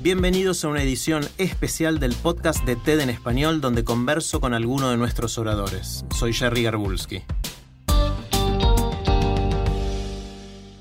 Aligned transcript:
Bienvenidos 0.00 0.64
a 0.64 0.68
una 0.68 0.80
edición 0.80 1.26
especial 1.38 1.98
del 1.98 2.14
podcast 2.14 2.64
de 2.64 2.76
TED 2.76 3.00
en 3.00 3.10
español 3.10 3.60
donde 3.60 3.82
converso 3.82 4.40
con 4.40 4.54
alguno 4.54 4.90
de 4.90 4.96
nuestros 4.96 5.38
oradores. 5.38 6.04
Soy 6.16 6.32
Jerry 6.32 6.62
Garbulski. 6.62 7.22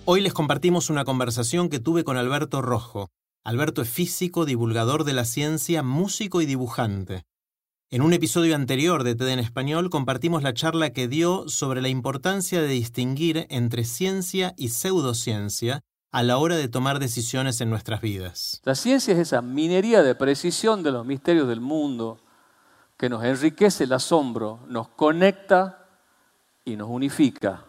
Hoy 0.05 0.21
les 0.21 0.33
compartimos 0.33 0.91
una 0.91 1.03
conversación 1.03 1.69
que 1.69 1.79
tuve 1.79 2.03
con 2.03 2.15
Alberto 2.15 2.61
Rojo. 2.61 3.09
Alberto 3.43 3.81
es 3.81 3.89
físico, 3.89 4.45
divulgador 4.45 5.03
de 5.03 5.13
la 5.13 5.25
ciencia, 5.25 5.81
músico 5.81 6.43
y 6.43 6.45
dibujante. 6.45 7.23
En 7.89 8.03
un 8.03 8.13
episodio 8.13 8.55
anterior 8.55 9.03
de 9.03 9.15
TED 9.15 9.29
en 9.29 9.39
Español 9.39 9.89
compartimos 9.89 10.43
la 10.43 10.53
charla 10.53 10.91
que 10.91 11.07
dio 11.07 11.49
sobre 11.49 11.81
la 11.81 11.89
importancia 11.89 12.61
de 12.61 12.67
distinguir 12.67 13.47
entre 13.49 13.83
ciencia 13.83 14.53
y 14.57 14.69
pseudociencia 14.69 15.81
a 16.11 16.23
la 16.23 16.37
hora 16.37 16.55
de 16.55 16.67
tomar 16.67 16.99
decisiones 16.99 17.61
en 17.61 17.69
nuestras 17.69 18.01
vidas. 18.01 18.61
La 18.63 18.75
ciencia 18.75 19.13
es 19.13 19.19
esa 19.19 19.41
minería 19.41 20.03
de 20.03 20.15
precisión 20.15 20.83
de 20.83 20.91
los 20.91 21.05
misterios 21.05 21.47
del 21.47 21.61
mundo 21.61 22.19
que 22.97 23.09
nos 23.09 23.23
enriquece 23.23 23.83
el 23.83 23.93
asombro, 23.93 24.59
nos 24.67 24.87
conecta 24.89 25.87
y 26.65 26.75
nos 26.75 26.89
unifica. 26.89 27.65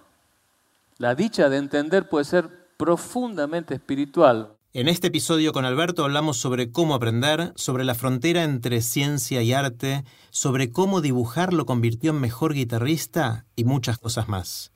La 0.97 1.15
dicha 1.15 1.49
de 1.49 1.59
entender 1.59 2.09
puede 2.09 2.25
ser 2.25 2.69
profundamente 2.77 3.75
espiritual. 3.75 4.55
En 4.73 4.89
este 4.89 5.09
episodio 5.09 5.53
con 5.53 5.65
Alberto 5.65 6.05
hablamos 6.05 6.37
sobre 6.37 6.71
cómo 6.71 6.95
aprender, 6.95 7.53
sobre 7.57 7.85
la 7.85 7.95
frontera 7.95 8.45
entre 8.45 8.81
ciencia 8.81 9.43
y 9.43 9.53
arte, 9.53 10.05
sobre 10.31 10.71
cómo 10.71 11.01
dibujar 11.01 11.53
lo 11.53 11.67
convirtió 11.67 12.13
en 12.13 12.21
mejor 12.21 12.55
guitarrista 12.55 13.47
y 13.57 13.65
muchas 13.65 13.99
cosas 13.99 14.29
más. 14.29 14.73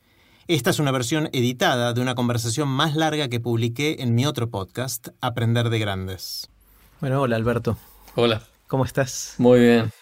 Esta 0.49 0.71
es 0.71 0.81
una 0.81 0.91
versión 0.91 1.29
editada 1.33 1.93
de 1.93 2.01
una 2.01 2.17
conversación 2.17 2.69
más 2.69 2.97
larga 2.97 3.29
que 3.29 3.39
publiqué 3.39 3.99
en 4.01 4.17
mi 4.17 4.27
otro 4.27 4.51
podcast, 4.51 5.09
Aprender 5.21 5.71
de 5.71 5.79
Grandes. 5.79 6.51
Bueno, 7.01 7.21
hola 7.21 7.37
Alberto. 7.37 7.79
Hola. 8.17 8.43
¿Cómo 8.67 8.85
estás? 8.85 9.37
Muy 9.39 9.61
bien. 9.61 9.93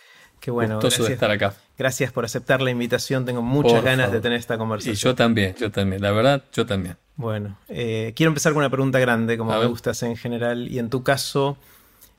Qué 0.41 0.51
bueno. 0.51 0.77
Gustoso 0.77 1.05
de 1.05 1.13
estar 1.13 1.31
acá. 1.31 1.55
Gracias 1.77 2.11
por 2.11 2.25
aceptar 2.25 2.63
la 2.63 2.71
invitación. 2.71 3.27
Tengo 3.27 3.43
muchas 3.43 3.85
ganas 3.85 4.13
de 4.13 4.21
tener 4.23 4.39
esta 4.39 4.57
conversación. 4.57 4.95
Y 4.95 4.97
yo 4.97 5.15
también, 5.15 5.55
yo 5.57 5.71
también. 5.71 6.01
La 6.01 6.11
verdad, 6.11 6.43
yo 6.55 6.65
también. 6.65 6.97
Bueno, 7.17 7.59
eh, 7.69 8.15
quiero 8.17 8.29
empezar 8.29 8.55
con 8.55 8.61
una 8.61 8.71
pregunta 8.71 8.99
grande, 8.99 9.37
como 9.37 9.59
me 9.59 9.67
gustas 9.67 10.03
en 10.03 10.17
general. 10.17 10.69
Y 10.69 10.79
en 10.79 10.89
tu 10.89 11.03
caso, 11.03 11.59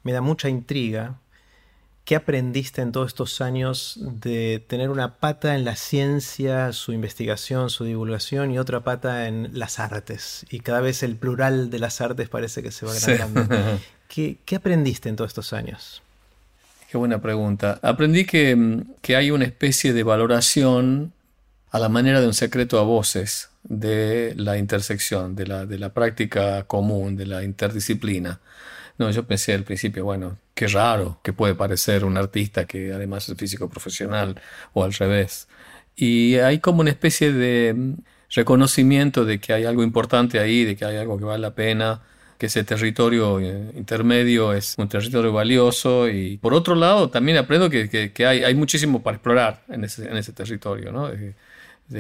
me 0.04 0.12
da 0.12 0.22
mucha 0.22 0.48
intriga. 0.48 1.16
¿Qué 2.06 2.16
aprendiste 2.16 2.82
en 2.82 2.92
todos 2.92 3.10
estos 3.10 3.42
años 3.42 4.00
de 4.02 4.64
tener 4.68 4.90
una 4.90 5.18
pata 5.18 5.56
en 5.56 5.64
la 5.66 5.76
ciencia, 5.76 6.74
su 6.74 6.94
investigación, 6.94 7.70
su 7.70 7.84
divulgación 7.84 8.52
y 8.52 8.58
otra 8.58 8.82
pata 8.82 9.28
en 9.28 9.50
las 9.54 9.80
artes? 9.80 10.46
Y 10.50 10.62
cada 10.62 10.82
vez 10.82 11.04
el 11.04 11.16
plural 11.16 11.70
de 11.70 11.80
las 11.80 12.02
artes 12.02 12.28
parece 12.28 12.64
que 12.64 12.72
se 12.72 12.86
va 12.86 12.94
agrandando. 12.94 13.56
¿Qué, 14.08 14.38
¿Qué 14.46 14.56
aprendiste 14.56 15.10
en 15.10 15.16
todos 15.16 15.30
estos 15.30 15.54
años? 15.54 16.02
Qué 16.92 16.98
buena 16.98 17.22
pregunta. 17.22 17.80
Aprendí 17.84 18.26
que, 18.26 18.84
que, 19.02 19.16
hay 19.16 19.32
una 19.32 19.46
especie 19.46 19.94
de 19.94 20.04
valoración 20.04 21.14
a 21.70 21.80
la 21.80 21.88
manera 21.88 22.20
de 22.20 22.28
un 22.28 22.34
secreto 22.34 22.80
a 22.80 22.84
voces 22.84 23.50
de 23.64 24.34
la 24.36 24.58
intersección, 24.58 25.36
de 25.36 25.48
la, 25.48 25.66
de 25.66 25.80
la 25.80 25.94
práctica 25.94 26.64
común, 26.64 27.16
de 27.16 27.28
la 27.28 27.44
interdisciplina. 27.44 28.42
No, 28.98 29.10
yo 29.12 29.26
pensé 29.26 29.54
al 29.54 29.64
principio, 29.64 30.04
bueno, 30.04 30.38
qué 30.54 30.68
raro 30.68 31.20
que 31.24 31.34
puede 31.34 31.56
parecer 31.56 32.06
un 32.06 32.18
artista 32.18 32.66
que 32.66 32.94
además 32.94 33.28
es 33.30 33.38
físico 33.38 33.70
profesional 33.70 34.40
o 34.74 34.84
al 34.84 34.94
revés. 34.94 35.48
Y 35.96 36.36
hay 36.36 36.60
como 36.60 36.82
una 36.82 36.90
especie 36.90 37.32
de 37.32 37.96
reconocimiento 38.30 39.26
de 39.26 39.40
que 39.40 39.54
hay 39.54 39.66
algo 39.66 39.84
importante 39.84 40.40
ahí, 40.40 40.64
de 40.64 40.76
que 40.76 40.86
hay 40.86 40.98
algo 40.98 41.18
que 41.18 41.26
vale 41.26 41.42
la 41.42 41.54
pena 41.56 42.02
que 42.42 42.48
ese 42.48 42.64
territorio 42.64 43.40
eh, 43.40 43.72
intermedio 43.76 44.52
es 44.52 44.74
un 44.80 44.90
territorio 44.90 45.32
valioso 45.32 46.10
y 46.10 46.38
por 46.38 46.56
otro 46.56 46.74
lado 46.74 47.08
también 47.08 47.38
aprendo 47.38 47.70
que, 47.70 47.88
que, 48.12 48.26
hay, 48.26 48.44
hay, 48.44 48.56
muchísimo 48.56 49.04
para 49.04 49.18
explorar 49.18 49.62
en 49.70 49.84
ese, 49.84 50.10
en 50.10 50.18
ese 50.18 50.34
territorio, 50.34 50.92
¿no? 50.92 51.08
De, 51.08 51.36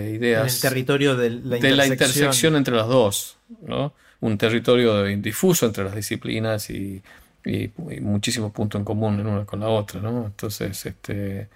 ideas. 0.10 0.50
En 0.50 0.56
el 0.56 0.62
territorio 0.62 1.16
de 1.16 1.30
la 1.30 1.36
intersección. 1.36 1.62
De 1.62 1.76
la 1.76 1.86
intersección 1.86 2.56
entre 2.56 2.76
las 2.76 2.88
dos, 2.88 3.38
¿no? 3.62 3.94
Un 4.22 4.40
territorio 4.40 5.04
difuso 5.04 5.68
entre 5.68 5.84
las 5.84 5.94
disciplinas 5.94 6.72
y, 6.72 7.04
y, 7.46 7.72
muchísimos 8.02 8.52
puntos 8.52 8.80
en 8.80 8.86
común 8.86 9.20
en 9.20 9.28
una 9.28 9.46
con 9.46 9.60
la 9.60 9.70
otra, 9.70 10.02
¿no? 10.02 10.26
Entonces, 10.28 10.86
este, 10.86 11.50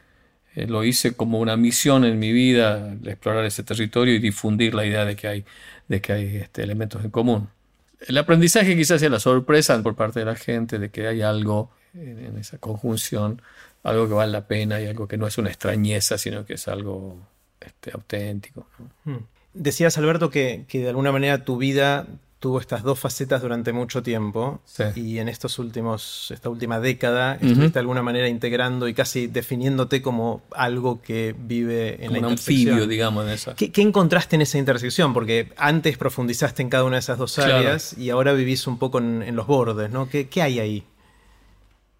eh, 0.56 0.68
lo 0.68 0.84
hice 0.84 1.16
como 1.16 1.40
una 1.40 1.58
misión 1.58 2.06
en 2.06 2.20
mi 2.20 2.32
vida, 2.32 2.96
explorar 3.06 3.46
ese 3.46 3.64
territorio 3.64 4.16
y 4.16 4.20
difundir 4.20 4.74
la 4.74 4.86
idea 4.86 5.06
de 5.06 5.16
que 5.16 5.28
hay, 5.28 5.46
de 5.88 6.02
que 6.02 6.14
hay 6.14 6.38
este, 6.38 6.64
elementos 6.64 7.04
en 7.04 7.12
común 7.12 7.50
el 8.08 8.18
aprendizaje 8.18 8.76
quizás 8.76 9.00
sea 9.00 9.10
la 9.10 9.20
sorpresa 9.20 9.82
por 9.82 9.96
parte 9.96 10.20
de 10.20 10.26
la 10.26 10.36
gente 10.36 10.80
de 10.80 10.90
que 10.90 11.08
hay 11.08 11.22
algo 11.22 11.72
en, 11.94 12.38
esa 12.38 12.58
conjunción, 12.58 13.42
algo 13.84 14.08
que 14.08 14.14
vale 14.14 14.32
la 14.32 14.48
pena 14.48 14.82
y 14.82 14.88
algo 14.88 15.08
que 15.08 15.18
no 15.18 15.28
es 15.28 15.38
una 15.38 15.50
extrañeza, 15.50 16.18
sino 16.18 16.46
que 16.46 16.56
es 16.56 16.68
algo 16.68 17.18
este, 17.60 17.92
auténtico. 17.94 18.68
Hmm. 19.06 19.18
Decías, 19.54 19.98
Alberto, 19.98 20.30
que, 20.30 20.66
que, 20.68 20.80
de 20.80 20.90
alguna 20.90 21.12
manera 21.12 21.46
tu 21.46 21.58
vida 21.58 22.08
tuvo 22.40 22.60
estas 22.60 22.84
dos 22.84 23.00
facetas 23.00 23.42
durante 23.42 23.74
mucho 23.74 24.04
tiempo 24.04 24.62
y 24.96 25.18
en 25.18 25.30
estos 25.30 25.58
últimos, 25.58 26.32
esta 26.32 26.50
última 26.50 26.80
década 26.80 27.36
estuviste 27.36 27.72
de 27.72 27.80
alguna 27.80 28.04
manera 28.04 28.28
integrando 28.28 28.88
y 28.88 28.94
casi 28.94 29.28
definiéndote 29.28 30.02
como 30.02 30.44
algo 30.52 31.02
que 31.02 31.36
vive 31.38 32.04
en 32.06 32.14
la 32.14 32.20
un 32.20 32.26
anfibio, 32.26 32.88
digamos, 32.88 33.26
en 33.26 33.32
esa. 33.32 33.56
¿Qué, 33.56 33.72
encontraste 33.82 34.36
en 34.36 34.44
esa 34.44 34.58
intersección? 34.58 35.14
Porque 35.14 35.52
antes 35.58 35.98
profundizaste 35.98 36.62
en 36.62 36.70
cada 36.70 36.84
una 36.84 36.98
de 36.98 37.00
esas 37.02 37.18
dos 37.18 37.40
áreas 37.40 37.98
y 37.98 38.10
ahora 38.10 38.34
vivís 38.34 38.68
un 38.68 38.78
poco 38.78 39.00
en, 39.00 39.36
los 39.36 39.48
bordes, 39.48 39.90
¿no? 39.90 40.10
¿Qué, 40.10 40.28
¿Qué 40.28 40.42
hay 40.42 40.60
ahí? 40.60 40.84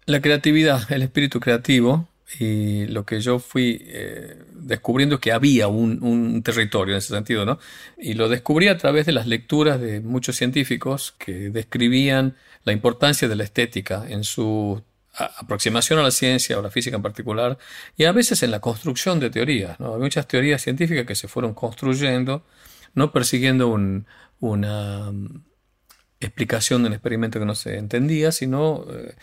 La 0.04 0.20
creatividad, 0.20 0.92
el 0.92 1.02
espíritu 1.02 1.40
creativo, 1.40 2.06
y 2.40 2.86
lo 2.86 3.04
que 3.04 3.20
yo 3.20 3.38
fui 3.38 3.80
eh, 3.82 4.36
descubriendo 4.66 5.16
es 5.16 5.20
que 5.20 5.32
había 5.32 5.68
un, 5.68 6.42
territorio 6.42 6.94
en 6.94 6.98
ese 6.98 7.14
sentido, 7.14 7.44
¿no? 7.44 7.58
Y 7.96 8.14
lo 8.14 8.28
descubrí 8.28 8.68
a 8.68 8.76
través 8.76 9.06
de 9.06 9.12
las 9.12 9.26
lecturas 9.26 9.80
de 9.80 10.00
muchos 10.00 10.36
científicos 10.36 11.14
que 11.18 11.50
describían 11.50 12.36
la 12.64 12.72
importancia 12.72 13.28
de 13.28 13.36
la 13.36 13.44
estética 13.44 14.04
en 14.08 14.24
su 14.24 14.82
aproximación 15.12 15.98
a 15.98 16.02
la 16.02 16.10
ciencia 16.10 16.58
o 16.58 16.62
la 16.62 16.70
física 16.70 16.96
en 16.96 17.02
particular, 17.02 17.56
y 17.96 18.04
a 18.04 18.12
veces 18.12 18.42
en 18.42 18.50
la 18.50 18.60
construcción 18.60 19.18
de 19.18 19.30
teorías. 19.30 19.80
¿no? 19.80 19.94
Hay 19.94 20.00
muchas 20.00 20.28
teorías 20.28 20.60
científicas 20.62 21.06
que 21.06 21.14
se 21.14 21.28
fueron 21.28 21.54
construyendo, 21.54 22.44
no 22.94 23.12
persiguiendo 23.12 23.68
una 24.40 25.10
mm, 25.10 25.42
explicación 26.20 26.82
de 26.82 26.88
un 26.88 26.92
experimento 26.94 27.38
que 27.38 27.46
no 27.46 27.54
se 27.54 27.78
entendía, 27.78 28.30
sino 28.30 28.84
eh, 28.90 29.14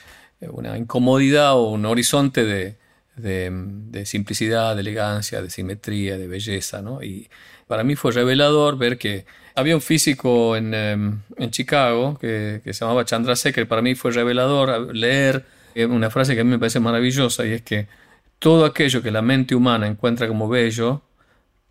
una 0.50 0.78
incomodidad 0.78 1.54
o 1.54 1.70
un 1.70 1.86
horizonte 1.86 2.44
de, 2.44 2.78
de, 3.16 4.04
simplicidad, 4.06 4.76
de 4.76 4.82
elegancia, 4.82 5.42
de 5.42 5.50
simetría, 5.50 6.18
de 6.18 6.28
belleza. 6.28 6.82
¿no? 6.82 7.04
Y 7.04 7.30
para 7.68 7.84
mí 7.84 7.96
fue 7.96 8.12
revelador 8.12 8.78
ver 8.78 8.98
que 8.98 9.26
había 9.56 9.76
un 9.76 9.82
físico 9.82 10.56
en, 10.56 10.74
em, 10.74 11.20
en 11.38 11.52
Chicago 11.52 12.18
que, 12.20 12.62
que, 12.64 12.74
se 12.74 12.82
llamaba 12.82 13.06
Chandrasekhar. 13.06 13.68
Para 13.68 13.82
mí 13.82 13.96
fue 13.96 14.12
revelador 14.12 14.96
leer 14.96 15.46
una 15.76 16.10
frase 16.10 16.36
que 16.36 16.42
a 16.42 16.44
mí 16.44 16.52
me 16.52 16.60
parece 16.60 16.80
maravillosa 16.80 17.46
y 17.46 17.54
es 17.54 17.62
que 17.62 17.88
todo 18.40 18.66
aquello 18.66 19.02
que 19.02 19.12
la 19.12 19.22
mente 19.22 19.56
humana 19.56 19.88
encuentra 19.88 20.28
como 20.28 20.50
bello 20.50 21.02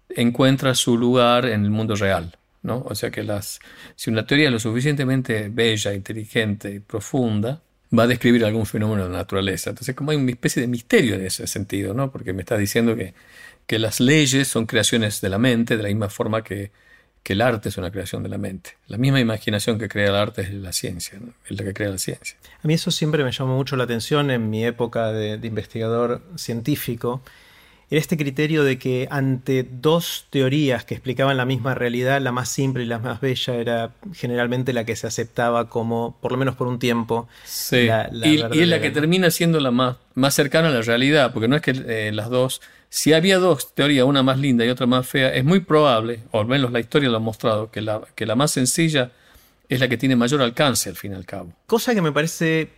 encuentra 0.09 0.75
su 0.75 0.97
lugar 0.97 1.47
en 1.47 1.65
el 1.65 1.71
mundo 1.71 1.97
real. 1.97 2.37
¿no? 2.63 2.85
O 2.89 2.95
sea 2.95 3.11
que 3.11 3.23
las, 3.23 3.61
si 3.97 4.11
una 4.11 4.27
teoría 4.27 4.47
es 4.47 4.53
lo 4.53 4.59
suficientemente 4.59 5.49
bella, 5.49 5.93
inteligente 5.95 6.75
y 6.75 6.81
profunda, 6.81 7.61
va 7.97 8.05
a 8.05 8.07
describir 8.07 8.45
algún 8.45 8.67
fenómeno 8.67 9.05
de 9.05 9.11
la 9.11 9.19
naturaleza. 9.19 9.71
Entonces, 9.71 9.95
como 9.95 10.11
hay 10.11 10.17
una 10.17 10.31
especie 10.31 10.63
de 10.63 10.69
misterio 10.69 11.15
en 11.15 11.27
ese 11.27 11.47
sentido, 11.47 11.95
¿no? 11.95 12.11
Porque 12.11 12.33
me 12.33 12.43
está 12.43 12.57
diciendo 12.57 12.97
que, 12.97 13.15
que 13.67 13.79
las 13.79 14.01
leyes 14.01 14.49
son 14.49 14.67
creaciones 14.67 15.21
de 15.21 15.29
la 15.29 15.39
mente, 15.39 15.77
de 15.77 15.83
la 15.83 15.89
misma 15.89 16.09
forma 16.09 16.43
que, 16.43 16.71
que, 17.23 17.35
el 17.35 17.43
arte 17.43 17.69
es 17.69 17.77
una 17.77 17.91
creación 17.91 18.23
de 18.23 18.29
la 18.29 18.39
mente. 18.39 18.77
La 18.89 18.99
misma 18.99 19.21
imaginación 19.21 19.79
que 19.79 19.89
crea 19.89 20.09
el 20.09 20.17
arte 20.17 20.43
es 20.43 20.53
la 20.53 20.73
ciencia, 20.73 21.19
es 21.49 21.59
la 21.59 21.65
que 21.65 21.75
crea 21.75 21.91
la 21.91 21.99
ciencia. 21.99 22.37
A 22.63 22.67
mí 22.67 22.75
eso 22.75 22.91
siempre 22.91 23.25
me 23.25 23.33
llamó 23.33 23.57
mucho 23.57 23.77
la 23.77 23.85
atención 23.85 24.31
en 24.31 24.49
mi 24.49 24.65
época 24.65 25.13
de 25.13 25.47
investigador 25.47 26.23
científico 26.37 27.23
era 27.93 28.01
este 28.01 28.17
criterio 28.17 28.65
de 28.65 28.79
que 28.79 29.07
ante 29.11 29.69
dos 29.71 30.25
teorías 30.31 30.87
que 30.87 30.95
explicaban 30.95 31.37
la 31.37 31.45
misma 31.45 31.75
realidad, 31.75 32.23
la 32.23 32.33
más 32.33 32.49
simple 32.49 32.85
y 32.85 32.87
la 32.87 32.99
más 32.99 33.21
bella 33.21 33.55
era 33.57 33.91
generalmente 34.15 34.73
la 34.73 34.87
que 34.87 34.97
se 34.97 35.07
aceptaba 35.07 35.69
como, 35.69 36.17
por 36.23 36.33
lo 36.33 36.39
menos 36.39 36.57
por 36.57 36.69
un 36.69 36.79
tiempo, 36.79 37.29
sí. 37.45 37.85
la, 37.85 38.09
y, 38.11 38.41
es 38.41 38.69
la 38.69 38.81
que 38.81 38.91
termina 38.91 39.31
siendo 39.31 39.61
la 39.61 39.71
más, 39.73 39.97
más 40.15 40.35
cercana 40.35 40.69
a 40.69 40.71
la 40.71 40.81
realidad, 40.81 41.35
porque 41.35 41.49
no 41.49 41.57
es 41.57 41.61
que 41.61 41.73
eh, 41.73 42.13
las 42.15 42.31
dos, 42.31 42.63
si 42.89 43.13
había 43.13 43.39
dos 43.39 43.75
teorías, 43.75 44.07
una 44.07 44.23
más 44.23 44.39
linda 44.39 44.65
y 44.65 44.71
otra 44.71 44.87
más 44.87 45.07
fea, 45.07 45.35
es 45.35 45.45
muy 45.45 45.61
probable, 45.61 46.21
o 46.31 46.41
al 46.41 46.47
menos 46.47 46.73
la 46.73 46.81
historia 46.81 47.11
lo 47.11 47.19
ha 47.19 47.21
mostrado, 47.21 47.71
que 47.71 47.83
la, 47.83 48.01
que 48.15 48.25
la 48.25 48.37
más 48.37 48.53
sencilla 48.53 49.11
es 49.69 49.81
la 49.81 49.89
que 49.89 49.99
tiene 49.99 50.17
mayor 50.17 50.41
alcance 50.41 50.89
al 50.89 50.97
fin 50.97 51.13
y 51.13 51.15
al 51.15 51.27
cabo. 51.27 51.53
Cosa 51.67 51.95
que 51.95 52.01
me 52.01 52.13
parece 52.13 52.71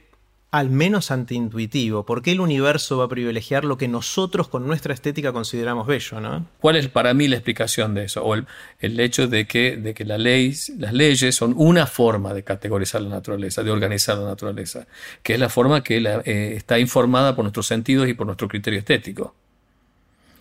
al 0.55 0.71
menos 0.71 1.11
antiintuitivo. 1.11 2.07
¿Por 2.07 2.23
qué 2.23 2.31
el 2.31 2.39
universo 2.39 2.99
va 2.99 3.07
a 3.07 3.09
privilegiar 3.09 3.65
lo 3.65 3.77
que 3.77 3.89
nosotros 3.89 4.47
con 4.47 4.69
nuestra 4.69 4.95
estética 4.95 5.33
consideramos 5.33 5.85
bello? 5.85 6.21
¿no? 6.21 6.47
¿Cuál 6.61 6.77
es 6.77 6.87
para 6.87 7.13
mí 7.13 7.27
la 7.27 7.35
explicación 7.35 7.93
de 7.93 8.05
eso? 8.05 8.25
O 8.25 8.37
el, 8.37 9.01
hecho 9.01 9.27
de 9.27 9.49
que, 9.49 9.77
de 9.77 9.95
que 9.95 10.05
las 10.05 10.21
leyes 10.21 11.35
son 11.35 11.55
una 11.57 11.89
forma 11.89 12.33
de 12.35 12.45
categorizar 12.45 13.03
la 13.03 13.09
naturaleza, 13.09 13.65
de 13.65 13.73
organizar 13.73 14.17
la 14.17 14.27
naturaleza, 14.27 14.87
que 15.25 15.35
es 15.35 15.41
la 15.41 15.49
forma 15.49 15.83
que 15.83 15.97
eh, 16.25 16.55
está 16.55 16.79
informada 16.79 17.35
por 17.35 17.43
nuestros 17.43 17.67
sentidos 17.67 18.09
y 18.09 18.15
por 18.15 18.27
nuestro 18.27 18.47
criterio 18.47 18.79
estético. 18.79 19.35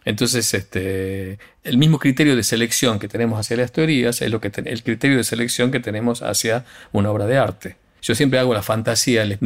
Entonces, 0.06 0.54
este, 0.54 1.39
el 1.63 1.80
mismo 1.80 1.98
criterio 1.98 2.36
de 2.36 2.44
selección 2.44 3.00
que 3.00 3.07
tenemos 3.07 3.39
hacia 3.39 3.57
las 3.57 3.71
teorías 3.71 4.21
es 4.21 4.30
lo 4.30 4.39
que 4.39 4.51
el 4.63 4.83
criterio 4.83 5.18
de 5.18 5.24
selección 5.24 5.71
que 5.71 5.80
tenemos 5.80 6.21
hacia 6.21 6.65
una 6.92 7.10
obra 7.10 7.25
de 7.25 7.38
arte. 7.39 7.82
Yo 8.03 8.15
siempre 8.15 8.38
hago 8.38 8.53
la 8.53 8.61
fantasía 8.61 9.25
de 9.25 9.39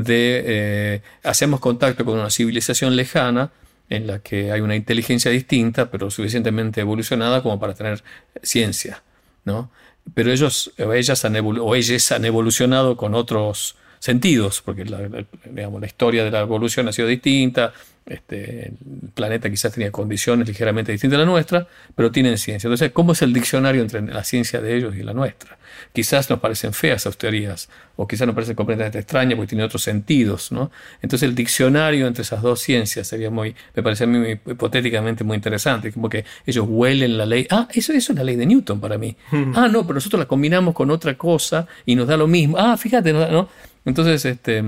eh, 0.46 1.02
hacemos 1.24 1.60
contacto 1.60 2.04
con 2.04 2.18
una 2.20 2.32
civilización 2.32 2.96
lejana 2.96 3.52
en 3.88 4.08
la 4.08 4.20
que 4.20 4.52
hay 4.52 4.62
una 4.62 4.76
inteligencia 4.76 5.30
distinta, 5.30 5.92
pero 5.92 6.10
suficientemente 6.10 6.82
evolucionada 6.82 7.44
como 7.44 7.60
para 7.60 7.76
tener 7.76 8.04
ciencia, 8.42 9.04
¿no? 9.46 9.70
Pero 10.14 10.32
ellos 10.32 10.74
o 10.80 10.92
ellas 10.92 11.24
han, 11.24 11.36
o 11.38 11.76
ellas 11.76 12.12
han 12.12 12.26
evolucionado 12.26 12.98
con 12.98 13.14
otros 13.14 13.76
sentidos, 14.00 14.62
porque 14.66 14.86
la, 14.86 15.08
digamos, 15.46 15.80
la 15.80 15.88
historia 15.88 16.24
de 16.24 16.32
la 16.32 16.40
evolución 16.40 16.88
ha 16.88 16.92
sido 16.92 17.08
distinta, 17.08 17.74
este, 18.08 18.68
el 18.68 19.10
planeta 19.14 19.50
quizás 19.50 19.74
tenía 19.74 19.92
condiciones 19.92 20.48
ligeramente 20.48 20.92
distintas 20.92 21.18
a 21.18 21.20
la 21.20 21.26
nuestra, 21.26 21.68
pero 21.96 22.12
tienen 22.12 22.38
ciencia. 22.38 22.68
Entonces, 22.68 22.92
¿cómo 22.92 23.12
es 23.12 23.22
el 23.22 23.34
diccionario 23.34 23.82
entre 23.82 24.02
la 24.02 24.24
ciencia 24.24 24.62
de 24.62 24.76
ellos 24.76 24.96
y 24.96 25.04
la 25.04 25.14
nuestra? 25.14 25.58
Quizás 25.94 26.30
nos 26.30 26.40
parecen 26.40 26.74
feas 26.74 27.02
esas 27.02 27.18
teorías, 27.18 27.70
o 27.96 28.08
quizás 28.08 28.26
nos 28.26 28.34
parecen 28.34 28.56
completamente 28.56 29.00
extrañas 29.00 29.36
porque 29.36 29.50
tienen 29.50 29.66
otros 29.66 29.84
sentidos, 29.84 30.52
¿no? 30.52 30.72
Entonces, 31.02 31.28
el 31.28 31.36
diccionario 31.36 32.08
entre 32.08 32.24
esas 32.24 32.42
dos 32.42 32.62
ciencias 32.62 33.08
sería 33.08 33.30
muy, 33.30 33.56
me 33.76 33.84
parece 33.84 34.06
a 34.06 34.08
mí 34.08 34.32
hipotéticamente 34.32 35.24
muy 35.24 35.36
interesante, 35.36 35.92
como 35.92 36.10
que 36.10 36.26
ellos 36.46 36.66
huelen 36.68 37.18
la 37.18 37.26
ley. 37.26 37.46
Ah, 37.50 37.68
eso, 37.74 37.94
eso 37.94 38.14
es 38.14 38.18
la 38.18 38.24
ley 38.24 38.36
de 38.36 38.46
Newton 38.46 38.80
para 38.80 38.98
mí. 38.98 39.16
Ah, 39.54 39.68
no, 39.68 39.84
pero 39.84 39.96
nosotros 39.96 40.20
la 40.20 40.26
combinamos 40.26 40.74
con 40.74 40.90
otra 40.92 41.16
cosa 41.16 41.68
y 41.86 41.96
nos 41.96 42.08
da 42.08 42.18
lo 42.18 42.28
mismo. 42.28 42.58
Ah, 42.58 42.78
fíjate, 42.78 43.14
¿no? 43.14 43.50
Entonces, 43.86 44.24
este. 44.26 44.64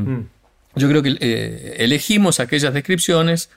Yo 0.76 0.88
creo 0.88 1.02
que 1.02 1.18
eh, 1.20 1.76
elegimos 1.80 2.40
aquellas 2.40 2.74
descripciones 2.74 3.50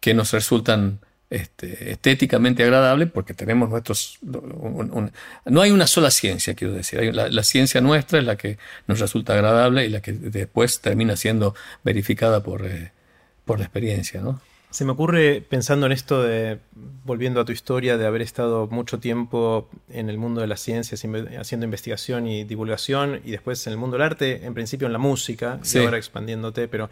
que 0.00 0.14
nos 0.14 0.32
resultan 0.32 1.00
este, 1.28 1.92
estéticamente 1.92 2.64
agradables 2.64 3.10
porque 3.10 3.34
tenemos 3.34 3.70
nuestros... 3.70 4.18
no 4.22 5.60
hay 5.60 5.70
una 5.70 5.86
sola 5.86 6.10
ciencia, 6.10 6.54
quiero 6.54 6.74
decir. 6.74 7.14
la, 7.14 7.42
ciencia 7.44 7.80
nuestra 7.80 8.18
es 8.18 8.24
la 8.24 8.36
que 8.36 8.58
nos 8.86 8.98
resulta 8.98 9.34
agradable 9.34 9.86
y 9.86 9.90
la 9.90 10.00
que 10.00 10.12
después 10.12 10.80
termina 10.80 11.16
siendo 11.16 11.54
verificada 11.84 12.42
por, 12.42 12.66
eh, 12.66 12.92
por 13.44 13.58
la 13.58 13.66
experiencia. 13.66 14.20
¿no? 14.20 14.40
Se 14.70 14.84
me 14.84 14.92
ocurre 14.92 15.42
pensando 15.42 15.86
en 15.86 15.92
esto 15.92 16.22
de, 16.22 16.60
volviendo 17.04 17.40
a 17.40 17.44
tu 17.44 17.50
historia, 17.50 17.98
de 17.98 18.06
haber 18.06 18.22
estado 18.22 18.68
mucho 18.68 19.00
tiempo 19.00 19.68
en 19.88 20.08
el 20.08 20.16
mundo 20.16 20.40
de 20.40 20.46
las 20.46 20.60
ciencias, 20.60 21.04
haciendo 21.38 21.64
investigación 21.64 22.28
y 22.28 22.44
divulgación, 22.44 23.20
y 23.24 23.32
después 23.32 23.66
en 23.66 23.72
el 23.72 23.78
mundo 23.78 23.96
del 23.96 24.06
arte, 24.06 24.46
en 24.46 24.54
principio 24.54 24.86
en 24.86 24.92
la 24.92 24.98
música, 24.98 25.58
y 25.64 25.78
ahora 25.78 25.96
expandiéndote, 25.96 26.68
pero 26.68 26.88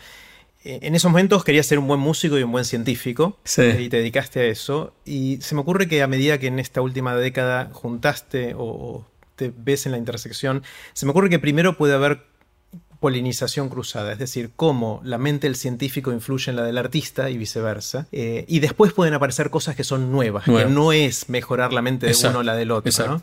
eh, 0.64 0.80
en 0.82 0.96
esos 0.96 1.10
momentos 1.10 1.44
querías 1.44 1.66
ser 1.66 1.78
un 1.78 1.86
buen 1.86 2.00
músico 2.00 2.36
y 2.36 2.42
un 2.42 2.50
buen 2.50 2.64
científico, 2.64 3.38
y 3.44 3.88
te 3.88 3.98
dedicaste 3.98 4.40
a 4.40 4.44
eso, 4.46 4.92
y 5.04 5.38
se 5.40 5.54
me 5.54 5.60
ocurre 5.60 5.86
que 5.86 6.02
a 6.02 6.08
medida 6.08 6.38
que 6.38 6.48
en 6.48 6.58
esta 6.58 6.80
última 6.80 7.14
década 7.14 7.70
juntaste 7.72 8.54
o 8.56 9.06
te 9.36 9.52
ves 9.56 9.86
en 9.86 9.92
la 9.92 9.98
intersección, 9.98 10.64
se 10.94 11.06
me 11.06 11.12
ocurre 11.12 11.30
que 11.30 11.38
primero 11.38 11.76
puede 11.76 11.94
haber 11.94 12.27
polinización 13.00 13.68
cruzada, 13.68 14.12
es 14.12 14.18
decir, 14.18 14.50
cómo 14.56 15.00
la 15.04 15.18
mente 15.18 15.46
del 15.46 15.56
científico 15.56 16.12
influye 16.12 16.50
en 16.50 16.56
la 16.56 16.64
del 16.64 16.78
artista 16.78 17.30
y 17.30 17.38
viceversa. 17.38 18.06
Eh, 18.12 18.44
y 18.48 18.60
después 18.60 18.92
pueden 18.92 19.14
aparecer 19.14 19.50
cosas 19.50 19.76
que 19.76 19.84
son 19.84 20.10
nuevas, 20.10 20.44
que 20.44 20.66
no 20.66 20.92
es 20.92 21.28
mejorar 21.28 21.72
la 21.72 21.82
mente 21.82 22.06
de 22.06 22.28
uno 22.28 22.40
o 22.40 22.42
la 22.42 22.56
del 22.56 22.70
otro. 22.70 23.22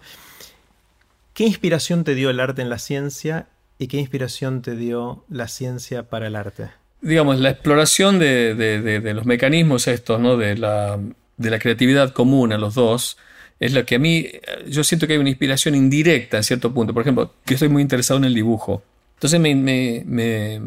¿Qué 1.34 1.44
inspiración 1.44 2.06
te 2.06 2.16
dio 2.16 2.30
el 2.30 2.40
arte 2.40 2.62
en 2.62 2.70
la 2.70 2.80
ciencia 2.80 3.48
y 3.78 3.88
qué 3.88 3.98
inspiración 3.98 4.62
te 4.62 4.76
dio 4.76 5.26
la 5.30 5.50
ciencia 5.50 6.04
para 6.04 6.28
el 6.28 6.36
arte? 6.38 6.70
Digamos, 7.02 7.40
la 7.40 7.50
exploración 7.50 8.20
de, 8.20 9.12
los 9.14 9.26
mecanismos 9.26 9.88
estos, 9.88 10.20
¿no? 10.20 10.38
de, 10.38 10.58
la, 10.58 10.98
de 11.36 11.50
la 11.50 11.60
creatividad 11.60 12.14
común 12.14 12.54
a 12.54 12.58
los 12.58 12.76
dos, 12.76 13.18
es 13.60 13.74
lo 13.74 13.86
que 13.86 13.96
a 13.96 14.00
mí, 14.00 14.28
yo 14.68 14.84
siento 14.84 15.08
que 15.08 15.14
hay 15.14 15.20
una 15.20 15.30
inspiración 15.30 15.76
indirecta 15.76 16.38
en 16.38 16.44
cierto 16.44 16.74
punto. 16.74 16.94
Por 16.94 17.02
ejemplo, 17.02 17.34
que 17.46 17.54
estoy 17.54 17.70
muy 17.70 17.82
interesado 17.82 18.18
en 18.18 18.26
el 18.26 18.34
dibujo. 18.34 18.84
Entonces 19.16 19.40
me, 19.40 20.62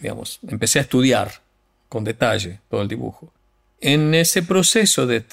digamos, 0.00 0.38
empecé 0.46 0.78
a 0.78 0.82
estudiar 0.82 1.30
con 1.88 2.04
detalle 2.04 2.60
todo 2.70 2.82
el 2.82 2.88
dibujo. 2.88 3.32
En 3.80 4.14
ese 4.14 4.42
proceso 4.42 5.06
de, 5.06 5.24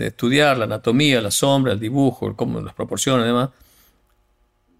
estudiar 0.00 0.56
la 0.56 0.64
anatomía, 0.64 1.20
la 1.20 1.30
sombra, 1.30 1.72
el 1.72 1.80
dibujo, 1.80 2.34
cómo, 2.36 2.60
las 2.60 2.74
proporciones 2.74 3.24
y 3.24 3.28
demás, 3.28 3.50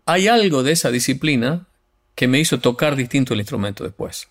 hay 0.06 0.28
algo 0.28 0.62
de 0.62 0.72
esa 0.72 0.90
disciplina 0.90 1.66
que 2.14 2.28
me 2.28 2.38
hizo 2.38 2.58
tocar 2.60 2.96
distinto 2.96 3.34
el 3.34 3.40
instrumento 3.40 3.84
después. 3.84 4.28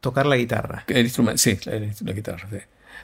Tocar 0.00 0.26
la 0.26 0.36
guitarra. 0.36 0.84
El 0.86 1.04
instrumento, 1.04 1.38
sí, 1.38 1.58
la, 1.64 2.12
guitarra. 2.12 2.48
Sí. 2.50 2.58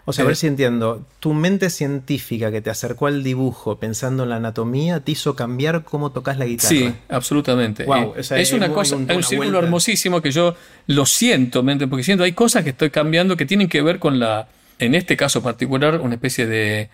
O 0.04 0.12
sea, 0.12 0.24
a 0.24 0.26
ver 0.26 0.36
si 0.36 0.46
entiendo. 0.46 1.04
Tu 1.20 1.32
mente 1.32 1.70
científica 1.70 2.50
que 2.50 2.60
te 2.60 2.70
acercó 2.70 3.06
al 3.06 3.22
dibujo 3.22 3.78
pensando 3.78 4.24
en 4.24 4.30
la 4.30 4.36
anatomía 4.36 5.00
te 5.00 5.12
hizo 5.12 5.34
cambiar 5.34 5.84
cómo 5.84 6.12
tocas 6.12 6.38
la 6.38 6.44
guitarra. 6.44 6.68
Sí, 6.68 6.94
absolutamente. 7.08 7.84
Eh, 7.84 8.12
es, 8.16 8.52
una 8.52 8.70
cosa, 8.70 8.96
un, 8.96 9.10
un 9.10 9.22
círculo 9.22 9.58
hermosísimo 9.58 10.20
que 10.20 10.30
yo 10.30 10.54
lo 10.86 11.06
siento, 11.06 11.64
porque 11.88 12.04
siento 12.04 12.24
hay 12.24 12.32
cosas 12.32 12.64
que 12.64 12.70
estoy 12.70 12.90
cambiando 12.90 13.36
que 13.36 13.46
tienen 13.46 13.68
que 13.68 13.82
ver 13.82 13.98
con 13.98 14.18
la, 14.18 14.48
en 14.78 14.94
este 14.94 15.16
caso 15.16 15.42
particular, 15.42 16.00
una 16.00 16.14
especie 16.14 16.46
de 16.46 16.90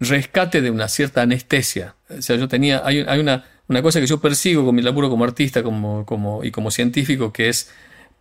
rescate 0.00 0.62
de 0.62 0.70
una 0.70 0.88
cierta 0.88 1.22
anestesia. 1.22 1.94
O 2.08 2.22
sea, 2.22 2.36
yo 2.36 2.48
tenía, 2.48 2.82
hay, 2.84 3.00
hay 3.06 3.20
una, 3.20 3.44
una 3.68 3.82
cosa 3.82 4.00
que 4.00 4.06
yo 4.06 4.20
persigo 4.20 4.64
con 4.64 4.74
mi 4.74 4.82
laburo 4.82 5.10
como 5.10 5.24
artista 5.24 5.62
como, 5.62 6.04
como, 6.06 6.42
y 6.42 6.50
como 6.50 6.70
científico 6.70 7.32
que 7.32 7.48
es 7.48 7.70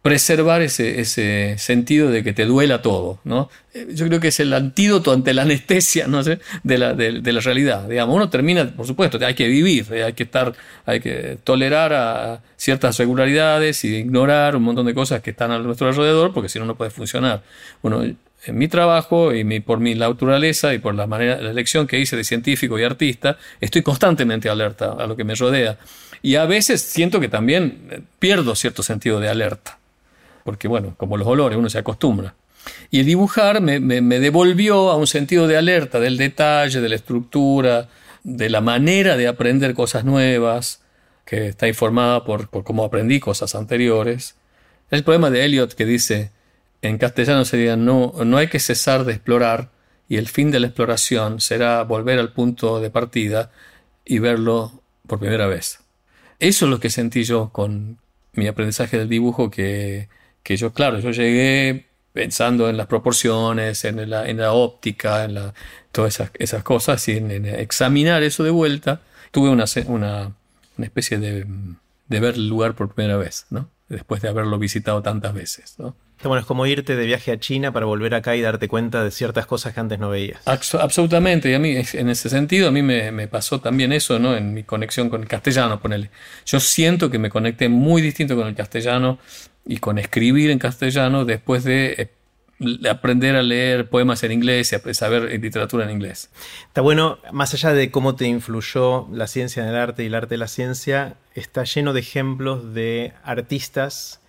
preservar 0.02 0.62
ese, 0.62 1.02
ese, 1.02 1.58
sentido 1.58 2.10
de 2.10 2.24
que 2.24 2.32
te 2.32 2.46
duela 2.46 2.82
todo, 2.82 3.20
¿no? 3.26 3.50
Eh, 3.74 3.88
yo 3.94 4.08
creo 4.08 4.22
que 4.22 4.30
es 4.30 4.40
el 4.40 4.54
antídoto 4.54 5.12
ante 5.12 5.34
la 5.34 5.42
anestesia, 5.42 6.08
no 6.08 6.24
sé, 6.24 6.40
de 6.64 6.78
la, 6.78 6.94
de, 6.94 7.34
la 7.34 7.40
realidad. 7.42 7.88
Digamos, 7.88 8.16
uno 8.16 8.30
termina, 8.30 8.66
por 8.76 8.88
supuesto, 8.88 9.20
hay 9.26 9.34
que 9.34 9.48
vivir, 9.48 9.88
eh, 9.92 10.06
hay 10.06 10.14
que 10.14 10.24
estar, 10.24 10.54
hay 10.86 11.02
que 11.02 11.38
tolerar 11.44 11.94
a 11.94 12.42
ciertas 12.56 12.98
regularidades 12.98 13.84
y 13.84 13.98
ignorar 13.98 14.56
un 14.56 14.64
montón 14.64 14.86
de 14.86 14.94
cosas 14.94 15.22
que 15.22 15.32
están 15.32 15.52
a 15.52 15.60
nuestro 15.60 15.90
alrededor, 15.90 16.34
porque 16.34 16.48
si 16.48 16.60
no, 16.60 16.66
no 16.66 16.76
puede 16.76 16.92
funcionar. 16.92 17.44
Bueno, 17.82 18.02
en 18.02 18.58
mi 18.58 18.70
trabajo 18.70 19.34
y 19.34 19.60
por 19.60 19.82
mi 19.82 19.96
naturaleza 19.96 20.74
y 20.74 20.80
por 20.80 20.96
la 20.96 21.08
manera, 21.08 21.42
la 21.42 21.52
elección 21.52 21.88
que 21.88 22.00
hice 22.00 22.16
de 22.16 22.24
científico 22.24 22.80
y 22.80 22.84
artista, 22.84 23.38
estoy 23.60 23.82
constantemente 23.82 24.48
alerta 24.48 24.94
a 24.94 25.08
lo 25.08 25.18
que 25.18 25.26
me 25.26 25.36
rodea. 25.36 25.78
Y 26.22 26.36
a 26.36 26.46
veces 26.46 26.82
siento 26.82 27.20
que 27.20 27.28
también 27.28 27.88
eh, 27.92 28.02
pierdo 28.18 28.56
cierto 28.56 28.82
sentido 28.82 29.20
de 29.20 29.28
alerta 29.28 29.79
porque 30.44 30.68
bueno, 30.68 30.96
como 30.98 31.18
los 31.18 31.28
olores, 31.28 31.58
uno 31.58 31.70
se 31.70 31.80
acostumbra. 31.80 32.36
Y 32.92 33.00
el 33.00 33.06
dibujar 33.06 33.62
me, 33.62 33.80
devolvió 34.20 34.90
a 34.90 34.96
un 34.96 35.08
sentido 35.08 35.48
de 35.48 35.58
alerta, 35.58 36.00
del 36.00 36.18
detalle, 36.18 36.82
de 36.82 36.90
la 36.90 36.96
estructura, 36.96 37.90
de 38.24 38.50
la 38.50 38.62
manera 38.62 39.18
de 39.18 39.28
aprender 39.28 39.74
cosas 39.74 40.04
nuevas, 40.06 40.82
que 41.26 41.48
está 41.50 41.68
informada 41.68 42.24
por, 42.24 42.50
cómo 42.50 42.84
aprendí 42.84 43.20
cosas 43.20 43.56
anteriores. 43.56 44.36
El 44.92 45.04
poema 45.04 45.30
de 45.30 45.46
Eliot 45.46 45.74
que 45.74 45.86
dice, 45.86 46.32
en 46.82 46.98
castellano 46.98 47.46
sería, 47.46 47.76
no, 47.76 48.14
no 48.26 48.38
hay 48.38 48.48
que 48.48 48.60
cesar 48.60 49.06
de 49.06 49.14
explorar 49.14 49.70
y 50.08 50.18
el 50.18 50.28
fin 50.28 50.50
de 50.50 50.60
la 50.60 50.68
exploración 50.68 51.40
será 51.40 51.84
volver 51.84 52.18
al 52.18 52.34
punto 52.34 52.80
de 52.80 52.90
partida 52.90 53.52
y 54.06 54.18
verlo 54.18 54.82
por 55.06 55.20
primera 55.20 55.46
vez. 55.46 55.82
Eso 56.40 56.66
es 56.66 56.72
lo 56.72 56.80
que 56.80 56.90
sentí 56.90 57.24
yo 57.24 57.50
con 57.50 58.00
mi 58.34 58.48
aprendizaje 58.48 58.98
del 58.98 59.10
dibujo 59.10 59.52
que 59.52 60.10
que 60.50 60.58
yo, 60.58 60.74
claro, 60.74 60.98
yo 60.98 61.12
llegué 61.12 61.86
pensando 62.12 62.72
en 62.72 62.78
las 62.78 62.88
proporciones, 62.88 63.86
en 63.86 64.10
la, 64.10 64.28
en 64.28 64.38
la 64.38 64.54
óptica, 64.54 65.24
en 65.26 65.36
la, 65.36 65.54
todas 65.92 66.16
esas, 66.16 66.32
esas 66.40 66.64
cosas, 66.64 67.08
y 67.08 67.18
en, 67.18 67.46
examinar 67.46 68.24
eso 68.24 68.44
de 68.44 68.50
vuelta, 68.50 69.00
tuve 69.30 69.50
una, 69.50 69.66
una, 69.86 70.32
una 70.76 70.86
especie 70.88 71.20
de, 71.20 71.46
de, 72.08 72.20
ver 72.20 72.34
el 72.34 72.50
lugar 72.50 72.74
por 72.74 72.96
primera 72.96 73.16
vez, 73.18 73.46
¿no? 73.52 73.70
después 73.90 74.24
de 74.24 74.30
haberlo 74.30 74.58
visitado 74.58 75.04
tantas 75.04 75.36
veces. 75.36 75.76
¿no? 75.78 75.96
Bueno, 76.24 76.42
es 76.42 76.46
como 76.46 76.66
irte 76.66 76.98
de 76.98 77.06
viaje 77.06 77.32
a 77.32 77.40
China 77.40 77.72
para 77.72 77.86
volver 77.86 78.14
acá 78.14 78.36
y 78.36 78.42
darte 78.42 78.68
cuenta 78.68 79.04
de 79.04 79.12
ciertas 79.12 79.46
cosas 79.46 79.74
que 79.74 79.80
antes 79.80 80.00
no 80.00 80.10
veías. 80.10 80.42
absolutamente, 80.46 81.50
y 81.50 81.54
a 81.54 81.60
mí 81.60 81.76
en 81.94 82.10
ese 82.10 82.30
sentido 82.30 82.68
a 82.68 82.72
mí 82.72 82.82
me, 82.82 83.28
pasó 83.28 83.62
también 83.62 83.94
eso, 83.94 84.20
¿no? 84.20 84.36
En 84.36 84.54
mi 84.54 84.64
conexión 84.64 85.10
con 85.10 85.22
el 85.22 85.28
castellano, 85.28 85.80
ponele. 85.80 86.10
Yo 86.46 86.60
siento 86.60 87.10
que 87.10 87.20
me 87.20 87.30
conecté 87.30 87.70
muy 87.70 88.02
distinto 88.02 88.36
con 88.36 88.48
el 88.48 88.56
castellano 88.56 89.18
y 89.66 89.78
con 89.78 89.98
escribir 89.98 90.50
en 90.50 90.60
castellano 90.60 91.26
después 91.26 91.64
de 91.64 91.96
eh, 91.98 92.90
aprender 92.90 93.36
a 93.36 93.44
leer 93.44 93.90
poemas 93.90 94.24
en 94.24 94.32
inglés 94.32 94.74
y 94.74 94.94
saber 94.94 95.40
literatura 95.40 95.86
en 95.86 95.92
inglés. 95.92 96.30
Está 96.68 96.82
bueno, 96.82 97.20
más 97.32 97.54
allá 97.54 97.74
de 97.74 97.92
cómo 97.92 98.16
te 98.16 98.26
influyó 98.26 99.08
la 99.12 99.28
ciencia 99.28 99.64
en 99.64 99.70
el 99.70 99.76
arte 99.76 100.04
y 100.04 100.08
el 100.08 100.16
arte 100.16 100.36
de 100.36 100.40
la 100.40 100.48
ciencia, 100.48 101.16
está 101.36 101.64
lleno 101.64 101.94
de 101.94 102.02
ejemplos 102.02 102.74
de 102.74 103.14
artistas 103.24 104.20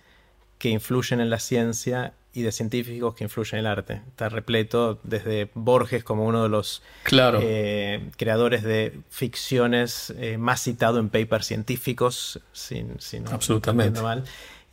que 0.57 0.69
influyen 0.69 1.19
en 1.19 1.29
la 1.29 1.39
ciencia 1.39 2.13
y 2.33 2.43
de 2.43 2.51
científicos 2.51 3.15
que 3.15 3.25
influyen 3.25 3.59
en 3.59 3.65
el 3.65 3.71
arte. 3.71 4.01
Está 4.07 4.29
repleto 4.29 4.99
desde 5.03 5.49
Borges 5.53 6.03
como 6.03 6.25
uno 6.25 6.43
de 6.43 6.49
los 6.49 6.81
eh, 7.11 8.09
creadores 8.15 8.63
de 8.63 8.99
ficciones 9.09 10.13
eh, 10.17 10.37
más 10.37 10.61
citado 10.61 10.99
en 10.99 11.09
papers 11.09 11.47
científicos, 11.47 12.39
sin, 12.53 12.97
Absolutamente. 13.29 14.01
mal, 14.01 14.23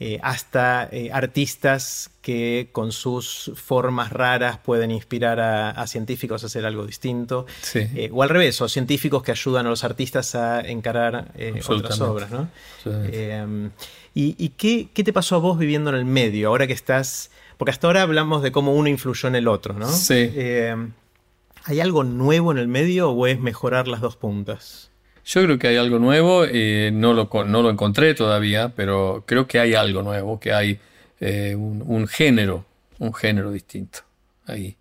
eh, 0.00 0.18
hasta 0.22 0.90
artistas 1.12 2.10
que 2.22 2.68
con 2.72 2.92
sus 2.92 3.50
formas 3.56 4.12
raras 4.12 4.58
pueden 4.58 4.90
inspirar 4.90 5.40
a, 5.40 5.86
científicos 5.86 6.44
a 6.44 6.46
hacer 6.46 6.66
algo 6.66 6.86
distinto. 6.86 7.46
o 8.12 8.22
al 8.22 8.28
revés, 8.28 8.60
o 8.60 8.68
científicos 8.68 9.22
que 9.22 9.32
ayudan 9.32 9.66
a 9.66 9.70
los 9.70 9.84
artistas 9.84 10.34
a 10.34 10.60
encarar 10.60 11.32
otras 11.68 12.00
obras. 12.00 12.30
¿no? 12.30 12.48
¿Y, 14.14 14.48
qué, 14.50 14.88
te 15.04 15.12
pasó 15.12 15.36
a 15.36 15.38
vos 15.38 15.58
viviendo 15.58 15.90
en 15.90 15.96
el 15.96 16.04
medio, 16.04 16.48
ahora 16.48 16.66
que 16.66 16.72
estás... 16.72 17.30
Porque 17.56 17.70
hasta 17.70 17.86
ahora 17.86 18.02
hablamos 18.02 18.42
de 18.42 18.50
cómo 18.50 18.74
uno 18.74 18.88
influyó 18.88 19.28
en 19.28 19.36
el 19.36 19.46
otro, 19.46 19.74
¿no? 19.74 19.88
Sí. 19.88 20.14
Eh, 20.16 20.74
¿Hay 21.64 21.80
algo 21.80 22.02
nuevo 22.02 22.50
en 22.50 22.58
el 22.58 22.66
medio 22.66 23.10
o 23.10 23.26
es 23.26 23.38
mejorar 23.38 23.86
las 23.86 24.00
dos 24.00 24.16
puntas? 24.16 24.87
Yo 25.28 25.42
creo 25.42 25.58
que 25.58 25.68
hay 25.68 25.76
algo 25.76 25.98
nuevo, 25.98 26.46
eh, 26.46 26.90
no, 26.90 27.12
lo, 27.12 27.28
no 27.44 27.60
lo 27.60 27.68
encontré 27.68 28.14
todavía, 28.14 28.72
pero 28.74 29.24
creo 29.26 29.46
que 29.46 29.60
hay 29.60 29.74
algo 29.74 30.02
nuevo, 30.02 30.40
que 30.40 30.54
hay 30.54 30.80
eh, 31.20 31.54
un, 31.54 32.08
género, 32.08 32.64
un 32.98 33.12
género 33.12 33.52
distinto 33.52 33.98
ahí. 34.46 34.74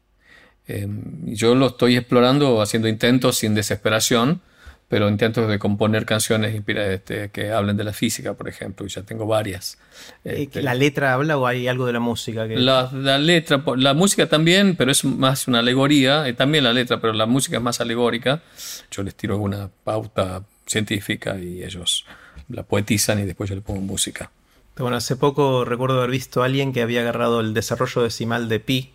yo 1.25 1.54
lo 1.54 1.68
estoy 1.68 1.98
explorando, 1.98 2.62
haciendo 2.62 2.88
intentos 2.88 3.36
sin 3.39 3.56
desesperación, 3.56 4.39
pero 4.88 5.10
intento 5.10 5.48
de 5.48 5.60
componer 5.60 6.06
canciones 6.06 6.56
este, 6.65 7.29
que 7.29 7.51
hablen 7.51 7.75
de 7.75 7.84
la 7.84 7.91
física, 7.91 8.36
por 8.36 8.48
ejemplo, 8.48 8.86
y 8.86 8.89
ya 8.89 9.01
tengo 9.01 9.25
varias. 9.25 9.77
Este, 10.24 10.62
¿La 10.62 10.75
letra 10.75 11.13
habla 11.13 11.38
o 11.38 11.46
hay 11.46 11.67
algo 11.67 11.86
de 11.86 11.94
la 11.94 12.00
música? 12.00 12.48
Que... 12.48 12.56
La, 12.56 12.89
letra, 13.17 13.62
la 13.75 13.94
música 13.94 14.27
también, 14.27 14.75
pero 14.77 14.91
es 14.91 15.03
más 15.03 15.48
una 15.48 15.60
alegoría, 15.60 16.34
también 16.38 16.63
la 16.63 16.72
letra, 16.72 17.01
pero 17.01 17.13
la 17.13 17.25
música 17.25 17.58
es 17.58 17.63
más 17.63 17.82
alegórica. 17.82 18.41
Yo 18.89 19.03
les 19.03 19.15
tiro 19.15 19.38
una 19.38 19.70
pauta 19.84 20.44
científica 20.65 21.38
y 21.38 21.63
ellos 21.63 22.06
la 22.50 22.63
poetizan 22.63 23.20
y 23.20 23.24
después 23.24 23.50
yo 23.50 23.56
le 23.56 23.62
pongo 23.62 23.82
música. 23.82 24.32
Bueno, 24.77 24.96
hace 24.96 25.15
poco 25.15 25.65
recuerdo 25.65 25.98
haber 25.98 26.12
visto 26.12 26.44
a 26.44 26.46
alguien 26.46 26.72
que 26.72 26.82
había 26.82 27.01
agarrado 27.01 27.41
el 27.41 27.53
desarrollo 27.53 28.03
decimal 28.03 28.48
de 28.48 28.60
pi 28.60 28.91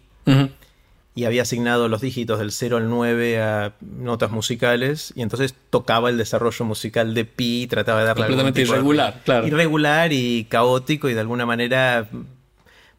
y 1.14 1.24
había 1.24 1.42
asignado 1.42 1.88
los 1.88 2.00
dígitos 2.00 2.38
del 2.38 2.52
0 2.52 2.78
al 2.78 2.88
9 2.88 3.42
a 3.42 3.72
notas 3.80 4.30
musicales 4.30 5.12
y 5.14 5.22
entonces 5.22 5.54
tocaba 5.70 6.08
el 6.08 6.16
desarrollo 6.16 6.64
musical 6.64 7.12
de 7.14 7.24
pi, 7.24 7.66
trataba 7.68 8.00
de 8.00 8.06
darle 8.06 8.22
completamente 8.22 8.62
irregular, 8.62 9.20
claro. 9.24 9.46
Irregular 9.46 10.12
y 10.12 10.44
caótico 10.44 11.10
y 11.10 11.14
de 11.14 11.20
alguna 11.20 11.44
manera 11.44 12.08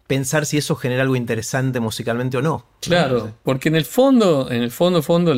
pensar 0.06 0.46
si 0.46 0.58
eso 0.58 0.76
genera 0.76 1.02
algo 1.02 1.16
interesante 1.16 1.80
musicalmente 1.80 2.38
o 2.38 2.42
no. 2.42 2.68
Claro, 2.82 3.34
porque 3.42 3.70
en 3.70 3.76
el 3.76 3.86
fondo, 3.86 4.52
en 4.52 4.62
el 4.62 4.70
fondo, 4.70 5.02
fondo 5.02 5.34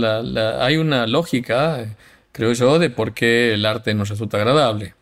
hay 0.60 0.76
una 0.76 1.08
lógica, 1.08 1.96
creo 2.34 2.52
yo, 2.52 2.78
de 2.78 2.90
por 2.90 3.14
qué 3.14 3.54
el 3.54 3.66
arte 3.66 3.94
nos 3.94 4.10
resulta 4.10 4.38
agradable. 4.38 4.96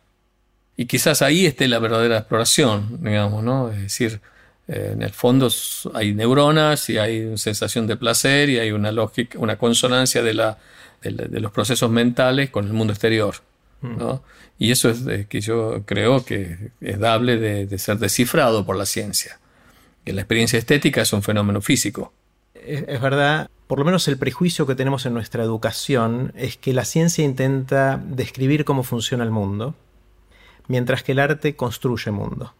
Y 0.76 0.86
quizás 0.86 1.22
ahí 1.22 1.46
esté 1.46 1.66
la 1.66 1.80
verdadera 1.80 2.18
exploración, 2.18 2.98
digamos, 3.02 3.42
¿no? 3.42 3.70
Es 3.70 3.80
decir, 3.80 4.20
eh, 4.66 4.90
en 4.92 5.02
el 5.02 5.10
fondo 5.10 5.48
hay 5.92 6.14
neuronas 6.14 6.88
y 6.88 6.98
hay 6.98 7.20
una 7.20 7.36
sensación 7.36 7.86
de 7.86 7.96
placer 7.96 8.48
y 8.48 8.58
hay 8.58 8.72
una 8.72 8.92
lógica, 8.92 9.38
una 9.38 9.56
consonancia 9.56 10.22
de, 10.22 10.34
la, 10.34 10.58
de, 11.02 11.40
los 11.40 11.52
procesos 11.52 11.90
mentales 11.90 12.50
con 12.50 12.66
el 12.66 12.72
mundo 12.72 12.92
exterior. 12.92 13.36
Mm. 13.82 14.00
Y 14.58 14.70
eso 14.70 14.88
es 14.88 15.26
que 15.26 15.40
yo 15.40 15.82
creo 15.84 16.24
que 16.24 16.70
es 16.80 16.98
dable 16.98 17.38
de, 17.38 17.78
ser 17.78 17.98
descifrado 17.98 18.64
por 18.64 18.76
la 18.76 18.86
ciencia. 18.86 19.38
Que 20.04 20.12
la 20.12 20.22
experiencia 20.22 20.58
estética 20.58 21.02
es 21.02 21.12
un 21.12 21.22
fenómeno 21.22 21.60
físico. 21.60 22.12
Es, 22.54 23.00
verdad, 23.00 23.50
por 23.66 23.78
lo 23.78 23.84
menos 23.84 24.08
el 24.08 24.16
prejuicio 24.16 24.66
que 24.66 24.74
tenemos 24.74 25.04
en 25.04 25.12
nuestra 25.12 25.42
educación 25.42 26.32
es 26.36 26.56
que 26.56 26.72
la 26.72 26.84
ciencia 26.84 27.24
intenta 27.24 28.00
describir 28.02 28.64
cómo 28.64 28.84
funciona 28.84 29.24
el 29.24 29.30
mundo, 29.30 29.74
mientras 30.68 31.02
que 31.02 31.12
el 31.12 31.18
arte 31.18 31.56
construye 31.56 32.10
mundo. 32.10 32.54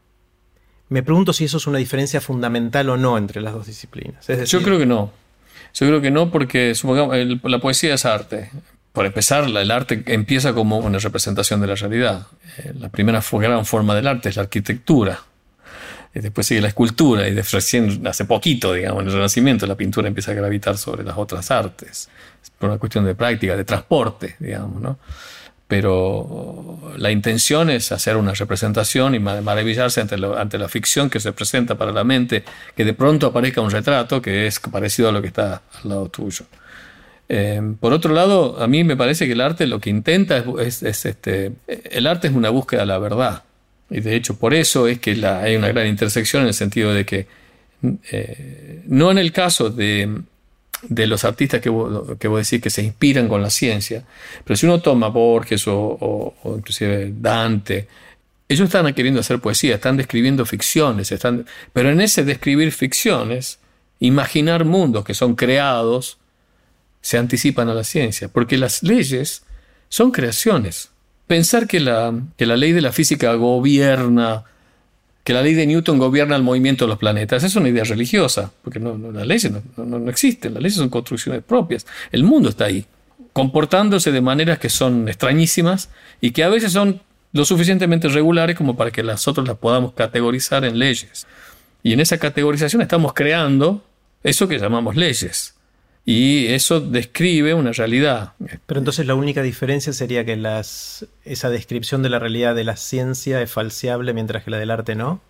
Me 0.88 1.02
pregunto 1.02 1.32
si 1.32 1.44
eso 1.44 1.56
es 1.56 1.66
una 1.66 1.78
diferencia 1.78 2.20
fundamental 2.20 2.88
o 2.90 2.96
no 2.96 3.16
entre 3.18 3.40
las 3.40 3.54
dos 3.54 3.66
disciplinas. 3.66 4.26
Yo 4.46 4.62
creo 4.62 4.78
que 4.78 4.86
no. 4.86 5.10
Yo 5.74 5.86
creo 5.86 6.00
que 6.00 6.10
no 6.10 6.30
porque 6.30 6.74
supongamos, 6.74 7.16
la 7.42 7.58
poesía 7.58 7.94
es 7.94 8.04
arte. 8.04 8.50
Por 8.92 9.06
empezar, 9.06 9.44
el 9.44 9.70
arte 9.70 10.04
empieza 10.06 10.52
como 10.52 10.78
una 10.78 10.98
representación 10.98 11.60
de 11.60 11.66
la 11.66 11.74
realidad. 11.74 12.26
Eh, 12.58 12.72
la 12.78 12.90
primera 12.90 13.20
gran 13.32 13.66
forma 13.66 13.94
del 13.94 14.06
arte 14.06 14.28
es 14.28 14.36
la 14.36 14.42
arquitectura. 14.42 15.20
Y 16.14 16.20
después 16.20 16.46
sigue 16.46 16.60
la 16.60 16.68
escultura 16.68 17.26
y 17.26 17.34
de 17.34 17.42
recién, 17.42 18.06
hace 18.06 18.24
poquito, 18.24 18.72
digamos, 18.72 19.02
en 19.02 19.08
el 19.08 19.14
Renacimiento, 19.14 19.66
la 19.66 19.74
pintura 19.74 20.06
empieza 20.06 20.30
a 20.30 20.34
gravitar 20.34 20.78
sobre 20.78 21.02
las 21.02 21.18
otras 21.18 21.50
artes. 21.50 22.08
por 22.56 22.70
una 22.70 22.78
cuestión 22.78 23.04
de 23.04 23.16
práctica, 23.16 23.56
de 23.56 23.64
transporte, 23.64 24.36
digamos, 24.38 24.80
¿no? 24.80 24.98
Pero 25.66 26.92
la 26.96 27.10
intención 27.10 27.70
es 27.70 27.90
hacer 27.90 28.16
una 28.16 28.34
representación 28.34 29.14
y 29.14 29.18
maravillarse 29.18 30.00
ante, 30.00 30.58
la 30.58 30.68
ficción 30.68 31.08
que 31.08 31.20
se 31.20 31.32
presenta 31.32 31.76
para 31.76 31.90
la 31.92 32.04
mente, 32.04 32.44
que 32.76 32.84
de 32.84 32.92
pronto 32.92 33.28
aparezca 33.28 33.60
un 33.60 33.70
retrato 33.70 34.20
que 34.20 34.46
es 34.46 34.60
parecido 34.60 35.08
a 35.08 35.12
lo 35.12 35.22
que 35.22 35.28
está 35.28 35.62
al 35.82 35.88
lado 35.88 36.08
tuyo. 36.08 36.44
Eh, 37.28 37.62
por 37.80 37.94
otro 37.94 38.12
lado, 38.12 38.62
a 38.62 38.66
mí 38.66 38.84
me 38.84 38.96
parece 38.96 39.26
que 39.26 39.32
el 39.32 39.40
arte 39.40 39.66
lo 39.66 39.80
que 39.80 39.88
intenta 39.88 40.44
es, 40.60 40.82
este, 40.82 41.52
el 41.66 42.06
arte 42.06 42.28
es 42.28 42.34
una 42.34 42.50
búsqueda 42.50 42.80
de 42.80 42.86
la 42.86 42.98
verdad. 42.98 43.42
Y 43.88 44.00
de 44.00 44.16
hecho, 44.16 44.36
por 44.36 44.52
eso 44.52 44.86
es 44.86 44.98
que 44.98 45.12
hay 45.26 45.56
una 45.56 45.68
gran 45.68 45.86
intersección 45.86 46.42
en 46.42 46.48
el 46.48 46.54
sentido 46.54 46.92
de 46.92 47.06
que, 47.06 47.26
eh, 48.10 48.82
no 48.86 49.10
en 49.10 49.18
el 49.18 49.32
caso 49.32 49.70
de, 49.70 50.22
de 50.88 51.06
los 51.06 51.24
artistas 51.24 51.60
que 51.60 51.68
vos, 51.68 52.16
que 52.18 52.28
decís 52.28 52.60
que 52.60 52.70
se 52.70 52.82
inspiran 52.82 53.28
con 53.28 53.42
la 53.42 53.50
ciencia. 53.50 54.04
Pero 54.44 54.56
si 54.56 54.66
uno 54.66 54.80
toma 54.80 55.08
Borges 55.08 55.64
o, 55.66 56.34
inclusive 56.56 57.12
Dante, 57.16 57.88
ellos 58.48 58.66
están 58.66 58.92
queriendo 58.94 59.20
hacer 59.20 59.40
poesía, 59.40 59.76
están 59.76 59.96
describiendo 59.96 60.44
ficciones, 60.44 61.10
están, 61.12 61.46
pero 61.72 61.90
en 61.90 62.00
ese 62.00 62.24
describir 62.24 62.72
ficciones, 62.72 63.58
imaginar 64.00 64.64
mundos 64.64 65.04
que 65.04 65.14
son 65.14 65.34
creados, 65.34 66.18
se 67.00 67.18
anticipan 67.18 67.68
a 67.68 67.74
la 67.74 67.84
ciencia, 67.84 68.28
porque 68.28 68.56
las 68.56 68.82
leyes 68.82 69.44
son 69.88 70.10
creaciones. 70.10 70.90
Pensar 71.26 71.66
que 71.66 71.80
la, 71.80 72.14
que 72.36 72.46
la 72.46 72.56
ley 72.56 72.72
de 72.72 72.82
la 72.82 72.92
física 72.92 73.32
gobierna 73.34 74.44
que 75.24 75.32
la 75.32 75.42
ley 75.42 75.54
de 75.54 75.66
Newton 75.66 75.98
gobierna 75.98 76.36
el 76.36 76.42
movimiento 76.42 76.84
de 76.84 76.90
los 76.90 76.98
planetas. 76.98 77.42
Es 77.42 77.56
una 77.56 77.70
idea 77.70 77.84
religiosa, 77.84 78.52
porque 78.62 78.78
no, 78.78 78.96
las 79.10 79.26
leyes 79.26 79.50
no, 79.76 80.10
existen, 80.10 80.52
las 80.52 80.62
leyes 80.62 80.76
son 80.76 80.90
construcciones 80.90 81.42
propias. 81.42 81.86
El 82.12 82.24
mundo 82.24 82.50
está 82.50 82.66
ahí, 82.66 82.84
comportándose 83.32 84.12
de 84.12 84.20
maneras 84.20 84.58
que 84.58 84.68
son 84.68 85.08
extrañísimas 85.08 85.88
y 86.20 86.32
que 86.32 86.44
a 86.44 86.50
veces 86.50 86.72
son 86.72 87.00
lo 87.32 87.44
suficientemente 87.44 88.08
regulares 88.08 88.54
como 88.54 88.76
para 88.76 88.90
que 88.90 89.02
nosotros 89.02 89.48
las 89.48 89.56
podamos 89.56 89.94
categorizar 89.94 90.64
en 90.64 90.78
leyes. 90.78 91.26
Y 91.82 91.94
en 91.94 92.00
esa 92.00 92.18
categorización 92.18 92.82
estamos 92.82 93.14
creando 93.14 93.82
eso 94.22 94.46
que 94.46 94.58
llamamos 94.58 94.94
leyes. 94.94 95.53
Y 96.06 96.48
eso 96.48 96.80
describe 96.80 97.54
una 97.54 97.72
realidad. 97.72 98.34
Pero 98.66 98.78
entonces 98.78 99.06
la 99.06 99.14
única 99.14 99.42
diferencia 99.42 99.92
sería 99.92 100.24
que 100.24 100.36
las, 100.36 101.06
esa 101.24 101.48
descripción 101.48 102.02
de 102.02 102.10
la 102.10 102.18
realidad 102.18 102.54
de 102.54 102.64
la 102.64 102.76
ciencia 102.76 103.40
es 103.40 103.50
falseable 103.50 104.12
mientras 104.12 104.44
que 104.44 104.50
la 104.50 104.58
del 104.58 104.70
arte 104.70 104.94
no. 104.94 105.22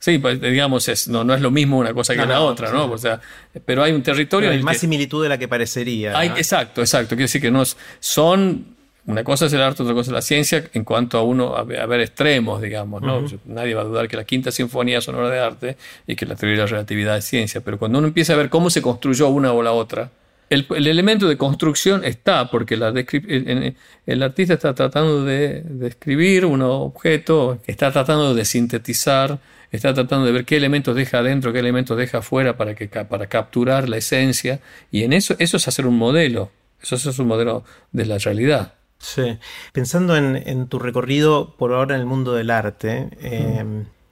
Sí, 0.00 0.18
pues, 0.18 0.40
digamos, 0.40 0.88
es, 0.88 1.06
no, 1.06 1.22
no 1.22 1.32
es 1.32 1.40
lo 1.40 1.52
mismo 1.52 1.78
una 1.78 1.94
cosa 1.94 2.16
que 2.16 2.26
la 2.26 2.40
otra, 2.40 2.72
¿no? 2.72 2.90
O 2.90 2.98
sea, 2.98 3.20
pero 3.64 3.84
hay 3.84 3.92
un 3.92 4.02
territorio. 4.02 4.50
hay 4.50 4.60
más 4.60 4.78
similitud 4.78 5.22
de 5.22 5.28
la 5.28 5.38
que 5.38 5.46
parecería. 5.46 6.18
Hay, 6.18 6.30
Exacto, 6.30 6.80
exacto. 6.80 7.10
Quiero 7.10 7.26
decir 7.26 7.40
que 7.40 7.52
no 7.52 7.62
son 8.00 8.71
una 9.06 9.24
cosa 9.24 9.46
es 9.46 9.52
el 9.52 9.60
arte, 9.60 9.82
otra 9.82 9.94
cosa 9.94 10.10
es 10.10 10.14
la 10.14 10.22
ciencia, 10.22 10.64
en 10.72 10.84
cuanto 10.84 11.18
a 11.18 11.22
uno, 11.22 11.56
a 11.56 11.64
ver, 11.64 12.00
extremos, 12.00 12.62
digamos, 12.62 13.02
¿no? 13.02 13.24
Nadie 13.46 13.74
va 13.74 13.82
a 13.82 13.84
dudar 13.84 14.08
que 14.08 14.16
la 14.16 14.24
quinta 14.24 14.52
sinfonía 14.52 14.98
es 14.98 15.08
una 15.08 15.18
obra 15.18 15.30
de 15.30 15.40
arte 15.40 15.76
y 16.06 16.14
que 16.14 16.24
la 16.24 16.36
teoría 16.36 16.58
de 16.58 16.62
la 16.62 16.66
relatividad 16.66 17.16
es 17.16 17.24
ciencia, 17.24 17.60
pero 17.60 17.78
cuando 17.78 17.98
uno 17.98 18.08
empieza 18.08 18.34
a 18.34 18.36
ver 18.36 18.48
cómo 18.48 18.70
se 18.70 18.80
construyó 18.80 19.28
una 19.28 19.52
o 19.52 19.62
la 19.62 19.72
otra, 19.72 20.10
el, 20.52 20.66
elemento 20.86 21.28
de 21.28 21.36
construcción 21.38 22.04
está, 22.04 22.50
porque 22.50 22.76
la 22.76 22.88
el, 22.88 24.22
artista 24.22 24.54
está 24.54 24.74
tratando 24.74 25.24
de 25.24 25.62
describir 25.64 26.44
un 26.44 26.62
objeto, 26.62 27.58
está 27.66 27.90
tratando 27.90 28.34
de 28.34 28.44
sintetizar, 28.44 29.38
está 29.70 29.94
tratando 29.94 30.26
de 30.26 30.32
ver 30.32 30.44
qué 30.44 30.56
elementos 30.56 30.94
deja 30.94 31.20
adentro, 31.20 31.52
qué 31.52 31.60
elementos 31.60 31.96
deja 31.96 32.18
afuera 32.18 32.56
para, 32.56 32.74
que, 32.74 32.86
para 32.86 33.26
capturar 33.28 33.88
la 33.88 33.96
esencia, 33.96 34.60
y 34.90 35.04
en 35.04 35.14
eso, 35.14 35.34
eso 35.38 35.56
es 35.56 35.68
hacer 35.68 35.86
un 35.86 35.96
modelo, 35.96 36.50
eso, 36.82 36.96
es 36.96 37.18
un 37.18 37.28
modelo 37.28 37.64
de 37.92 38.06
la 38.06 38.18
realidad. 38.18 38.74
Sí, 39.02 39.36
pensando 39.72 40.16
en, 40.16 40.68
tu 40.68 40.78
recorrido 40.78 41.56
por 41.58 41.72
ahora 41.72 41.96
en 41.96 42.00
el 42.00 42.06
mundo 42.06 42.34
del 42.34 42.50
arte, 42.50 43.08
eh, 43.20 43.64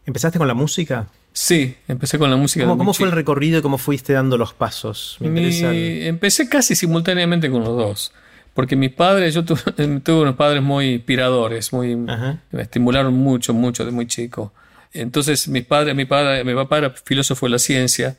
¿empezaste 0.05 0.37
con 0.37 0.49
la 0.49 0.55
música? 0.55 1.07
Sí, 1.33 1.77
empecé 1.87 2.19
con 2.19 2.29
la 2.29 2.37
música. 2.37 2.67
¿Cómo, 2.67 2.93
fue 2.93 3.07
el 3.07 3.13
recorrido 3.13 3.61
y 3.61 3.63
cómo 3.63 3.79
fuiste 3.79 4.15
dando 4.15 4.37
los 4.37 4.53
pasos? 4.53 5.17
Empecé 5.21 6.49
casi 6.49 6.75
simultáneamente 6.75 7.49
con 7.49 7.63
los 7.63 7.77
dos. 7.77 8.13
Porque 8.53 8.75
mis 8.75 8.91
padres, 8.91 9.33
yo 9.33 9.45
tuve, 9.45 9.63
unos 10.09 10.35
padres 10.35 10.61
muy 10.61 10.95
inspiradores, 10.95 11.73
muy, 11.73 11.95
me 11.95 12.63
estimularon 12.63 13.15
mucho, 13.15 13.55
mucho 13.55 13.85
de 13.85 13.93
muy 13.93 14.09
chico. 14.09 14.53
Entonces, 14.93 15.47
mis 15.47 15.65
padres, 15.65 15.95
mi 15.95 16.05
padre, 16.05 16.43
mi 16.43 16.53
papá 16.53 16.79
era 16.79 16.91
filósofo 16.91 17.47
de 17.47 17.51
la 17.51 17.59
ciencia 17.61 18.17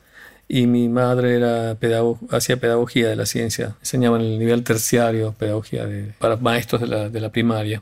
y 0.54 0.68
mi 0.68 0.90
madre 0.90 1.38
era 1.38 1.78
hacía 2.30 2.58
pedagogía 2.58 3.08
de 3.08 3.16
la 3.16 3.26
ciencia. 3.26 3.76
Enseñaba 3.80 4.18
en 4.18 4.24
el 4.24 4.38
nivel 4.38 4.66
terciario 4.66 5.34
pedagogía 5.40 5.88
para 6.20 6.36
maestros 6.36 6.82
de 6.82 6.88
la, 6.88 7.08
de 7.08 7.22
la 7.22 7.30
primaria. 7.30 7.82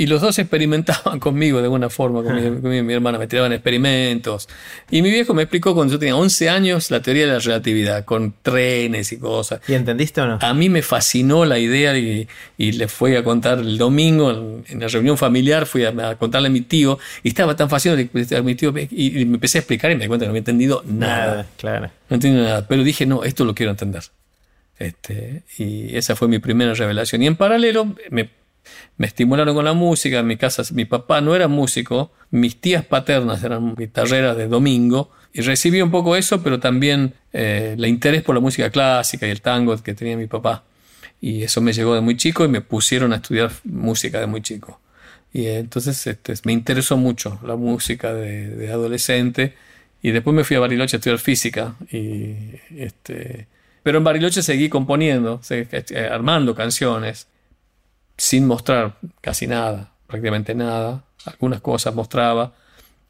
Y 0.00 0.06
los 0.06 0.22
dos 0.22 0.38
experimentaban 0.38 1.20
conmigo 1.20 1.58
de 1.58 1.64
alguna 1.64 1.90
forma, 1.90 2.22
con 2.22 2.62
mi, 2.62 2.94
hermana, 2.94 3.18
me 3.18 3.26
tiraban 3.26 3.52
experimentos. 3.52 4.48
Y 4.90 5.02
mi 5.02 5.10
viejo 5.10 5.34
me 5.34 5.42
explicó 5.42 5.74
cuando 5.74 5.92
yo 5.92 5.98
tenía 5.98 6.16
11 6.16 6.48
años 6.48 6.90
la 6.90 7.02
teoría 7.02 7.26
de 7.26 7.32
la 7.34 7.38
relatividad, 7.38 8.06
con 8.06 8.32
trenes 8.40 9.12
y 9.12 9.18
cosas. 9.18 9.60
¿Y 9.68 9.74
entendiste 9.74 10.22
o 10.22 10.26
no? 10.26 10.38
A 10.40 10.54
mí 10.54 10.70
me 10.70 10.80
fascinó 10.80 11.44
la 11.44 11.58
idea 11.58 11.98
y, 11.98 12.26
y 12.56 12.72
le 12.72 12.88
fui 12.88 13.14
a 13.14 13.22
contar 13.22 13.58
el 13.58 13.76
domingo 13.76 14.30
en, 14.30 14.80
la 14.80 14.88
reunión 14.88 15.18
familiar, 15.18 15.66
fui 15.66 15.84
a, 15.84 16.14
contarle 16.14 16.48
a 16.48 16.50
mi 16.50 16.62
tío 16.62 16.98
y 17.22 17.28
estaba 17.28 17.54
tan 17.54 17.68
fascinado 17.68 18.00
a 18.00 18.42
mi 18.42 18.54
tío 18.54 18.72
y, 18.90 19.26
me 19.26 19.34
empecé 19.34 19.58
a 19.58 19.60
explicar 19.60 19.90
y 19.90 19.96
me 19.96 20.04
di 20.04 20.08
cuenta 20.08 20.24
que 20.24 20.28
no 20.28 20.30
había 20.30 20.38
entendido 20.38 20.82
nada. 20.86 21.46
claro. 21.58 21.90
No 22.08 22.14
entendí 22.14 22.40
nada, 22.40 22.66
pero 22.66 22.84
dije, 22.84 23.04
no, 23.04 23.22
esto 23.22 23.44
lo 23.44 23.54
quiero 23.54 23.72
entender. 23.72 24.04
Este, 24.78 25.42
y 25.58 25.94
esa 25.94 26.16
fue 26.16 26.26
mi 26.26 26.38
primera 26.38 26.72
revelación. 26.72 27.22
Y 27.22 27.26
en 27.26 27.36
paralelo 27.36 27.94
me 28.08 28.30
me 28.96 29.06
estimularon 29.06 29.54
con 29.54 29.64
la 29.64 29.72
música. 29.72 30.18
En 30.18 30.26
mi 30.26 30.36
casa, 30.36 30.62
mi 30.72 30.84
papá 30.84 31.20
no 31.20 31.34
era 31.34 31.48
músico, 31.48 32.12
mis 32.30 32.60
tías 32.60 32.84
paternas 32.84 33.42
eran 33.42 33.74
guitarreras 33.74 34.36
de 34.36 34.48
domingo. 34.48 35.10
Y 35.32 35.42
recibí 35.42 35.80
un 35.80 35.90
poco 35.90 36.16
eso, 36.16 36.42
pero 36.42 36.58
también 36.58 37.14
eh, 37.32 37.74
el 37.78 37.86
interés 37.86 38.22
por 38.22 38.34
la 38.34 38.40
música 38.40 38.70
clásica 38.70 39.26
y 39.26 39.30
el 39.30 39.40
tango 39.40 39.76
que 39.82 39.94
tenía 39.94 40.16
mi 40.16 40.26
papá. 40.26 40.64
Y 41.20 41.42
eso 41.42 41.60
me 41.60 41.72
llegó 41.72 41.94
de 41.94 42.00
muy 42.00 42.16
chico 42.16 42.44
y 42.44 42.48
me 42.48 42.60
pusieron 42.60 43.12
a 43.12 43.16
estudiar 43.16 43.52
música 43.64 44.20
de 44.20 44.26
muy 44.26 44.42
chico. 44.42 44.80
Y 45.32 45.46
entonces 45.46 46.04
este, 46.06 46.34
me 46.44 46.52
interesó 46.52 46.96
mucho 46.96 47.38
la 47.44 47.56
música 47.56 48.12
de, 48.12 48.70
adolescente. 48.72 49.54
Y 50.02 50.10
después 50.10 50.34
me 50.34 50.44
fui 50.44 50.56
a 50.56 50.60
Bariloche 50.60 50.96
a 50.96 50.98
estudiar 50.98 51.18
física. 51.18 51.76
Y, 51.92 52.34
este, 52.76 53.46
pero 53.82 53.98
en 53.98 54.04
Bariloche 54.04 54.42
seguí 54.42 54.68
componiendo, 54.68 55.40
eh, 55.50 56.08
armando 56.10 56.54
canciones 56.54 57.28
sin 58.20 58.46
mostrar 58.46 58.98
casi 59.22 59.46
nada, 59.46 59.92
prácticamente 60.06 60.54
nada. 60.54 61.02
Algunas 61.24 61.62
cosas 61.62 61.94
mostraba. 61.94 62.52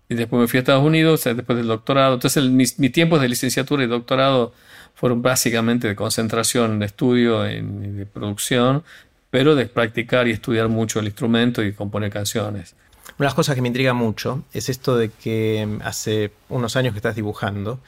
Y 0.09 0.15
después 0.15 0.41
me 0.41 0.47
fui 0.47 0.59
a 0.59 0.61
Estados 0.61 0.85
Unidos, 0.85 1.27
eh, 1.27 1.35
después 1.35 1.59
del 1.59 1.67
doctorado. 1.67 2.15
Entonces, 2.15 2.45
mis, 2.45 2.77
tiempos 2.93 3.21
de 3.21 3.29
licenciatura 3.29 3.83
y 3.83 3.89
doctorado 3.89 4.53
fueron 4.95 5.21
básicamente 5.21 5.89
de 5.89 5.97
concentración, 5.97 6.79
de 6.79 6.87
estudio 6.87 7.51
y 7.51 7.61
de 7.61 8.07
producción, 8.07 8.85
pero 9.31 9.57
de 9.57 9.67
practicar 9.67 10.29
y 10.29 10.31
estudiar 10.31 10.69
mucho 10.69 11.01
el 11.01 11.07
instrumento 11.07 11.65
y 11.65 11.73
componer 11.73 12.13
canciones. 12.13 12.77
Una 13.09 13.17
de 13.19 13.25
las 13.25 13.35
cosas 13.35 13.57
que 13.57 13.63
me 13.63 13.69
intriga 13.69 13.93
mucho 13.95 14.45
es 14.53 14.69
esto 14.69 14.97
de 14.97 15.09
que 15.09 15.79
hace 15.83 16.31
unos 16.49 16.77
años 16.77 16.93
que 16.93 16.99
estás 16.99 17.17
dibujando. 17.17 17.81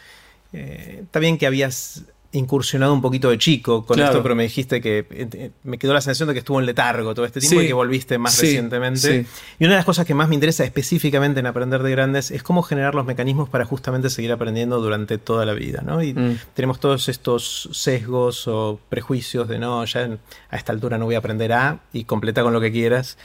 Eh, 0.52 1.02
está 1.05 1.21
bien 1.21 1.38
que 1.38 1.47
habías 1.47 2.02
incursionado 2.33 2.95
un 2.95 3.03
poquito 3.03 3.31
de 3.31 3.39
chico 3.39 3.85
con 3.85 4.01
esto, 4.01 4.23
pero 4.23 4.35
me 4.35 4.45
dijiste 4.45 4.81
que 4.81 4.99
eh, 5.11 5.29
eh, 5.33 5.51
me 5.65 5.79
quedó 5.79 5.93
la 5.93 6.01
sensación 6.01 6.29
de 6.29 6.35
que 6.35 6.39
estuvo 6.39 6.59
en 6.61 6.67
letargo 6.67 7.15
todo 7.15 7.27
este 7.27 7.41
tiempo 7.41 7.61
y 7.61 7.67
que 7.67 7.73
volviste 7.73 8.19
más 8.19 8.39
recientemente. 8.41 9.27
Y 9.59 9.65
una 9.65 9.75
de 9.75 9.79
las 9.79 9.85
cosas 9.85 10.07
que 10.07 10.15
más 10.15 10.29
me 10.29 10.35
interesa 10.35 10.65
específicamente 10.65 11.41
en 11.41 11.47
aprender 11.47 11.83
de 11.83 11.91
grandes 11.91 12.31
es 12.31 12.43
cómo 12.43 12.62
generar 12.62 12.95
los 12.95 13.04
mecanismos 13.04 13.49
para 13.49 13.65
justamente 13.65 14.09
seguir 14.09 14.33
aprendiendo 14.33 14.80
durante 14.80 15.19
toda 15.19 15.45
la 15.45 15.52
vida, 15.52 15.83
¿no? 15.85 16.02
Y 16.02 16.15
mm. 16.15 16.39
tenemos 16.54 16.80
todos 16.80 17.09
estos 17.09 17.69
sesgos 17.73 18.49
o 18.49 18.80
prejuicios 18.89 19.49
de 19.49 19.59
no, 19.59 19.85
ya 19.85 20.09
a 20.50 20.56
esta 20.56 20.73
altura 20.73 20.99
no 20.99 21.04
voy 21.04 21.15
a 21.15 21.19
aprender 21.19 21.52
a 21.52 21.80
y 21.93 22.04
completa 22.04 22.43
con 22.43 22.52
lo 22.52 22.61
que 22.61 22.73
quieras. 22.73 23.19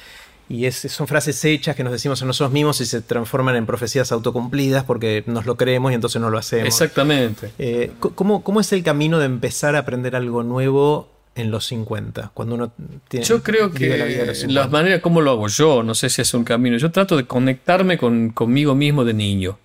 Y 0.49 0.71
son 0.71 1.07
frases 1.07 1.43
hechas 1.43 1.75
que 1.75 1.83
nos 1.83 1.91
decimos 1.91 2.21
a 2.21 2.25
nosotros 2.25 2.53
mismos 2.53 2.79
y 2.79 2.86
se 2.86 3.01
transforman 3.01 3.57
en 3.57 3.65
profecías 3.65 4.13
autocumplidas 4.13 4.86
porque 4.86 5.23
nos 5.27 5.45
lo 5.45 5.57
creemos 5.57 5.91
y 5.91 5.95
entonces 5.95 6.21
no 6.21 6.29
lo 6.29 6.38
hacemos. 6.38 6.67
Exactamente. 6.67 7.51
Eh, 7.60 7.91
¿cómo, 7.99 8.43
¿Cómo 8.43 8.62
es 8.62 8.71
el 8.71 8.81
camino 8.81 9.19
de 9.19 9.25
empezar 9.25 9.75
a 9.75 9.79
aprender 9.79 10.15
algo 10.15 10.43
nuevo 10.43 11.10
en 11.36 11.51
los 11.51 11.65
50? 11.65 12.31
Cuando 12.33 12.55
uno 12.55 12.71
tiene. 13.10 13.25
Yo 13.25 13.43
creo 13.43 13.71
que 13.71 13.97
la 13.97 14.33
las 14.47 14.71
maneras 14.71 15.01
como 15.01 15.19
lo 15.19 15.31
hago 15.31 15.49
yo, 15.49 15.83
no 15.83 15.93
sé 15.93 16.10
si 16.10 16.21
es 16.21 16.33
un 16.33 16.45
camino. 16.45 16.77
Yo 16.77 16.91
trato 16.91 17.17
de 17.17 17.25
conectarme 17.25 17.97
con, 17.97 18.29
conmigo 18.29 18.73
mismo 18.73 19.03
de 19.03 19.13
niño 19.13 19.60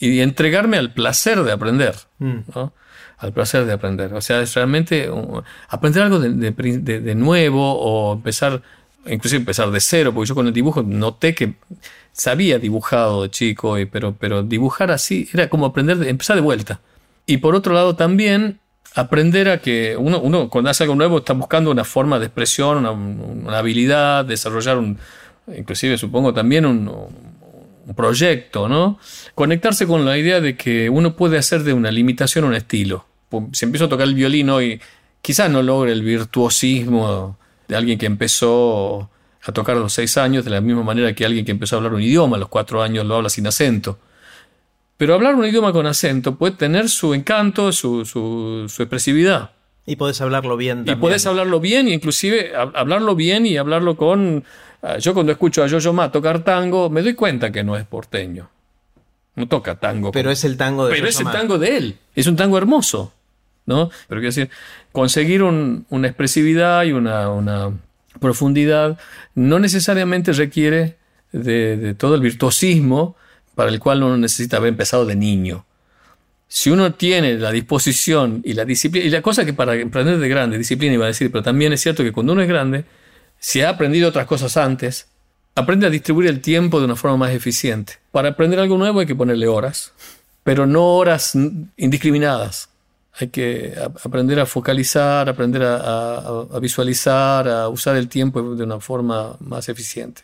y 0.00 0.18
entregarme 0.18 0.78
al 0.78 0.92
placer 0.92 1.44
de 1.44 1.52
aprender. 1.52 1.94
Mm. 2.18 2.38
Al 3.18 3.32
placer 3.32 3.66
de 3.66 3.72
aprender. 3.72 4.12
O 4.14 4.20
sea, 4.20 4.40
es 4.40 4.52
realmente 4.54 5.08
aprender 5.68 6.02
algo 6.02 6.18
de, 6.18 6.50
de 6.50 7.14
nuevo 7.14 7.78
o 7.78 8.14
empezar 8.14 8.60
inclusive 9.06 9.40
empezar 9.40 9.70
de 9.70 9.80
cero, 9.80 10.12
porque 10.14 10.28
yo 10.28 10.34
con 10.34 10.46
el 10.46 10.52
dibujo 10.52 10.82
noté 10.82 11.34
que 11.34 11.54
sabía 12.12 12.58
dibujado 12.58 13.22
de 13.22 13.30
chico, 13.30 13.76
pero, 13.90 14.14
pero 14.18 14.42
dibujar 14.42 14.90
así 14.90 15.28
era 15.32 15.48
como 15.48 15.66
aprender, 15.66 15.98
de, 15.98 16.10
empezar 16.10 16.36
de 16.36 16.42
vuelta. 16.42 16.80
Y 17.26 17.38
por 17.38 17.54
otro 17.54 17.74
lado 17.74 17.96
también 17.96 18.60
aprender 18.94 19.48
a 19.48 19.58
que 19.58 19.96
uno, 19.96 20.20
uno 20.20 20.48
cuando 20.48 20.70
hace 20.70 20.84
algo 20.84 20.94
nuevo 20.94 21.18
está 21.18 21.32
buscando 21.32 21.70
una 21.70 21.84
forma 21.84 22.18
de 22.18 22.26
expresión, 22.26 22.86
una, 22.86 23.58
habilidad, 23.58 24.24
desarrollar 24.24 24.78
un, 24.78 24.98
inclusive 25.56 25.98
supongo 25.98 26.32
también 26.32 26.64
un, 26.64 26.88
un, 26.88 27.94
proyecto, 27.94 28.68
¿no? 28.68 28.98
Conectarse 29.34 29.86
con 29.86 30.04
la 30.04 30.16
idea 30.16 30.40
de 30.40 30.56
que 30.56 30.88
uno 30.88 31.16
puede 31.16 31.38
hacer 31.38 31.64
de 31.64 31.72
una 31.72 31.90
limitación 31.90 32.44
un 32.44 32.54
estilo. 32.54 33.06
Si 33.52 33.64
empiezo 33.64 33.86
a 33.86 33.88
tocar 33.88 34.06
el 34.06 34.14
violín 34.14 34.48
hoy, 34.50 34.80
quizás 35.20 35.50
no 35.50 35.62
logre 35.62 35.92
el 35.92 36.02
virtuosismo 36.02 37.36
de 37.68 37.76
alguien 37.76 37.98
que 37.98 38.06
empezó 38.06 39.10
a 39.42 39.52
tocar 39.52 39.76
a 39.76 39.80
los 39.80 39.92
seis 39.92 40.16
años, 40.16 40.44
de 40.44 40.50
la 40.50 40.60
misma 40.60 40.82
manera 40.82 41.14
que 41.14 41.24
alguien 41.24 41.44
que 41.44 41.52
empezó 41.52 41.76
a 41.76 41.78
hablar 41.78 41.94
un 41.94 42.02
idioma 42.02 42.36
a 42.36 42.40
los 42.40 42.48
cuatro 42.48 42.82
años 42.82 43.04
lo 43.04 43.16
habla 43.16 43.28
sin 43.28 43.46
acento. 43.46 43.98
Pero 44.96 45.14
hablar 45.14 45.34
un 45.34 45.44
idioma 45.44 45.72
con 45.72 45.86
acento 45.86 46.36
puede 46.36 46.56
tener 46.56 46.88
su 46.88 47.14
encanto, 47.14 47.72
su, 47.72 48.04
su, 48.04 48.82
expresividad. 48.82 49.50
Y 49.86 49.96
puedes 49.96 50.20
hablarlo 50.20 50.56
bien 50.56 50.78
también. 50.78 50.98
Y 50.98 51.00
puedes 51.00 51.26
hablarlo 51.26 51.60
bien, 51.60 51.88
inclusive 51.88 52.52
hablarlo 52.56 53.14
bien 53.14 53.44
y 53.44 53.56
hablarlo 53.56 53.96
con... 53.96 54.44
Ah, 54.82 54.98
yo 54.98 55.12
cuando 55.12 55.32
escucho 55.32 55.62
a 55.62 55.66
Yo-Yo 55.66 55.92
Ma 55.92 56.12
tocar 56.12 56.44
tango, 56.44 56.88
me 56.90 57.02
doy 57.02 57.14
cuenta 57.14 57.50
que 57.50 57.64
no 57.64 57.76
es 57.76 57.84
porteño. 57.84 58.48
No 59.34 59.48
toca 59.48 59.74
tango. 59.74 60.12
Pero 60.12 60.30
es 60.30 60.44
el 60.44 60.56
tango 60.56 60.86
de 60.86 60.94
Pero 60.94 61.08
es 61.08 61.18
el 61.20 61.30
tango 61.30 61.58
de 61.58 61.76
él. 61.76 61.98
Es 62.14 62.26
un 62.26 62.36
tango 62.36 62.56
hermoso. 62.56 63.12
¿No? 63.66 63.90
Pero 64.08 64.20
quiero 64.20 64.34
decir, 64.34 64.50
conseguir 64.92 65.42
una 65.42 66.08
expresividad 66.08 66.84
y 66.84 66.92
una, 66.92 67.72
profundidad 68.20 68.96
no 69.34 69.58
necesariamente 69.58 70.32
requiere 70.32 70.96
de, 71.32 71.94
todo 71.98 72.14
el 72.14 72.20
virtuosismo 72.20 73.16
para 73.56 73.70
el 73.70 73.80
cual 73.80 74.04
uno 74.04 74.16
necesita 74.16 74.58
haber 74.58 74.68
empezado 74.68 75.04
de 75.04 75.16
niño. 75.16 75.66
Si 76.46 76.70
uno 76.70 76.94
tiene 76.94 77.34
la 77.34 77.50
disposición 77.50 78.40
y 78.44 78.52
la 78.52 78.64
disciplina, 78.64 79.06
y 79.06 79.10
la 79.10 79.22
cosa 79.22 79.44
que 79.44 79.52
para 79.52 79.72
aprender 79.72 80.18
de 80.18 80.28
grande, 80.28 80.58
disciplina 80.58 80.94
iba 80.94 81.06
a 81.06 81.08
decir, 81.08 81.32
pero 81.32 81.42
también 81.42 81.72
es 81.72 81.80
cierto 81.80 82.04
que 82.04 82.12
cuando 82.12 82.32
uno 82.32 82.42
es 82.42 82.48
grande, 82.48 82.84
si 83.40 83.62
ha 83.62 83.70
aprendido 83.70 84.08
otras 84.08 84.26
cosas 84.26 84.56
antes, 84.56 85.08
aprende 85.56 85.86
a 85.86 85.90
distribuir 85.90 86.28
el 86.28 86.40
tiempo 86.40 86.78
de 86.78 86.84
una 86.84 86.96
forma 86.96 87.16
más 87.16 87.32
eficiente. 87.32 87.94
Para 88.12 88.30
aprender 88.30 88.60
algo 88.60 88.78
nuevo 88.78 89.00
hay 89.00 89.06
que 89.06 89.16
ponerle 89.16 89.48
horas, 89.48 89.92
pero 90.44 90.66
no 90.66 90.84
horas 90.94 91.36
indiscriminadas 91.76 92.68
hay 93.16 93.28
que 93.28 93.74
aprender 94.02 94.40
a 94.40 94.46
focalizar, 94.46 95.28
aprender 95.28 95.62
a, 95.64 96.58
visualizar, 96.60 97.48
a 97.48 97.68
usar 97.68 97.96
el 97.96 98.08
tiempo 98.08 98.54
de 98.54 98.64
una 98.64 98.80
forma 98.80 99.36
más 99.40 99.68
eficiente. 99.68 100.22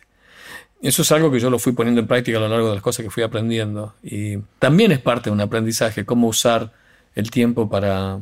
Eso 0.81 1.03
es 1.03 1.11
algo 1.11 1.31
que 1.31 1.39
yo 1.39 1.49
lo 1.49 1.59
fui 1.59 1.73
poniendo 1.73 2.01
en 2.01 2.07
práctica 2.07 2.37
a 2.37 2.41
lo 2.41 2.49
largo 2.49 2.69
de 2.69 2.75
las 2.75 2.83
cosas 2.83 3.03
que 3.05 3.11
fui 3.11 3.23
aprendiendo. 3.23 3.93
Y 4.03 4.37
también 4.59 4.91
es 4.91 4.99
parte 4.99 5.29
de 5.29 5.33
un 5.33 5.41
aprendizaje, 5.41 6.05
cómo 6.05 6.27
usar 6.27 6.71
el 7.15 7.29
tiempo 7.29 7.69
para, 7.69 8.19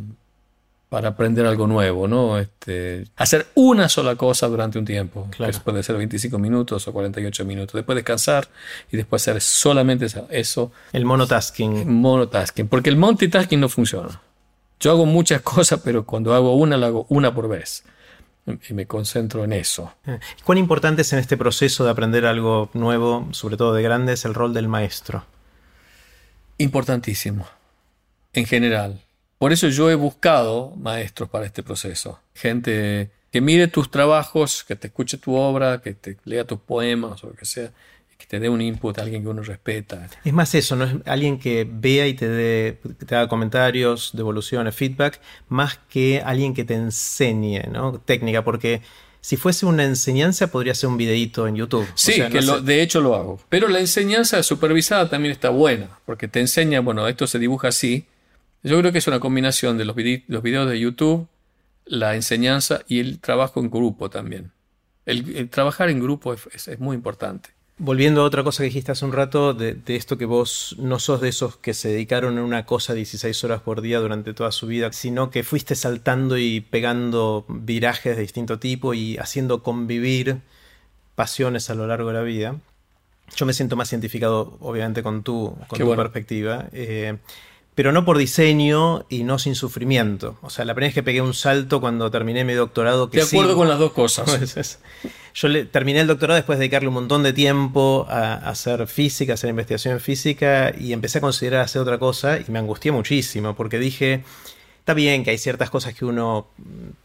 para 0.89 1.09
aprender 1.09 1.47
algo 1.47 1.65
nuevo, 1.65 2.07
¿no? 2.07 2.37
Este, 2.37 3.05
hacer 3.15 3.47
una 3.55 3.89
sola 3.89 4.17
cosa 4.17 4.47
durante 4.47 4.77
un 4.77 4.85
tiempo. 4.85 5.29
Claro. 5.31 5.53
Que 5.53 5.59
puede 5.59 5.81
ser 5.81 5.97
25 5.97 6.37
minutos 6.37 6.87
o 6.87 6.93
48 6.93 7.45
minutos. 7.45 7.73
Después 7.73 7.95
descansar 7.95 8.47
y 8.91 8.97
después 8.97 9.23
hacer 9.23 9.41
solamente 9.41 10.05
eso. 10.29 10.71
El 10.91 11.05
monotasking. 11.05 11.91
Monotasking. 11.91 12.67
Porque 12.67 12.89
el 12.89 12.97
multitasking 12.97 13.59
no 13.59 13.69
funciona. 13.69 14.21
Yo 14.79 14.91
hago 14.91 15.05
muchas 15.05 15.41
cosas, 15.43 15.81
pero 15.83 16.05
cuando 16.05 16.33
hago 16.33 16.55
una, 16.55 16.77
la 16.77 16.87
hago 16.87 17.05
una 17.09 17.33
por 17.33 17.47
vez. 17.47 17.83
Y 18.67 18.73
me 18.73 18.87
concentro 18.87 19.43
en 19.43 19.53
eso. 19.53 19.93
Eh, 20.07 20.19
¿Cuán 20.43 20.57
importante 20.57 21.03
es 21.03 21.13
en 21.13 21.19
este 21.19 21.37
proceso 21.37 21.83
de 21.83 21.91
aprender 21.91 22.25
algo 22.25 22.69
nuevo, 22.73 23.27
sobre 23.31 23.57
todo 23.57 23.73
de 23.73 23.83
grandes, 23.83 24.25
el 24.25 24.33
rol 24.33 24.53
del 24.53 24.67
maestro? 24.67 25.25
Importantísimo, 26.57 27.47
en 28.33 28.45
general. 28.45 29.03
Por 29.37 29.53
eso 29.53 29.67
yo 29.69 29.89
he 29.89 29.95
buscado 29.95 30.73
maestros 30.75 31.29
para 31.29 31.45
este 31.45 31.63
proceso. 31.63 32.19
Gente 32.33 33.11
que 33.31 33.41
mire 33.41 33.67
tus 33.67 33.91
trabajos, 33.91 34.63
que 34.63 34.75
te 34.75 34.87
escuche 34.87 35.17
tu 35.17 35.35
obra, 35.35 35.81
que 35.81 35.93
te 35.93 36.17
lea 36.25 36.45
tus 36.45 36.59
poemas 36.59 37.23
o 37.23 37.27
lo 37.27 37.33
que 37.33 37.45
sea, 37.45 37.71
que 38.19 38.27
te 38.27 38.39
dé 38.41 38.49
un 38.49 38.61
input, 38.61 38.99
alguien 38.99 39.23
que 39.23 39.29
uno 39.29 39.41
respeta. 39.41 40.09
Es 40.25 40.33
más 40.33 40.53
eso, 40.53 40.75
¿no? 40.75 40.83
Es 40.83 40.95
alguien 41.05 41.39
que 41.39 41.65
vea 41.71 42.05
y 42.05 42.13
te, 42.13 42.27
dé, 42.27 42.77
te 43.07 43.15
haga 43.15 43.29
comentarios, 43.29 44.11
devoluciones, 44.13 44.75
feedback, 44.75 45.21
más 45.47 45.79
que 45.89 46.21
alguien 46.23 46.53
que 46.53 46.65
te 46.65 46.73
enseñe, 46.73 47.69
¿no? 47.71 48.01
Técnica, 48.01 48.43
porque 48.43 48.81
si 49.21 49.37
fuese 49.37 49.65
una 49.65 49.85
enseñanza 49.85 50.51
podría 50.51 50.75
ser 50.75 50.89
un 50.89 50.97
videíto 50.97 51.47
en 51.47 51.55
YouTube. 51.55 51.87
Sí, 51.95 52.21
que 52.29 52.41
de 52.61 52.81
hecho 52.81 52.99
lo 52.99 53.15
hago. 53.15 53.39
Pero 53.47 53.69
la 53.69 53.79
enseñanza 53.79 54.43
supervisada 54.43 55.09
también 55.09 55.31
está 55.31 55.49
buena, 55.49 55.87
porque 56.05 56.27
te 56.27 56.41
enseña, 56.41 56.81
bueno, 56.81 57.07
esto 57.07 57.25
se 57.25 57.39
dibuja 57.39 57.69
así. 57.69 58.05
Yo 58.63 58.77
creo 58.79 58.91
que 58.91 58.97
es 58.97 59.07
una 59.07 59.21
combinación 59.21 59.77
de 59.77 59.85
los, 59.85 59.95
los 60.27 60.43
videos 60.43 60.69
de 60.69 60.77
YouTube, 60.77 61.25
la 61.85 62.15
enseñanza 62.15 62.81
y 62.85 62.99
el 62.99 63.19
trabajo 63.19 63.61
en 63.61 63.69
grupo 63.69 64.09
también. 64.09 64.51
El, 65.05 65.49
trabajar 65.49 65.89
en 65.89 66.01
grupo 66.01 66.33
es 66.33 66.79
muy 66.79 66.97
importante. 66.97 67.51
Volviendo 67.81 68.21
a 68.21 68.25
otra 68.25 68.43
cosa 68.43 68.61
que 68.61 68.65
dijiste 68.65 68.91
hace 68.91 69.05
un 69.05 69.13
rato, 69.13 69.53
de, 69.53 69.79
esto 69.87 70.17
que 70.17 70.25
vos 70.25 70.75
no 70.79 70.99
sos 70.99 71.21
de 71.21 71.29
esos 71.29 71.55
que 71.55 71.73
se 71.73 71.87
dedicaron 71.87 72.37
a 72.37 72.43
una 72.43 72.65
cosa 72.65 72.93
16 72.93 73.41
horas 73.45 73.61
por 73.61 73.79
día 73.79 73.99
durante 73.99 74.33
toda 74.33 74.51
su 74.51 74.67
vida, 74.67 74.91
sino 74.91 75.29
que 75.29 75.43
fuiste 75.43 75.75
saltando 75.75 76.37
y 76.37 76.59
pegando 76.59 77.45
virajes 77.47 78.17
de 78.17 78.21
distinto 78.21 78.59
tipo 78.59 78.93
y 78.93 79.15
haciendo 79.15 79.63
convivir 79.63 80.41
pasiones 81.15 81.69
a 81.69 81.73
lo 81.73 81.87
largo 81.87 82.09
de 82.09 82.15
la 82.15 82.21
vida. 82.21 82.57
Yo 83.37 83.45
me 83.45 83.53
siento 83.53 83.77
más 83.77 83.93
identificado, 83.93 84.57
obviamente, 84.59 85.01
con 85.01 85.23
tu, 85.23 85.55
con 85.69 85.79
tu 85.79 85.95
perspectiva. 85.95 86.67
Eh, 86.73 87.17
pero 87.79 87.93
no 87.93 88.03
por 88.03 88.17
diseño 88.17 89.05
y 89.07 89.23
no 89.23 89.39
sin 89.39 89.55
sufrimiento. 89.55 90.37
O 90.41 90.49
sea, 90.49 90.65
la 90.65 90.75
primera 90.75 90.89
vez 90.89 90.95
que 90.95 91.01
pegué 91.01 91.21
un 91.21 91.33
salto 91.33 91.79
cuando 91.79 92.11
terminé 92.11 92.43
mi 92.43 92.51
doctorado... 92.51 93.09
Que 93.09 93.19
de 93.19 93.23
acuerdo 93.23 93.55
con 93.55 93.69
las 93.69 93.79
dos 93.79 93.93
cosas. 93.93 94.79
Yo 95.33 95.47
le, 95.47 95.63
terminé 95.63 96.01
el 96.01 96.07
doctorado 96.07 96.35
después 96.35 96.59
de 96.59 96.63
dedicarle 96.63 96.89
un 96.89 96.95
montón 96.95 97.23
de 97.23 97.31
tiempo 97.31 98.05
a, 98.09 98.33
hacer 98.33 98.85
física, 98.87 99.31
a 99.31 99.35
hacer 99.35 99.49
investigación 99.49 99.93
en 99.93 100.01
física 100.01 100.73
y 100.77 100.91
empecé 100.91 101.19
a 101.19 101.21
considerar 101.21 101.61
hacer 101.61 101.81
otra 101.81 101.99
cosa 101.99 102.37
y 102.37 102.51
me 102.51 102.59
angustié 102.59 102.91
muchísimo 102.91 103.55
porque 103.55 103.79
dije, 103.79 104.25
Está 104.89 104.95
bien 104.95 105.23
que 105.23 105.29
hay 105.29 105.37
ciertas 105.37 105.69
cosas 105.69 105.93
que 105.93 106.03
uno 106.03 106.47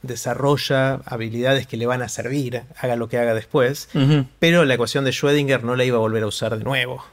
desarrolla, 0.01 1.03
habilidades 1.05 1.67
que 1.67 1.77
le 1.77 1.85
van 1.85 2.01
a 2.01 2.09
servir, 2.09 2.63
haga 2.81 2.97
lo 2.97 3.11
que 3.11 3.19
haga 3.19 3.35
después, 3.35 3.91
pero 4.39 4.65
la 4.65 4.73
ecuación 4.73 5.05
de 5.05 5.11
Schrödinger 5.11 5.61
no 5.61 5.77
la 5.77 5.85
iba 5.85 5.99
a 5.99 6.01
volver 6.01 6.23
a 6.23 6.27
usar 6.27 6.57
de 6.57 6.65
nuevo. 6.65 7.05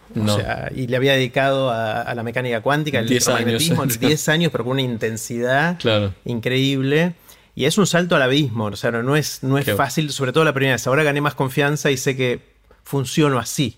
y 0.74 0.88
le 0.88 0.96
había 0.96 1.12
dedicado 1.12 1.72
a, 1.72 2.16
la 2.16 2.24
mecánica 2.24 2.62
cuántica, 2.62 3.00
el 3.00 3.08
electromagnetismo, 3.08 3.86
10 4.00 4.30
años, 4.30 4.50
pero 4.54 4.64
con 4.64 4.72
una 4.72 4.82
intensidad 4.82 5.78
increíble. 6.24 7.16
Y 7.54 7.66
es 7.66 7.78
un 7.78 7.86
salto 7.86 8.16
al 8.16 8.22
abismo, 8.22 8.68
o 8.68 8.76
sea, 8.78 8.92
no 8.92 9.18
es, 9.18 9.44
no 9.44 9.58
es 9.58 9.70
fácil, 9.76 10.10
sobre 10.14 10.32
todo 10.32 10.46
la 10.46 10.54
primera 10.54 10.76
vez. 10.76 10.88
Ahora 10.88 11.04
gané 11.04 11.20
más 11.20 11.36
confianza 11.36 11.92
y 11.92 11.98
sé 11.98 12.16
que 12.16 12.40
funciono 12.86 13.40
así. 13.40 13.78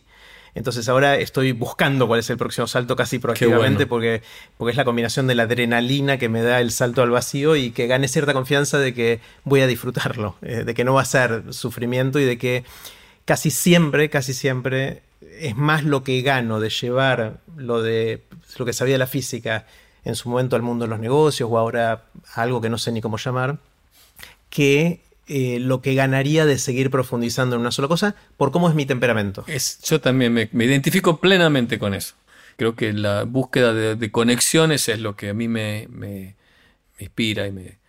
Entonces 0.55 0.87
ahora 0.87 1.17
estoy 1.17 1.51
buscando 1.51 2.07
cuál 2.07 2.19
es 2.19 2.29
el 2.29 2.37
próximo 2.37 2.67
salto 2.67 2.95
casi 2.95 3.17
proactivamente 3.17 3.87
porque, 3.87 4.21
porque 4.57 4.71
es 4.71 4.77
la 4.77 4.85
combinación 4.85 5.25
de 5.25 5.35
la 5.35 5.43
adrenalina 5.43 6.17
que 6.17 6.29
me 6.29 6.41
da 6.43 6.61
el 6.61 6.71
salto 6.71 7.01
al 7.01 7.09
vacío 7.09 7.55
y 7.55 7.71
que 7.71 7.87
gane 7.87 8.07
cierta 8.07 8.33
confianza 8.33 8.77
de 8.77 8.93
que 8.93 9.19
voy 9.43 9.61
a 9.61 9.67
disfrutarlo, 9.67 10.35
eh, 10.41 10.63
de 10.63 10.73
que 10.73 10.83
no 10.83 10.93
va 10.93 11.01
a 11.01 11.05
ser 11.05 11.53
sufrimiento 11.53 12.19
y 12.19 12.25
de 12.25 12.37
que 12.37 12.63
casi 13.25 13.49
siempre, 13.49 14.09
casi 14.09 14.33
siempre 14.33 15.01
es 15.39 15.55
más 15.55 15.83
lo 15.83 16.03
que 16.03 16.21
gano 16.21 16.59
de 16.59 16.69
llevar 16.69 17.37
lo 17.57 17.81
de 17.81 18.21
lo 18.57 18.65
que 18.65 18.73
sabía 18.73 18.97
la 18.99 19.07
física 19.07 19.65
en 20.05 20.15
su 20.15 20.29
momento 20.29 20.55
al 20.55 20.61
mundo 20.61 20.85
de 20.85 20.89
los 20.89 20.99
negocios 20.99 21.49
o 21.51 21.57
ahora 21.57 22.03
algo 22.35 22.61
que 22.61 22.69
no 22.69 22.77
sé 22.77 22.91
ni 22.91 23.01
cómo 23.01 23.17
llamar, 23.17 23.57
que 24.49 25.01
eh, 25.27 25.59
lo 25.59 25.81
que 25.81 25.93
ganaría 25.95 26.45
de 26.45 26.57
seguir 26.57 26.89
profundizando 26.89 27.55
en 27.55 27.61
una 27.61 27.71
sola 27.71 27.87
cosa 27.87 28.15
por 28.37 28.51
cómo 28.51 28.69
es 28.69 28.75
mi 28.75 28.85
temperamento. 28.85 29.45
Es, 29.47 29.79
yo 29.81 30.01
también 30.01 30.33
me, 30.33 30.49
identifico 30.65 31.19
plenamente 31.19 31.79
con 31.79 31.93
eso. 31.93 32.15
Creo 32.57 32.75
que 32.75 32.93
la 32.93 33.23
búsqueda 33.23 33.73
de, 33.73 34.11
conexiones 34.11 34.89
es 34.89 34.99
lo 34.99 35.15
que 35.15 35.29
a 35.29 35.33
mí 35.33 35.47
me, 35.47 35.87
me, 35.89 36.35
inspira 36.99 37.47
y 37.47 37.51
me... 37.51 37.79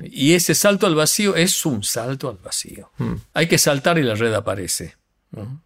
Y 0.00 0.32
ese 0.32 0.54
salto 0.54 0.86
al 0.86 0.94
vacío 0.94 1.36
es 1.36 1.66
un 1.66 1.82
salto 1.82 2.30
al 2.30 2.38
vacío. 2.38 2.90
Hmm. 2.96 3.16
Hay 3.34 3.46
que 3.46 3.58
saltar 3.58 3.98
y 3.98 4.02
la 4.02 4.14
red 4.14 4.32
aparece. 4.32 4.94
¿no? 5.32 5.62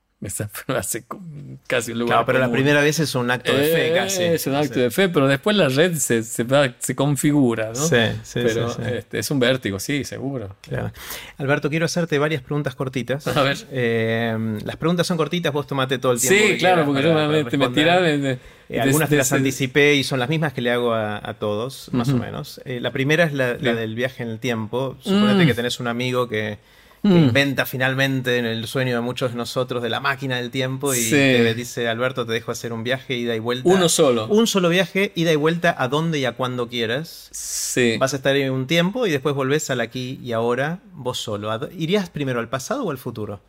hace 0.68 1.04
casi 1.66 1.92
un 1.92 2.00
lugar. 2.00 2.08
Claro, 2.08 2.26
pero 2.26 2.38
la 2.38 2.50
primera 2.50 2.80
vez 2.80 2.98
es 2.98 3.14
un 3.14 3.30
acto 3.30 3.54
de 3.54 3.64
fe, 3.64 3.88
eh, 3.88 3.94
casi. 3.94 4.22
Es 4.22 4.46
un 4.46 4.54
acto 4.54 4.80
de 4.80 4.90
fe, 4.90 5.08
pero 5.08 5.28
después 5.28 5.56
la 5.56 5.68
red 5.68 5.94
se, 5.94 6.22
se, 6.22 6.94
configura, 6.94 7.68
¿no? 7.68 7.74
Sí, 7.74 7.96
sí, 8.22 8.40
pero 8.42 8.70
este, 8.84 9.18
es 9.18 9.30
un 9.30 9.40
vértigo, 9.40 9.78
sí, 9.78 10.04
seguro. 10.04 10.56
Claro. 10.62 10.92
Alberto, 11.38 11.70
quiero 11.70 11.86
hacerte 11.86 12.18
varias 12.18 12.42
preguntas 12.42 12.74
cortitas. 12.74 13.26
A 13.26 13.42
ver. 13.42 13.56
Eh, 13.70 14.58
las 14.64 14.76
preguntas 14.76 15.06
son 15.06 15.16
cortitas, 15.16 15.52
vos 15.52 15.66
tomate 15.66 15.98
todo 15.98 16.12
el 16.12 16.20
tiempo. 16.20 16.46
Sí, 16.48 16.58
claro, 16.58 16.84
porque 16.84 17.02
yo 17.02 17.14
me, 17.14 17.44
me 17.44 17.68
tiré 17.68 18.38
eh, 18.68 18.80
algunas 18.80 19.08
te 19.08 19.16
las 19.16 19.32
anticipé 19.32 19.96
y 19.96 20.04
son 20.04 20.20
las 20.20 20.28
mismas 20.28 20.52
que 20.52 20.60
le 20.60 20.70
hago 20.70 20.94
a, 20.94 21.34
todos, 21.40 21.90
más 21.92 22.08
o 22.10 22.16
menos. 22.16 22.60
la 22.64 22.92
primera 22.92 23.24
es 23.24 23.32
la, 23.32 23.54
del 23.54 23.94
viaje 23.94 24.22
en 24.22 24.30
el 24.30 24.38
tiempo. 24.38 24.96
Suponete 25.00 25.44
mm. 25.44 25.46
que 25.46 25.54
tenés 25.54 25.80
un 25.80 25.88
amigo 25.88 26.28
que 26.28 26.58
que 27.02 27.08
mm. 27.08 27.16
inventa 27.16 27.66
finalmente 27.66 28.36
en 28.36 28.44
el 28.44 28.66
sueño 28.66 28.94
de 28.94 29.00
muchos 29.00 29.32
de 29.32 29.38
nosotros 29.38 29.82
de 29.82 29.88
la 29.88 30.00
máquina 30.00 30.36
del 30.36 30.50
tiempo 30.50 30.94
y 30.94 31.10
te 31.10 31.54
dice 31.54 31.88
Alberto 31.88 32.26
te 32.26 32.32
dejo 32.32 32.52
hacer 32.52 32.72
un 32.72 32.84
viaje 32.84 33.14
ida 33.14 33.34
y 33.34 33.38
vuelta 33.38 33.68
uno 33.68 33.88
solo. 33.88 34.26
Un 34.28 34.46
solo 34.46 34.68
viaje 34.68 35.12
ida 35.14 35.32
y 35.32 35.36
vuelta 35.36 35.74
a 35.78 35.88
donde 35.88 36.18
y 36.18 36.24
a 36.26 36.32
cuando 36.32 36.68
quieras. 36.68 37.28
Sí. 37.32 37.96
vas 37.98 38.12
a 38.12 38.16
estar 38.16 38.36
en 38.36 38.52
un 38.52 38.66
tiempo 38.66 39.06
y 39.06 39.10
después 39.10 39.34
volvés 39.34 39.70
al 39.70 39.80
aquí 39.80 40.20
y 40.22 40.32
ahora 40.32 40.80
vos 40.92 41.18
solo. 41.18 41.50
Irías 41.76 42.10
primero 42.10 42.40
al 42.40 42.48
pasado 42.48 42.84
o 42.84 42.90
al 42.90 42.98
futuro 42.98 43.40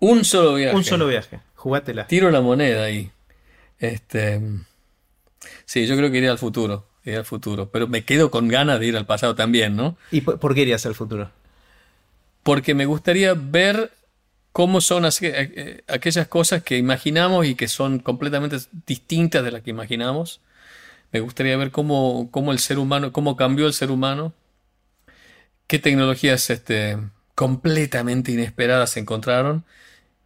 un 0.00 0.24
solo 0.24 0.54
viaje. 0.54 0.76
Un 0.76 0.84
solo 0.84 1.06
viaje. 1.06 1.40
Jugátela. 1.54 2.06
Tiro 2.06 2.30
la 2.30 2.40
moneda 2.40 2.84
ahí. 2.84 3.10
Este 3.78 4.40
sí 5.64 5.86
yo 5.86 5.96
creo 5.96 6.10
que 6.10 6.18
iría 6.18 6.30
al 6.30 6.38
futuro 6.38 6.86
iría 7.04 7.18
al 7.18 7.24
futuro. 7.24 7.70
Pero 7.70 7.88
me 7.88 8.04
quedo 8.04 8.30
con 8.30 8.48
ganas 8.48 8.80
de 8.80 8.86
ir 8.86 8.96
al 8.96 9.06
pasado 9.06 9.34
también 9.34 9.76
no 9.76 9.96
y 10.10 10.20
por 10.20 10.54
qué 10.54 10.62
irías 10.62 10.86
al 10.86 10.94
futuro 10.94 11.30
porque 12.44 12.74
me 12.74 12.86
gustaría 12.86 13.34
ver 13.34 13.90
cómo 14.52 14.80
son 14.80 15.04
eh, 15.06 15.10
eh, 15.22 15.82
aquellas 15.88 16.28
cosas 16.28 16.62
que 16.62 16.78
imaginamos 16.78 17.46
y 17.46 17.56
que 17.56 17.66
son 17.66 17.98
completamente 17.98 18.58
distintas 18.86 19.42
de 19.42 19.50
las 19.50 19.62
que 19.62 19.70
imaginamos. 19.70 20.40
Me 21.10 21.20
gustaría 21.20 21.56
ver 21.56 21.72
cómo, 21.72 22.28
cómo 22.30 22.52
el 22.52 22.60
ser 22.60 22.78
humano, 22.78 23.12
cómo 23.12 23.34
cambió 23.34 23.66
el 23.66 23.72
ser 23.72 23.90
humano, 23.90 24.32
qué 25.66 25.78
tecnologías 25.78 26.50
este, 26.50 26.98
completamente 27.34 28.30
inesperadas 28.30 28.90
se 28.90 29.00
encontraron. 29.00 29.64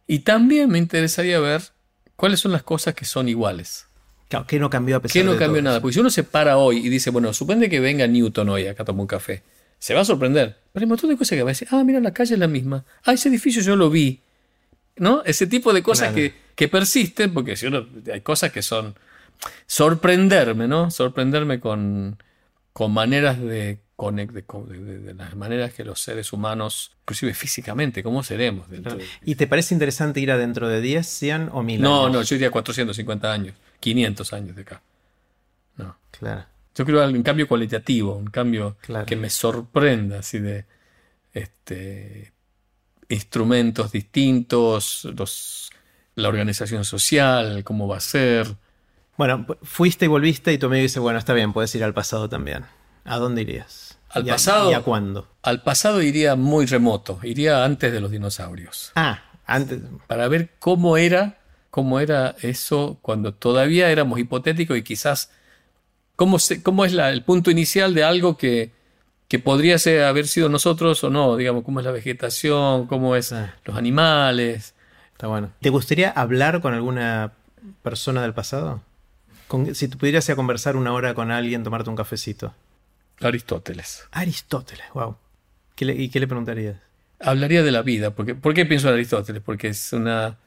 Y 0.05 0.19
también 0.19 0.69
me 0.69 0.77
interesaría 0.77 1.39
ver 1.39 1.61
cuáles 2.15 2.41
son 2.41 2.51
las 2.51 2.63
cosas 2.63 2.93
que 2.95 3.05
son 3.05 3.29
iguales. 3.29 3.87
Claro, 4.27 4.45
¿qué 4.45 4.59
no 4.59 4.69
cambió 4.69 4.97
a 4.97 4.99
pesar 4.99 5.13
¿Qué 5.13 5.23
no 5.23 5.37
cambió 5.37 5.61
nada? 5.61 5.79
Porque 5.79 5.93
si 5.93 5.99
uno 6.01 6.09
se 6.09 6.23
para 6.23 6.57
hoy 6.57 6.85
y 6.85 6.89
dice, 6.89 7.11
bueno, 7.11 7.33
supone 7.33 7.69
que 7.69 7.79
venga 7.79 8.05
Newton 8.05 8.49
hoy 8.49 8.67
acá 8.67 8.83
a 8.83 8.85
tomar 8.85 9.01
un 9.01 9.07
café 9.07 9.41
se 9.79 9.93
va 9.93 10.01
a 10.01 10.05
sorprender. 10.05 10.57
Pero 10.71 10.81
hay 10.81 10.83
un 10.83 10.89
montón 10.89 11.09
de 11.09 11.17
cosas 11.17 11.37
que 11.37 11.43
va 11.43 11.49
a 11.49 11.53
decir, 11.53 11.67
ah, 11.71 11.83
mira, 11.83 11.99
la 11.99 12.13
calle 12.13 12.33
es 12.33 12.39
la 12.39 12.47
misma. 12.47 12.85
Ah, 13.03 13.13
ese 13.13 13.29
edificio 13.29 13.61
yo 13.61 13.75
lo 13.75 13.89
vi. 13.89 14.21
¿No? 14.97 15.23
Ese 15.23 15.47
tipo 15.47 15.71
de 15.71 15.81
cosas 15.81 16.13
que, 16.13 16.33
que, 16.55 16.67
persisten, 16.67 17.33
porque 17.33 17.55
si 17.55 17.67
uno, 17.67 17.87
hay 18.11 18.19
cosas 18.19 18.51
que 18.51 18.61
son 18.61 18.95
sorprenderme, 19.65 20.67
¿no? 20.67 20.91
Sorprenderme 20.91 21.61
con, 21.61 22.21
con 22.73 22.91
maneras 22.91 23.39
de 23.39 23.79
conectar, 23.95 24.43
de, 24.65 25.13
las 25.13 25.35
maneras 25.35 25.73
que 25.73 25.85
los 25.85 26.01
seres 26.01 26.33
humanos, 26.33 26.91
inclusive 27.03 27.33
físicamente, 27.33 28.03
¿cómo 28.03 28.23
seremos? 28.23 28.69
Dentro 28.69 28.97
¿Y 29.23 29.35
te 29.35 29.47
parece 29.47 29.73
interesante 29.73 30.19
ir 30.19 30.31
adentro 30.31 30.67
de 30.67 30.81
10, 30.81 31.07
100 31.07 31.49
o 31.53 31.63
1000 31.63 31.81
no, 31.81 31.99
años? 32.01 32.11
No, 32.11 32.19
no, 32.19 32.23
yo 32.23 32.35
iría 32.35 32.51
450 32.51 33.31
años, 33.31 33.55
500 33.79 34.33
años 34.33 34.55
de 34.55 34.61
acá. 34.61 34.81
No. 35.77 35.95
Claro. 36.11 36.45
Yo 36.79 36.85
quiero 36.85 37.05
un 37.05 37.23
cambio 37.23 37.45
cualitativo, 37.45 38.15
un 38.15 38.27
cambio 38.27 38.77
que 39.05 39.17
me 39.17 39.29
sorprenda, 39.29 40.19
así 40.19 40.39
de 40.39 40.65
este, 41.33 42.31
instrumentos 43.09 43.91
distintos, 43.91 45.05
los, 45.13 45.71
la 46.15 46.29
organización 46.29 46.85
social, 46.85 47.65
cómo 47.65 47.89
va 47.89 47.97
a 47.97 47.99
ser. 47.99 48.55
Bueno, 49.17 49.45
fuiste 49.61 50.05
y 50.05 50.07
volviste 50.07 50.53
y 50.53 50.57
tu 50.57 50.67
amigo 50.67 50.83
dice, 50.83 51.01
bueno, 51.01 51.19
está 51.19 51.33
bien, 51.33 51.51
puedes 51.51 51.75
ir 51.75 51.83
al 51.83 51.93
pasado 51.93 52.29
también. 52.29 52.63
¿A 53.03 53.17
dónde 53.17 53.41
irías? 53.41 53.99
Al 54.07 54.25
pasado. 54.25 54.71
¿Y 54.71 54.73
a 54.73 54.79
cuándo? 54.79 55.27
Al 55.41 55.61
pasado 55.63 56.01
iría 56.01 56.37
muy 56.37 56.65
remoto, 56.65 57.19
iría 57.23 57.65
antes 57.65 57.91
de 57.91 57.99
los 57.99 58.09
dinosaurios. 58.09 58.93
Ah, 58.95 59.21
antes. 59.45 59.81
Para 60.07 60.29
ver 60.29 60.51
cómo 60.59 60.95
era, 60.95 61.39
cómo 61.71 61.99
era 61.99 62.37
eso 62.41 62.99
cuando 63.01 63.33
todavía 63.33 63.91
éramos 63.91 64.17
hipotéticos 64.17 64.77
y 64.77 64.83
quizás 64.83 65.31
¿Cómo, 66.19 66.37
cómo 66.63 66.83
es 66.83 66.91
el 66.91 67.23
punto 67.23 67.49
inicial 67.49 67.93
de 67.93 68.03
algo 68.03 68.35
que, 68.35 68.71
que 69.29 69.39
podría 69.39 69.79
ser, 69.79 70.03
haber 70.03 70.27
sido 70.27 70.49
nosotros 70.49 71.01
o 71.05 71.09
no? 71.09 71.37
Digamos, 71.37 71.63
cómo 71.63 71.79
es 71.79 71.85
la 71.85 71.93
vegetación, 71.93 72.87
cómo 72.87 73.15
es 73.15 73.31
ah. 73.31 73.55
los 73.63 73.77
animales. 73.77 74.75
Está 75.13 75.27
bueno. 75.27 75.53
¿Te 75.61 75.69
gustaría 75.69 76.09
hablar 76.09 76.59
con 76.59 76.73
alguna 76.73 77.31
persona 77.83 78.21
del 78.21 78.33
pasado? 78.33 78.81
si 79.73 79.87
tú 79.87 79.97
pudieras 79.97 80.27
ir 80.27 80.33
a 80.33 80.35
conversar 80.35 80.75
una 80.75 80.91
hora 80.91 81.13
con 81.13 81.31
alguien, 81.31 81.63
tomarte 81.63 81.89
un 81.89 81.95
cafecito. 81.95 82.53
Aristóteles. 83.21 84.03
Aristóteles, 84.11 84.87
wow. 84.93 85.15
¿Y 85.79 86.09
qué 86.09 86.19
le 86.19 86.27
preguntarías? 86.27 86.75
Hablaría 87.21 87.63
de 87.63 87.71
la 87.71 87.81
vida. 87.81 88.11
Porque, 88.11 88.35
¿Por 88.35 88.53
qué 88.53 88.65
pienso 88.65 88.89
en 88.89 88.95
Aristóteles? 88.95 89.41
Porque 89.41 89.69
es 89.69 89.93
una... 89.93 90.37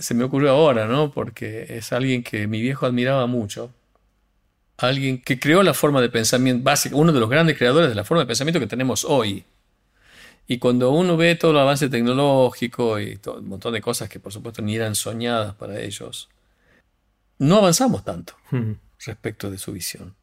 Se 0.00 0.14
me 0.14 0.24
ocurrió 0.24 0.50
ahora, 0.50 0.88
¿no? 0.88 1.12
Porque 1.12 1.76
es 1.78 1.92
alguien 1.92 2.24
que 2.24 2.48
mi 2.48 2.60
viejo 2.60 2.86
admiraba 2.86 3.28
mucho. 3.28 3.72
Alguien 4.78 5.20
que 5.20 5.38
creó 5.38 5.62
la 5.62 5.74
forma 5.74 6.00
de 6.00 6.08
pensamiento 6.08 6.62
básica, 6.64 6.96
uno 6.96 7.12
de 7.12 7.20
los 7.20 7.30
grandes 7.30 7.56
creadores 7.56 7.88
de 7.88 7.94
la 7.94 8.04
forma 8.04 8.22
de 8.22 8.26
pensamiento 8.26 8.58
que 8.58 8.66
tenemos 8.66 9.04
hoy. 9.04 9.44
Y 10.46 10.58
cuando 10.58 10.90
uno 10.90 11.16
ve 11.16 11.34
todo 11.36 11.52
el 11.52 11.58
avance 11.58 11.88
tecnológico 11.88 12.98
y 12.98 13.16
todo, 13.16 13.38
un 13.38 13.48
montón 13.48 13.74
de 13.74 13.80
cosas 13.80 14.08
que 14.08 14.18
por 14.18 14.32
supuesto 14.32 14.60
ni 14.60 14.74
eran 14.74 14.94
soñadas 14.94 15.54
para 15.54 15.78
ellos, 15.80 16.28
no 17.38 17.56
avanzamos 17.56 18.04
tanto 18.04 18.34
respecto 19.04 19.50
de 19.50 19.58
su 19.58 19.72
visión. 19.72 20.14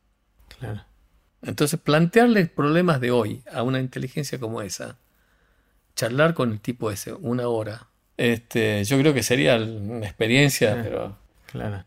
Claro. 0.57 0.83
Entonces, 1.41 1.79
plantearle 1.79 2.47
problemas 2.47 2.99
de 2.99 3.11
hoy 3.11 3.43
a 3.53 3.63
una 3.63 3.79
inteligencia 3.79 4.39
como 4.39 4.61
esa, 4.61 4.97
charlar 5.95 6.33
con 6.33 6.51
el 6.51 6.59
tipo 6.59 6.91
ese 6.91 7.13
una 7.13 7.47
hora, 7.47 7.87
este, 8.19 8.83
yo 8.83 8.99
creo 8.99 9.13
que 9.13 9.23
sería 9.23 9.55
una 9.55 10.05
experiencia, 10.05 10.77
pero... 10.83 11.15
Claro. 11.45 11.85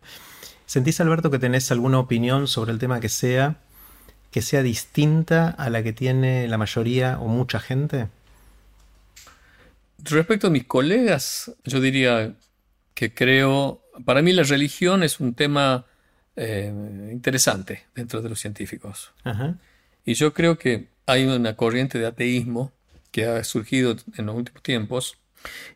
¿Sentís, 0.72 1.02
Alberto, 1.02 1.30
que 1.30 1.38
tenés 1.38 1.70
alguna 1.70 1.98
opinión 1.98 2.48
sobre 2.48 2.72
el 2.72 2.78
tema 2.78 2.98
que 2.98 3.10
sea, 3.10 3.56
que 4.30 4.40
sea 4.40 4.62
distinta 4.62 5.50
a 5.50 5.68
la 5.68 5.82
que 5.82 5.92
tiene 5.92 6.48
la 6.48 6.56
mayoría 6.56 7.18
o 7.18 7.28
mucha 7.28 7.60
gente? 7.60 8.08
Respecto 9.98 10.46
a 10.46 10.50
mis 10.50 10.64
colegas, 10.64 11.52
yo 11.64 11.78
diría 11.78 12.34
que 12.94 13.12
creo, 13.12 13.82
para 14.06 14.22
mí 14.22 14.32
la 14.32 14.44
religión 14.44 15.02
es 15.02 15.20
un 15.20 15.34
tema 15.34 15.84
eh, 16.36 16.72
interesante 17.12 17.84
dentro 17.94 18.22
de 18.22 18.30
los 18.30 18.40
científicos. 18.40 19.12
Y 20.06 20.14
yo 20.14 20.32
creo 20.32 20.56
que 20.56 20.88
hay 21.04 21.26
una 21.26 21.54
corriente 21.54 21.98
de 21.98 22.06
ateísmo 22.06 22.72
que 23.10 23.26
ha 23.26 23.44
surgido 23.44 23.94
en 24.16 24.24
los 24.24 24.34
últimos 24.34 24.62
tiempos. 24.62 25.18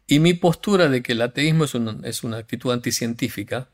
Y 0.07 0.21
mi 0.21 0.33
postura 0.33 0.89
de 0.89 1.03
que 1.03 1.13
el 1.13 1.21
ateísmo 1.21 1.65
es, 1.65 1.75
es 2.05 2.25
una 2.25 2.39
actitud 2.39 2.73
anticientífica 2.73 3.69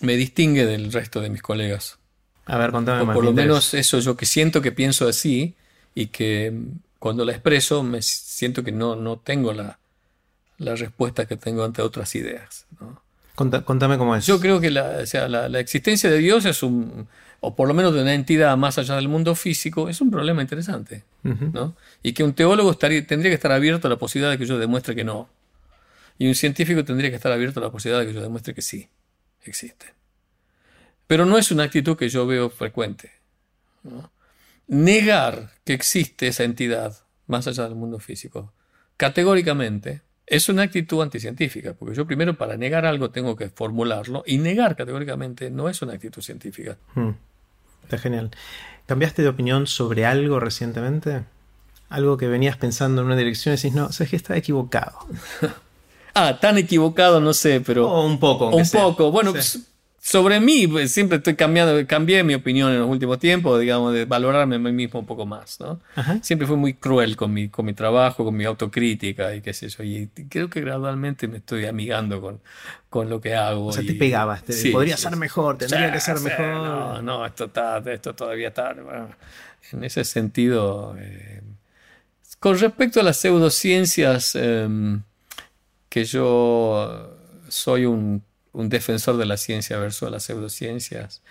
me 0.00 0.16
distingue 0.16 0.66
del 0.66 0.92
resto 0.92 1.20
de 1.20 1.30
mis 1.30 1.42
colegas. 1.42 1.98
A 2.46 2.58
ver, 2.58 2.72
contame 2.72 3.12
Por 3.12 3.24
lo 3.24 3.32
menos 3.32 3.74
eso 3.74 4.00
yo 4.00 4.16
que 4.16 4.26
siento 4.26 4.60
que 4.60 4.72
pienso 4.72 5.08
así 5.08 5.54
y 5.94 6.08
que 6.08 6.52
cuando 6.98 7.24
la 7.24 7.32
expreso 7.32 7.82
me 7.82 8.02
siento 8.02 8.62
que 8.64 8.72
no, 8.72 8.96
no 8.96 9.18
tengo 9.18 9.52
la, 9.52 9.78
la 10.58 10.74
respuesta 10.74 11.26
que 11.26 11.36
tengo 11.36 11.64
ante 11.64 11.82
otras 11.82 12.14
ideas. 12.14 12.66
¿no? 12.80 13.02
contame 13.34 13.98
cómo 13.98 14.14
es. 14.14 14.26
Yo 14.26 14.38
creo 14.40 14.60
que 14.60 14.70
la, 14.70 15.04
sea, 15.06 15.28
la, 15.28 15.58
existencia 15.58 16.10
de 16.10 16.18
Dios 16.18 16.44
es 16.44 16.62
un, 16.62 17.08
o 17.40 17.54
por 17.56 17.66
lo 17.66 17.74
menos 17.74 17.92
de 17.92 18.02
una 18.02 18.14
entidad 18.14 18.56
más 18.56 18.78
allá 18.78 18.94
del 18.96 19.08
mundo 19.08 19.34
físico, 19.34 19.88
es 19.88 20.00
un 20.00 20.10
problema 20.10 20.42
interesante. 20.42 21.04
¿no? 21.22 21.74
Y 22.02 22.12
que 22.12 22.22
un 22.22 22.34
teólogo 22.34 22.70
estaría, 22.70 23.04
tendría 23.06 23.30
que 23.30 23.36
estar 23.36 23.50
abierto 23.50 23.88
a 23.88 23.90
la 23.90 23.96
posibilidad 23.96 24.30
de 24.30 24.38
que 24.38 24.46
yo 24.46 24.58
demuestre 24.58 24.94
que 24.94 25.04
no. 25.04 25.28
Y 26.18 26.28
un 26.28 26.34
científico 26.34 26.84
tendría 26.84 27.10
que 27.10 27.16
estar 27.16 27.32
abierto 27.32 27.60
a 27.60 27.62
la 27.62 27.70
posibilidad 27.70 28.00
de 28.00 28.06
que 28.06 28.14
yo 28.14 28.22
demuestre 28.22 28.54
que 28.54 28.62
sí, 28.62 28.88
existe. 29.50 29.94
Pero 31.06 31.26
no 31.26 31.38
es 31.38 31.50
una 31.50 31.64
actitud 31.64 31.96
que 31.96 32.08
yo 32.08 32.26
veo 32.26 32.50
frecuente. 32.50 33.12
Negar 34.66 35.50
que 35.64 35.74
existe 35.74 36.28
esa 36.28 36.44
entidad 36.44 37.04
más 37.26 37.46
allá 37.46 37.64
del 37.64 37.74
mundo 37.74 37.98
físico, 37.98 38.52
categóricamente, 38.96 40.02
es 40.26 40.48
una 40.48 40.62
actitud 40.62 41.02
anticientífica, 41.02 41.74
porque 41.74 41.94
yo 41.94 42.06
primero 42.06 42.34
para 42.38 42.56
negar 42.56 42.86
algo 42.86 43.10
tengo 43.10 43.36
que 43.36 43.50
formularlo 43.50 44.22
y 44.26 44.38
negar 44.38 44.74
categóricamente 44.76 45.50
no 45.50 45.68
es 45.68 45.82
una 45.82 45.94
actitud 45.94 46.22
científica. 46.22 46.78
Hmm. 46.94 47.10
Está 47.82 47.98
genial. 47.98 48.30
¿Cambiaste 48.86 49.22
de 49.22 49.28
opinión 49.28 49.66
sobre 49.66 50.06
algo 50.06 50.40
recientemente? 50.40 51.24
Algo 51.90 52.16
que 52.16 52.28
venías 52.28 52.56
pensando 52.56 53.02
en 53.02 53.06
una 53.06 53.16
dirección 53.16 53.52
y 53.52 53.56
decís, 53.56 53.74
no, 53.74 53.92
sabes 53.92 54.10
que 54.10 54.16
está 54.16 54.36
equivocado. 54.36 54.98
ah, 56.14 56.38
tan 56.40 56.58
equivocado, 56.58 57.20
no 57.20 57.34
sé, 57.34 57.60
pero... 57.60 58.02
un 58.02 58.18
poco. 58.18 58.48
Un 58.48 58.68
poco. 58.70 59.10
Bueno, 59.10 59.32
pues, 59.32 59.60
sobre 60.04 60.38
mí, 60.38 60.66
pues, 60.66 60.92
siempre 60.92 61.16
estoy 61.16 61.34
cambiando, 61.34 61.86
cambié 61.86 62.22
mi 62.22 62.34
opinión 62.34 62.70
en 62.70 62.78
los 62.78 62.88
últimos 62.90 63.18
tiempos, 63.18 63.58
digamos, 63.58 63.94
de 63.94 64.04
valorarme 64.04 64.56
a 64.56 64.58
mí 64.58 64.70
mismo 64.70 65.00
un 65.00 65.06
poco 65.06 65.24
más, 65.24 65.58
¿no? 65.60 65.80
Siempre 66.20 66.46
fui 66.46 66.58
muy 66.58 66.74
cruel 66.74 67.16
con 67.16 67.32
mi, 67.32 67.48
con 67.48 67.64
mi 67.64 67.72
trabajo, 67.72 68.22
con 68.22 68.36
mi 68.36 68.44
autocrítica 68.44 69.34
y 69.34 69.40
qué 69.40 69.54
sé 69.54 69.70
yo, 69.70 69.82
y 69.82 70.10
creo 70.28 70.50
que 70.50 70.60
gradualmente 70.60 71.26
me 71.26 71.38
estoy 71.38 71.64
amigando 71.64 72.20
con, 72.20 72.40
con 72.90 73.08
lo 73.08 73.18
que 73.18 73.34
hago. 73.34 73.68
O 73.68 73.72
sea, 73.72 73.82
te 73.82 73.94
pegabas, 73.94 74.44
te, 74.44 74.70
podría 74.70 74.98
ser 74.98 75.16
mejor, 75.16 75.56
tendría 75.56 75.90
que 75.90 76.00
ser 76.00 76.20
mejor. 76.20 76.46
No, 76.46 77.00
no, 77.00 77.24
esto, 77.24 77.46
está, 77.46 77.78
esto 77.78 78.14
todavía 78.14 78.48
está... 78.48 78.76
en 79.72 79.84
ese 79.84 80.04
sentido, 80.04 80.96
eh, 80.98 81.40
con 82.40 82.58
respecto 82.58 83.00
a 83.00 83.02
las 83.02 83.16
pseudociencias, 83.16 84.34
em, 84.34 85.02
que 85.94 86.04
yo 86.04 87.16
soy 87.48 87.84
un 87.84 88.20
defensor 88.52 89.16
de 89.16 89.26
la 89.26 89.36
ciencia 89.36 89.78
versus 89.78 90.10
las 90.10 90.24
pseudociencias. 90.24 91.22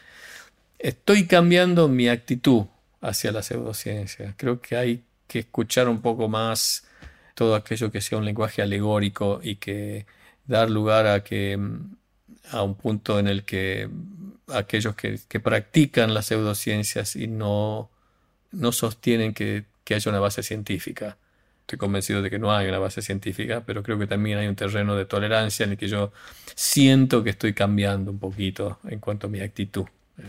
Estoy 0.80 1.28
cambiando 1.28 1.90
mi 1.90 2.08
actitud 2.08 2.68
hacia 3.02 3.34
la 3.34 3.44
pseudociencia. 3.44 4.36
Creo 4.38 4.62
que 4.62 4.78
hay 4.78 5.04
que 5.28 5.40
escuchar 5.40 5.90
un 5.90 6.02
poco 6.02 6.30
más 6.30 6.86
todo 7.36 7.56
aquello 7.56 7.92
que 7.92 8.00
sea 8.00 8.18
un 8.18 8.24
lenguaje 8.24 8.62
alegórico 8.62 9.42
y 9.44 9.58
que 9.58 10.06
dar 10.46 10.70
lugar 10.70 11.08
a 11.08 11.26
que 11.26 11.60
a 12.50 12.64
un 12.64 12.76
punto 12.76 13.20
en 13.20 13.28
el 13.28 13.44
que 13.44 13.90
aquellos 14.48 14.96
que, 14.96 15.40
practican 15.42 16.14
las 16.14 16.28
pseudociencias 16.28 17.18
y 17.18 17.28
no, 17.28 17.90
no 18.54 18.72
sostienen 18.72 19.34
que 19.34 19.66
haya 19.90 20.10
una 20.10 20.22
base 20.22 20.42
científica 20.42 21.18
Estoy 21.64 21.80
convencido 21.80 22.22
de 22.22 22.30
que 22.30 22.40
no 22.40 22.54
hay 22.54 22.68
una 22.68 22.78
base 22.78 23.02
científica, 23.02 23.64
pero 23.66 23.84
creo 23.84 23.98
que 23.98 24.06
también 24.06 24.38
hay 24.38 24.48
un 24.48 24.56
terreno 24.56 24.98
de 24.98 25.06
tolerancia 25.06 25.64
en 25.64 25.72
el 25.72 25.78
que 25.78 25.88
yo 25.88 26.12
siento 26.56 27.24
que 27.24 27.30
estoy 27.30 27.54
cambiando 27.54 28.12
un 28.12 28.20
poquito 28.20 28.80
en 28.90 29.00
cuanto 29.00 29.28
a 29.28 29.30
mi 29.30 29.40
actitud. 29.40 29.86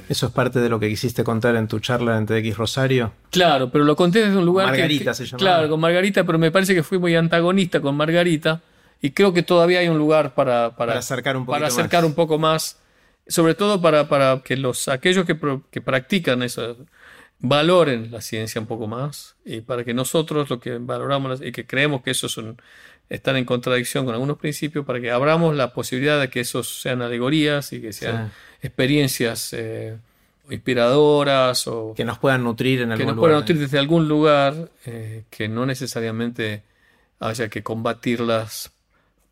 ¿Eso 0.09 0.27
es 0.27 0.33
parte 0.33 0.61
de 0.61 0.69
lo 0.69 0.79
que 0.79 0.89
quisiste 0.89 1.25
contar 1.25 1.57
en 1.57 1.67
tu 1.67 1.81
charla 1.81 2.17
en 2.17 2.27
TX 2.27 2.57
Rosario? 2.57 3.13
Claro, 3.31 3.69
pero 3.71 3.85
lo 3.85 3.97
conté 3.97 4.25
desde 4.25 4.39
un 4.39 4.47
lugar. 4.47 4.69
Margarita 4.69 5.13
se 5.13 5.27
llama. 5.27 5.39
Claro, 5.39 5.69
con 5.69 5.81
Margarita, 5.81 6.25
pero 6.25 6.39
me 6.39 6.53
parece 6.53 6.73
que 6.73 6.85
fui 6.85 6.99
muy 6.99 7.17
antagonista 7.17 7.81
con 7.81 7.97
Margarita 7.97 8.63
y 9.03 9.11
creo 9.11 9.33
que 9.33 9.43
todavía 9.43 9.81
hay 9.81 9.89
un 9.89 9.99
lugar 9.99 10.35
para, 10.35 10.77
para, 10.77 10.97
acercar, 10.97 11.37
un, 11.37 11.47
para 11.47 11.67
acercar 11.67 12.05
un 12.05 12.15
poco 12.15 12.39
más, 12.39 12.79
sobre 13.27 13.55
todo 13.55 13.83
para, 13.83 14.09
para 14.09 14.41
que 14.43 14.57
los, 14.57 14.87
aquellos 14.87 15.27
que, 15.27 15.37
que 15.71 15.81
practican 15.81 16.45
eso 16.45 16.77
valoren 17.45 18.11
la 18.11 18.23
ciencia 18.23 18.59
un 18.61 18.67
poco 18.67 18.87
más 18.87 19.37
y 19.45 19.61
para 19.61 19.85
que 19.85 19.93
nosotros 19.93 20.49
lo 20.49 20.61
que 20.61 20.79
valoramos 20.79 21.43
y 21.43 21.53
que 21.53 21.67
creemos 21.67 22.03
que 22.03 22.13
eso 22.13 22.29
son, 22.29 22.57
están 23.11 23.37
en 23.37 23.45
contradicción 23.45 24.07
con 24.07 24.15
algunos 24.15 24.39
principios, 24.39 24.87
para 24.87 24.99
que 24.99 25.11
abramos 25.11 25.55
la 25.55 25.75
posibilidad 25.75 26.19
de 26.19 26.31
que 26.31 26.41
esos 26.41 26.81
sean 26.81 27.03
alegorías 27.03 27.73
y 27.75 27.83
que 27.83 27.93
sean 27.93 28.33
experiencias 28.63 29.53
eh, 29.53 29.99
inspiradoras 30.49 31.67
o 31.67 31.93
que 31.95 32.05
nos 32.05 32.19
puedan 32.19 32.45
nutrir 32.45 32.81
en 32.81 32.93
algún 32.93 33.07
que 33.07 33.13
nos 33.13 33.21
puedan 33.21 33.41
nutrir 33.41 33.59
desde 33.59 33.79
algún 33.79 34.09
lugar 34.09 34.71
eh, 34.87 35.25
que 35.29 35.47
no 35.47 35.67
necesariamente 35.67 36.63
haya 37.21 37.49
que 37.49 37.63
combatirlas 37.63 38.73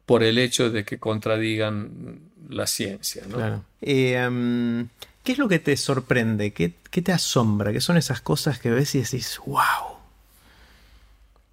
por 0.05 0.23
el 0.23 0.37
hecho 0.37 0.69
de 0.71 0.85
que 0.85 0.99
contradigan 0.99 2.21
la 2.51 2.67
ciencia. 2.67 3.23
Claro. 3.23 3.65
Eh, 3.81 4.15
em, 4.15 4.89
¿Qué 5.23 5.33
es 5.33 5.39
lo 5.39 5.49
que 5.49 5.59
te 5.59 5.77
sorprende? 5.77 6.53
¿Qué, 6.53 6.69
te 6.69 7.13
asombra? 7.13 7.73
¿Qué 7.73 7.81
son 7.81 7.97
esas 7.97 8.21
cosas 8.21 8.59
que 8.59 8.71
ves 8.71 8.95
y 8.95 9.03
decís, 9.03 9.41
wow? 9.47 9.99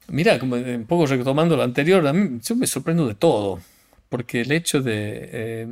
Mira, 0.07 0.39
como 0.39 0.55
un 0.55 0.85
poco 0.85 1.05
retomando 1.05 1.55
lo 1.55 1.61
anterior, 1.61 2.05
a 2.07 2.13
mí 2.13 2.39
yo 2.43 2.55
me 2.55 2.65
sorprendo 2.65 3.07
de 3.07 3.13
todo, 3.13 3.59
porque 4.09 4.41
el 4.41 4.51
hecho 4.51 4.81
de 4.81 5.29
eh, 5.31 5.67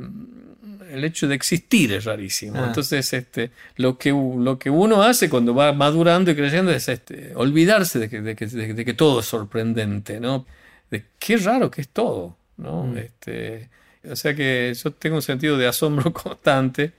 el 0.92 1.04
hecho 1.04 1.26
de 1.26 1.34
existir 1.34 1.92
es 1.92 2.04
rarísimo. 2.04 2.58
Ah. 2.58 2.66
Entonces, 2.68 3.12
este, 3.12 3.50
lo 3.76 3.98
que 3.98 4.10
lo 4.10 4.58
que 4.60 4.70
uno 4.70 5.02
hace 5.02 5.28
cuando 5.28 5.54
va 5.54 5.72
madurando 5.72 6.30
y 6.30 6.36
creciendo 6.36 6.70
es 6.70 6.88
este, 6.88 7.32
olvidarse 7.34 7.98
de 7.98 8.08
que, 8.08 8.20
de, 8.20 8.36
que, 8.84 8.94
todo 8.94 9.20
es 9.20 9.26
sorprendente, 9.26 10.20
¿no? 10.20 10.46
De 10.88 11.04
qué 11.18 11.36
raro 11.36 11.68
que 11.68 11.80
es 11.80 11.88
todo, 11.88 12.36
¿no? 12.58 12.84
Mm. 12.84 12.98
Este, 12.98 13.68
o 14.08 14.14
sea 14.14 14.34
que 14.34 14.72
yo 14.72 14.92
tengo 14.92 15.16
un 15.16 15.22
sentido 15.22 15.58
de 15.58 15.66
asombro 15.66 16.12
constante 16.12 16.92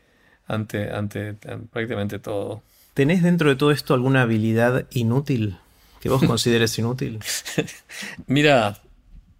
ante, 0.49 0.91
ante, 0.91 1.35
prácticamente 1.71 2.19
todo. 2.19 2.61
¿Tenés 2.93 3.23
dentro 3.23 3.49
de 3.49 3.55
todo 3.55 3.71
esto 3.71 3.93
alguna 3.93 4.23
habilidad 4.23 4.87
inútil 4.91 5.57
que 6.01 6.09
vos 6.09 6.21
consideres 6.27 6.77
inútil? 6.77 7.19
Mira, 8.27 8.81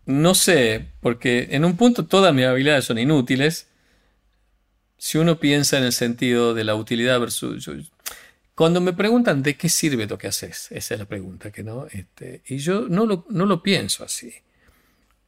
no 0.06 0.36
sé, 0.36 0.88
porque 1.02 1.50
en 1.52 1.65
un 1.65 1.76
punto 1.76 2.06
todas 2.06 2.34
mis 2.34 2.45
habilidades 2.45 2.86
son 2.86 3.00
inútiles. 3.00 3.67
Si 4.98 5.17
uno 5.17 5.39
piensa 5.39 5.78
en 5.78 5.84
el 5.84 5.93
sentido 5.93 6.54
de 6.54 6.63
la 6.63 6.76
utilidad 6.76 7.19
versus... 7.19 7.69
Cuando 8.56 8.82
me 8.82 8.91
preguntan 8.91 9.41
de 9.41 9.56
qué 9.56 9.69
sirve 9.69 10.06
lo 10.06 10.17
que 10.17 10.28
haces, 10.28 10.67
esa 10.72 10.93
es 10.93 11.00
la 11.00 11.06
pregunta, 11.06 11.50
que 11.50 11.63
no, 11.63 11.88
este, 11.88 12.41
y 12.48 12.58
yo 12.58 12.88
no 12.89 13.06
lo, 13.06 13.26
no 13.30 13.45
lo 13.45 13.63
pienso 13.63 14.04
así, 14.04 14.34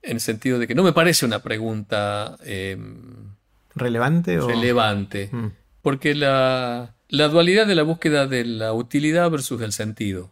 en 0.01 0.13
el 0.13 0.19
sentido 0.19 0.59
de 0.59 0.67
que 0.67 0.75
no 0.75 0.83
me 0.83 0.91
parece 0.91 1.25
una 1.25 1.41
pregunta 1.41 2.37
em, 2.43 3.33
relevante 3.73 4.37
o 4.37 4.49
relevante, 4.49 5.29
mm. 5.31 5.47
Porque 5.81 6.15
la, 6.15 6.95
dualidad 7.09 7.67
de 7.67 7.75
la 7.75 7.83
búsqueda 7.83 8.27
de 8.27 8.45
la 8.45 8.73
utilidad 8.73 9.29
versus 9.29 9.61
el 9.61 9.73
sentido. 9.73 10.31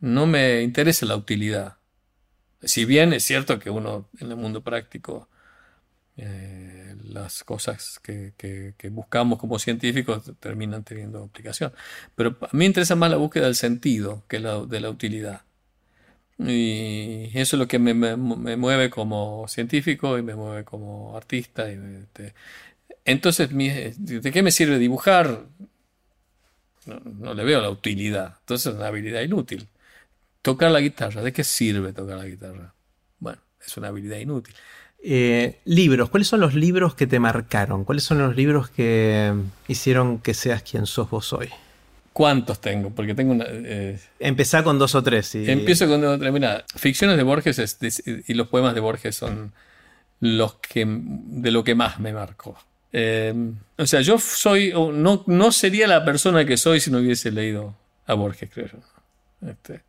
No 0.00 0.26
me 0.26 0.62
interesa 0.62 1.06
la 1.06 1.16
utilidad. 1.16 1.78
Si 2.62 2.84
bien 2.84 3.12
es 3.12 3.24
cierto 3.24 3.58
que 3.58 3.70
uno 3.70 4.08
en 4.20 4.30
el 4.30 4.36
mundo 4.36 4.62
práctico 4.62 5.28
eh, 6.16 6.96
las 7.04 7.44
cosas 7.44 8.00
que, 8.02 8.74
buscamos 8.90 9.38
como 9.38 9.58
científicos 9.58 10.32
terminan 10.40 10.84
teniendo 10.84 11.24
aplicación. 11.24 11.72
Pero 12.14 12.36
a 12.40 12.48
mí 12.52 12.58
me 12.60 12.64
interesa 12.66 12.96
más 12.96 13.10
la 13.10 13.16
búsqueda 13.16 13.46
del 13.46 13.54
sentido 13.54 14.24
que 14.28 14.40
la, 14.40 14.64
de 14.64 14.80
la 14.80 14.90
utilidad. 14.90 15.42
Y 16.38 17.30
eso 17.38 17.56
es 17.56 17.60
lo 17.60 17.66
que 17.66 17.78
me, 17.80 17.94
mueve 17.94 18.90
como 18.90 19.46
científico 19.48 20.18
y 20.18 20.22
me 20.22 20.34
mueve 20.36 20.64
como 20.64 21.16
artista. 21.16 21.66
Entonces, 23.08 23.48
¿de 23.50 24.30
qué 24.32 24.42
me 24.42 24.50
sirve 24.50 24.78
dibujar? 24.78 25.46
No, 26.84 27.00
no, 27.04 27.34
le 27.34 27.44
veo 27.44 27.60
la 27.60 27.70
utilidad. 27.70 28.36
Entonces 28.40 28.72
es 28.72 28.78
una 28.78 28.88
habilidad 28.88 29.22
inútil. 29.22 29.66
Tocar 30.42 30.70
la 30.70 30.80
guitarra, 30.80 31.22
¿de 31.22 31.32
qué 31.32 31.42
sirve 31.42 31.92
tocar 31.92 32.18
la 32.18 32.26
guitarra? 32.26 32.74
Bueno, 33.18 33.40
es 33.64 33.76
una 33.76 33.88
habilidad 33.88 34.18
inútil. 34.18 34.54
Eh, 35.02 35.58
libros, 35.64 36.10
¿cuáles 36.10 36.28
son 36.28 36.40
los 36.40 36.54
libros 36.54 36.94
que 36.94 37.06
te 37.06 37.18
marcaron? 37.18 37.84
¿Cuáles 37.84 38.04
son 38.04 38.18
los 38.18 38.36
libros 38.36 38.68
que 38.68 39.32
hicieron 39.68 40.18
que 40.18 40.34
seas 40.34 40.62
quien 40.62 40.86
sos 40.86 41.08
vos 41.08 41.32
hoy? 41.32 41.48
¿Cuántos 42.12 42.60
tengo? 42.60 42.90
Porque 42.90 43.14
tengo 43.14 43.32
una. 43.32 43.46
Eh, 43.48 43.98
Empezá 44.18 44.62
con 44.64 44.78
dos 44.78 44.94
o 44.94 45.02
tres. 45.02 45.34
Empiezo 45.34 45.88
con 45.88 46.00
dos 46.00 46.16
o 46.16 46.18
tres. 46.18 46.32
Mira, 46.32 46.64
ficciones 46.74 47.16
de 47.16 47.22
Borges 47.22 47.78
y 48.26 48.34
los 48.34 48.48
poemas 48.48 48.74
de 48.74 48.80
Borges 48.80 49.14
son 49.16 49.52
los 50.20 50.56
que 50.56 50.84
de 50.86 51.50
lo 51.50 51.62
que 51.64 51.74
más 51.74 52.00
me 52.00 52.12
marcó. 52.12 52.58
Eh, 52.92 53.34
o 53.76 53.86
sea, 53.86 54.00
yo 54.00 54.18
soy. 54.18 54.72
No, 54.72 55.24
no 55.26 55.52
sería 55.52 55.86
la 55.86 56.04
persona 56.04 56.44
que 56.44 56.56
soy 56.56 56.80
si 56.80 56.90
no 56.90 56.98
hubiese 56.98 57.30
leído 57.30 57.74
a 58.06 58.14
Borges, 58.14 58.50
creo 58.52 58.66
yo. 58.66 59.48
Este, 59.48 59.82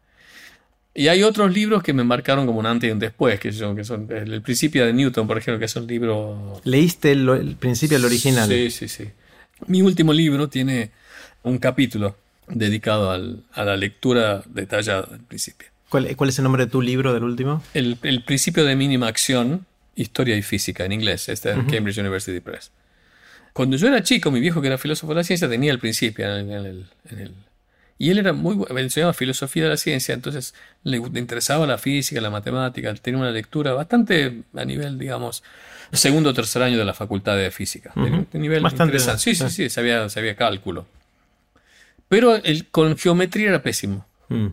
y 0.93 1.07
hay 1.07 1.23
otros 1.23 1.53
libros 1.53 1.83
que 1.83 1.93
me 1.93 2.03
marcaron 2.03 2.45
como 2.45 2.59
un 2.59 2.65
antes 2.65 2.89
y 2.89 2.91
un 2.91 2.99
después, 2.99 3.39
que 3.39 3.51
son, 3.51 3.75
que 3.75 3.83
son 3.83 4.07
El 4.11 4.41
Principio 4.41 4.85
de 4.85 4.91
Newton, 4.91 5.27
por 5.27 5.37
ejemplo, 5.37 5.59
que 5.59 5.65
es 5.65 5.75
un 5.75 5.87
libro... 5.87 6.59
¿Leíste 6.63 7.11
el, 7.11 7.55
Principio, 7.59 7.97
el 7.97 8.05
original? 8.05 8.49
Sí, 8.49 8.71
sí, 8.71 8.87
sí. 8.87 9.09
Mi 9.67 9.81
último 9.81 10.13
libro 10.13 10.49
tiene 10.49 10.91
un 11.43 11.57
capítulo 11.59 12.17
dedicado 12.47 13.11
a 13.11 13.63
la 13.63 13.77
lectura 13.77 14.43
detallada 14.47 15.03
del 15.03 15.21
principio. 15.21 15.69
¿Cuál, 15.89 16.05
es 16.05 16.37
el 16.37 16.43
nombre 16.43 16.65
de 16.65 16.71
tu 16.71 16.81
libro 16.81 17.13
del 17.13 17.23
último? 17.23 17.63
El, 17.73 17.95
Principio 18.25 18.65
de 18.65 18.75
Mínima 18.75 19.07
Acción, 19.07 19.65
Historia 19.95 20.35
y 20.35 20.41
Física, 20.41 20.85
en 20.85 20.91
inglés. 20.91 21.29
Está 21.29 21.51
en 21.51 21.65
Cambridge 21.65 21.99
University 21.99 22.39
Press. 22.39 22.71
Cuando 23.59 23.75
yo 23.75 23.89
era 23.89 24.01
chico, 24.01 24.31
mi 24.31 24.39
viejo, 24.39 24.61
que 24.61 24.67
era 24.67 24.77
filósofo 24.77 25.11
de 25.11 25.17
la 25.17 25.23
ciencia, 25.25 25.49
tenía 25.49 25.73
el 25.73 25.79
principio 25.79 26.33
en 26.33 26.49
el 26.49 26.85
y 27.97 28.09
él 28.09 28.17
era 28.19 28.31
muy 28.31 28.55
bueno, 28.55 28.79
enseñaba 28.79 29.11
filosofía 29.11 29.63
de 29.63 29.69
la 29.71 29.75
ciencia, 29.75 30.13
entonces 30.13 30.55
le 30.83 30.95
interesaba 30.95 31.67
la 31.67 31.77
física, 31.77 32.21
la 32.21 32.29
matemática, 32.29 32.93
tenía 32.93 33.19
una 33.19 33.31
lectura 33.31 33.73
bastante 33.73 34.43
a 34.55 34.63
nivel, 34.63 34.97
digamos, 34.97 35.43
segundo 35.91 36.29
o 36.29 36.33
tercer 36.33 36.61
año 36.61 36.77
de 36.77 36.85
la 36.85 36.93
facultad 36.93 37.35
de 37.35 37.51
física. 37.51 37.91
de, 37.95 38.39
nivel 38.39 38.63
bastante 38.63 38.95
interesante. 38.95 39.23
Sí, 39.23 39.35
sí, 39.35 39.49
sí, 39.49 39.69
sabía, 39.69 40.07
sabía 40.07 40.37
cálculo. 40.37 40.87
Pero 42.07 42.35
el, 42.35 42.67
con 42.67 42.97
geometría 42.97 43.49
era 43.49 43.61
pésimo. 43.61 44.05
Mm. 44.29 44.47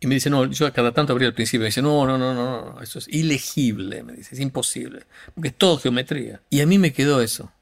Y 0.00 0.06
me 0.08 0.14
dice, 0.16 0.28
no, 0.28 0.44
yo 0.46 0.72
cada 0.72 0.90
tanto 0.90 1.12
abría 1.12 1.28
el 1.28 1.34
principio, 1.34 1.60
me 1.60 1.66
dice, 1.66 1.82
no, 1.82 2.04
no, 2.04 2.18
no, 2.18 2.34
no, 2.34 2.72
no, 2.74 2.82
eso 2.82 2.98
es 2.98 3.06
ilegible, 3.06 4.02
me 4.02 4.14
dice, 4.14 4.34
es 4.34 4.40
imposible, 4.40 5.04
porque 5.36 5.50
es 5.50 5.54
todo 5.54 5.78
geometría. 5.78 6.40
Y 6.50 6.62
a 6.62 6.66
mí 6.66 6.78
me 6.78 6.92
quedó 6.92 7.22
eso. 7.22 7.52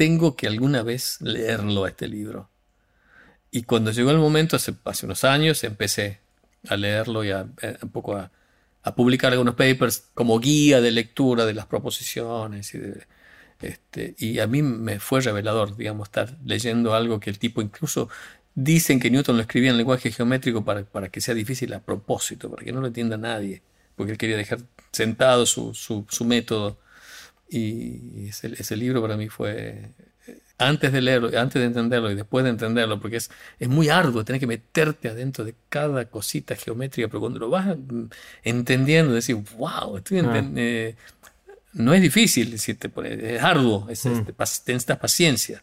Tengo 0.00 0.34
que 0.34 0.46
alguna 0.46 0.82
vez 0.82 1.20
leerlo 1.20 1.84
a 1.84 1.90
este 1.90 2.08
libro. 2.08 2.48
Y 3.50 3.64
cuando 3.64 3.90
llegó 3.90 4.10
el 4.10 4.16
momento, 4.16 4.56
hace, 4.56 4.72
hace 4.86 5.04
unos 5.04 5.24
años, 5.24 5.62
empecé 5.62 6.20
a 6.70 6.78
leerlo 6.78 7.22
y 7.22 7.32
a, 7.32 7.46
eh, 7.60 7.76
poco 7.92 8.16
a, 8.16 8.30
publicar 8.96 9.30
algunos 9.30 9.56
papers 9.56 10.08
como 10.14 10.40
guía 10.40 10.80
de 10.80 10.90
lectura 10.90 11.44
de 11.44 11.52
las 11.52 11.66
proposiciones. 11.66 12.74
Y, 12.74 12.80
este, 13.60 14.14
y 14.16 14.38
a 14.38 14.46
mí 14.46 14.62
me 14.62 15.00
fue 15.00 15.20
revelador, 15.20 15.76
digamos, 15.76 16.08
estar 16.08 16.34
leyendo 16.46 16.94
algo 16.94 17.20
que 17.20 17.28
el 17.28 17.38
tipo 17.38 17.60
incluso 17.60 18.08
dicen 18.54 19.00
que 19.00 19.10
Newton 19.10 19.36
lo 19.36 19.42
escribía 19.42 19.70
en 19.70 19.76
lenguaje 19.76 20.10
geométrico 20.12 20.64
para, 20.64 20.82
para 20.84 21.10
que 21.10 21.20
sea 21.20 21.34
difícil 21.34 21.74
a 21.74 21.80
propósito, 21.80 22.50
para 22.50 22.64
que 22.64 22.72
no 22.72 22.80
lo 22.80 22.86
entienda 22.86 23.18
nadie, 23.18 23.60
porque 23.96 24.12
él 24.12 24.18
quería 24.18 24.38
dejar 24.38 24.60
sentado 24.92 25.44
su, 25.44 25.74
su, 25.74 26.06
su 26.08 26.24
método. 26.24 26.78
Y 27.50 28.28
ese, 28.28 28.54
ese 28.56 28.76
libro 28.76 29.02
para 29.02 29.16
mí 29.16 29.28
fue 29.28 29.90
antes 30.60 30.92
de 30.92 31.00
leerlo, 31.00 31.30
antes 31.38 31.54
de 31.54 31.64
entenderlo 31.64 32.10
y 32.10 32.14
después 32.14 32.44
de 32.44 32.50
entenderlo, 32.50 33.00
porque 33.00 33.16
es, 33.16 33.30
es 33.58 33.68
muy 33.68 33.88
arduo, 33.88 34.24
tener 34.24 34.38
que 34.38 34.46
meterte 34.46 35.08
adentro 35.08 35.42
de 35.42 35.54
cada 35.70 36.04
cosita 36.04 36.54
geométrica, 36.54 37.08
pero 37.08 37.20
cuando 37.20 37.38
lo 37.38 37.48
vas 37.48 37.76
entendiendo, 38.44 39.14
decir, 39.14 39.36
wow, 39.56 39.96
estoy 39.96 40.18
ah. 40.18 40.52
eh, 40.56 40.96
no 41.72 41.94
es 41.94 42.02
difícil, 42.02 42.52
es 42.52 43.42
arduo, 43.42 43.88
es, 43.88 44.04
mm. 44.04 44.26
necesitas 44.66 44.98
paciencia. 44.98 45.62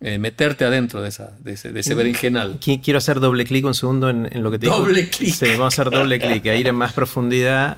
Eh, 0.00 0.18
meterte 0.18 0.64
adentro 0.64 1.02
de, 1.02 1.08
esa, 1.08 1.32
de 1.38 1.52
ese, 1.52 1.72
de 1.72 1.94
berenjenal. 1.94 2.58
Quiero 2.60 2.98
hacer 2.98 3.20
doble 3.20 3.44
clic 3.44 3.64
un 3.64 3.74
segundo 3.74 4.10
en, 4.10 4.28
lo 4.42 4.50
que 4.50 4.58
te 4.58 4.66
dijo. 4.66 4.78
Doble 4.78 5.08
clic. 5.08 5.32
Sí, 5.32 5.46
vamos 5.52 5.78
a 5.78 5.82
hacer 5.82 5.90
doble 5.92 6.18
clic, 6.18 6.46
a 6.46 6.54
ir 6.54 6.66
en 6.66 6.74
más 6.74 6.92
profundidad. 6.92 7.76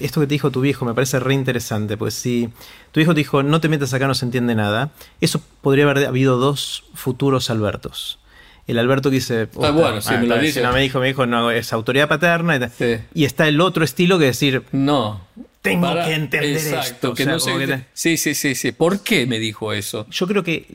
esto 0.00 0.20
que 0.20 0.26
te 0.26 0.34
dijo 0.34 0.50
tu 0.50 0.60
viejo 0.60 0.84
me 0.84 0.94
parece 0.94 1.20
re 1.20 1.34
interesante, 1.34 1.96
pues 1.96 2.14
si 2.14 2.48
tu 2.92 3.00
hijo 3.00 3.12
te 3.14 3.20
dijo 3.20 3.42
no 3.42 3.60
te 3.60 3.68
metas 3.68 3.92
acá, 3.92 4.06
no 4.06 4.14
se 4.14 4.24
entiende 4.24 4.54
nada, 4.54 4.92
eso 5.20 5.42
podría 5.60 5.84
haber 5.88 6.06
habido 6.06 6.38
dos 6.38 6.84
futuros 6.94 7.50
Albertos. 7.50 8.18
El 8.66 8.78
Alberto 8.78 9.10
que 9.10 9.16
dice, 9.16 9.48
ah, 9.62 9.70
bueno, 9.70 10.00
sí, 10.00 10.14
me 10.14 10.26
lo 10.26 10.38
dice. 10.38 10.62
No, 10.62 10.72
me 10.72 10.80
dijo, 10.80 11.00
me 11.00 11.08
dijo, 11.08 11.26
no, 11.26 11.50
es 11.50 11.72
autoridad 11.72 12.08
paterna. 12.08 12.56
Y, 12.56 13.20
y 13.22 13.24
está 13.24 13.48
el 13.48 13.60
otro 13.60 13.84
estilo 13.84 14.16
que 14.16 14.26
decir, 14.26 14.62
no, 14.70 15.20
tengo 15.62 15.92
que 15.94 16.14
entender 16.14 16.56
esto. 16.56 17.14
Que 17.14 17.26
no 17.26 17.38
Sí, 17.40 18.16
sí, 18.16 18.34
sí, 18.34 18.54
sí. 18.54 18.72
¿Por 18.72 19.02
qué 19.02 19.26
me 19.26 19.38
dijo 19.38 19.72
eso? 19.72 20.06
Yo 20.10 20.26
creo 20.26 20.42
que 20.42 20.66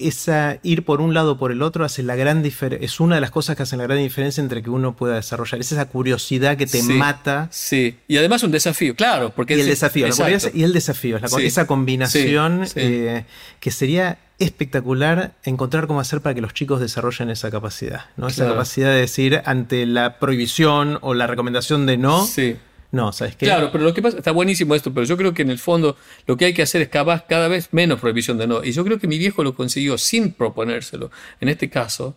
esa 0.00 0.58
ir 0.62 0.84
por 0.84 1.00
un 1.00 1.14
lado 1.14 1.32
o 1.32 1.38
por 1.38 1.52
el 1.52 1.62
otro 1.62 1.84
hace 1.84 2.02
la 2.02 2.16
gran 2.16 2.42
es 2.44 3.00
una 3.00 3.14
de 3.14 3.20
las 3.20 3.30
cosas 3.30 3.56
que 3.56 3.62
hacen 3.62 3.78
la 3.78 3.84
gran 3.84 3.98
diferencia 3.98 4.40
entre 4.40 4.62
que 4.62 4.70
uno 4.70 4.96
pueda 4.96 5.14
desarrollar. 5.14 5.60
Es 5.60 5.72
esa 5.72 5.86
curiosidad 5.86 6.56
que 6.56 6.66
te 6.66 6.82
mata. 6.82 7.48
Sí, 7.50 7.96
y 8.08 8.16
además 8.16 8.42
un 8.42 8.50
desafío, 8.50 8.94
claro. 8.94 9.30
Porque 9.30 9.56
y 9.56 9.60
el 9.60 9.66
desafío, 9.66 10.06
y 10.54 10.62
el 10.62 10.72
desafío, 10.72 11.18
esa 11.18 11.66
combinación 11.66 12.64
eh, 12.74 13.24
que 13.60 13.70
sería 13.70 14.18
espectacular 14.38 15.32
encontrar 15.44 15.86
cómo 15.86 16.00
hacer 16.00 16.22
para 16.22 16.34
que 16.34 16.40
los 16.40 16.54
chicos 16.54 16.80
desarrollen 16.80 17.28
esa 17.30 17.50
capacidad, 17.50 18.06
¿no? 18.16 18.28
Esa 18.28 18.46
capacidad 18.46 18.88
de 18.88 19.00
decir 19.00 19.42
ante 19.44 19.84
la 19.86 20.18
prohibición 20.18 20.98
o 21.02 21.14
la 21.14 21.26
recomendación 21.26 21.84
de 21.86 21.98
no, 21.98 22.24
sí 22.24 22.56
no, 22.92 23.12
¿sabes 23.12 23.36
qué? 23.36 23.46
Claro, 23.46 23.70
pero 23.70 23.84
lo 23.84 23.94
que 23.94 24.02
pasa, 24.02 24.18
está 24.18 24.32
buenísimo 24.32 24.74
esto, 24.74 24.92
pero 24.92 25.06
yo 25.06 25.16
creo 25.16 25.32
que 25.32 25.42
en 25.42 25.50
el 25.50 25.58
fondo 25.58 25.96
lo 26.26 26.36
que 26.36 26.46
hay 26.46 26.54
que 26.54 26.62
hacer 26.62 26.82
es 26.82 26.88
cada, 26.88 27.26
cada 27.26 27.48
vez 27.48 27.68
menos 27.72 28.00
prohibición 28.00 28.36
de 28.38 28.46
no. 28.46 28.64
Y 28.64 28.72
yo 28.72 28.84
creo 28.84 28.98
que 28.98 29.06
mi 29.06 29.18
viejo 29.18 29.44
lo 29.44 29.54
consiguió 29.54 29.96
sin 29.96 30.32
proponérselo, 30.32 31.10
en 31.40 31.48
este 31.48 31.70
caso, 31.70 32.16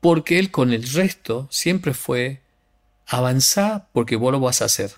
porque 0.00 0.38
él 0.38 0.50
con 0.50 0.72
el 0.72 0.82
resto 0.82 1.48
siempre 1.50 1.94
fue 1.94 2.40
avanzar 3.06 3.86
porque 3.92 4.16
vos 4.16 4.32
lo 4.32 4.40
vas 4.40 4.60
a 4.62 4.66
hacer. 4.66 4.92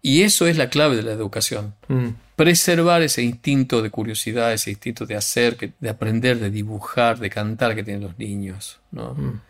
Y 0.00 0.22
eso 0.22 0.46
es 0.46 0.56
la 0.56 0.70
clave 0.70 0.94
de 0.94 1.02
la 1.02 1.12
educación. 1.12 1.74
Mm. 1.88 2.10
Preservar 2.36 3.02
ese 3.02 3.22
instinto 3.22 3.82
de 3.82 3.90
curiosidad, 3.90 4.52
ese 4.52 4.70
instinto 4.70 5.06
de 5.06 5.16
hacer, 5.16 5.74
de 5.78 5.88
aprender, 5.88 6.38
de 6.38 6.50
dibujar, 6.50 7.18
de 7.18 7.30
cantar 7.30 7.74
que 7.74 7.82
tienen 7.82 8.02
los 8.02 8.16
niños. 8.16 8.78
¿no? 8.92 9.14
Mm. 9.14 9.40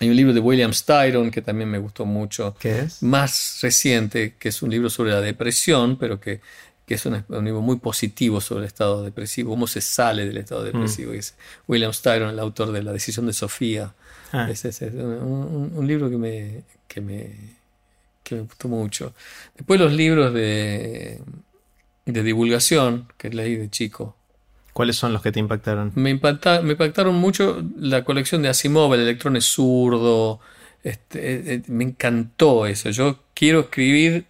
Hay 0.00 0.08
un 0.08 0.16
libro 0.16 0.32
de 0.32 0.40
William 0.40 0.72
Styron 0.72 1.30
que 1.30 1.42
también 1.42 1.68
me 1.68 1.78
gustó 1.78 2.04
mucho. 2.04 2.54
¿Qué 2.58 2.80
es? 2.80 3.02
Más 3.02 3.58
reciente, 3.62 4.34
que 4.38 4.50
es 4.50 4.62
un 4.62 4.70
libro 4.70 4.90
sobre 4.90 5.10
la 5.10 5.20
depresión, 5.20 5.96
pero 5.96 6.20
que, 6.20 6.40
es 6.86 7.04
un, 7.04 7.24
libro 7.44 7.60
muy 7.60 7.76
positivo 7.76 8.40
sobre 8.40 8.60
el 8.60 8.66
estado 8.66 9.02
depresivo, 9.02 9.50
cómo 9.50 9.66
se 9.66 9.80
sale 9.80 10.24
del 10.24 10.36
estado 10.36 10.62
mm. 10.62 10.66
depresivo. 10.66 11.12
Es 11.12 11.34
William 11.66 11.92
Styron, 11.92 12.30
el 12.30 12.38
autor 12.38 12.72
de 12.72 12.82
La 12.82 12.92
decisión 12.92 13.26
de 13.26 13.32
Sofía. 13.32 13.92
Ah. 14.32 14.48
Es, 14.50 14.64
un, 14.82 15.84
libro 15.86 16.08
que 16.08 16.16
me, 16.16 16.62
que, 16.86 17.00
me, 17.00 17.30
que 18.22 18.36
me 18.36 18.42
gustó 18.42 18.68
mucho. 18.68 19.14
Después 19.56 19.80
los 19.80 19.92
libros 19.92 20.32
de, 20.32 21.20
de 22.06 22.22
divulgación 22.22 23.08
que 23.16 23.30
leí 23.30 23.56
de 23.56 23.68
chico. 23.68 24.17
¿Cuáles 24.78 24.94
son 24.94 25.12
los 25.12 25.22
que 25.22 25.32
te 25.32 25.40
impactaron? 25.40 25.90
Me, 25.96 26.14
me 26.14 26.70
impactaron 26.70 27.16
mucho 27.16 27.64
la 27.80 28.04
colección 28.04 28.42
de 28.42 28.48
Asimov, 28.48 28.94
el 28.94 29.00
electrón 29.00 29.34
es 29.34 29.44
zurdo. 29.44 30.38
Este, 30.84 31.18
eh, 31.18 31.42
eh, 31.46 31.62
me 31.66 31.82
encantó 31.82 32.64
eso. 32.64 32.88
Yo 32.90 33.18
quiero 33.34 33.58
escribir 33.58 34.26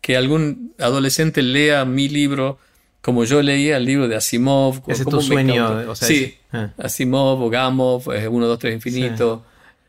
que 0.00 0.16
algún 0.16 0.72
adolescente 0.78 1.42
lea 1.42 1.84
mi 1.84 2.08
libro 2.08 2.60
como 3.00 3.24
yo 3.24 3.42
leía 3.42 3.76
el 3.76 3.86
libro 3.86 4.06
de 4.06 4.14
Asimov. 4.14 4.84
Ese 4.86 5.02
es 5.02 5.08
tu 5.08 5.20
sueño. 5.20 5.92
sí, 5.96 6.36
ah. 6.52 6.70
Asimov 6.78 7.42
o 7.42 7.50
Gamov, 7.50 8.06
1, 8.06 8.46
2, 8.46 8.58
3 8.60 8.74
infinito. 8.74 9.44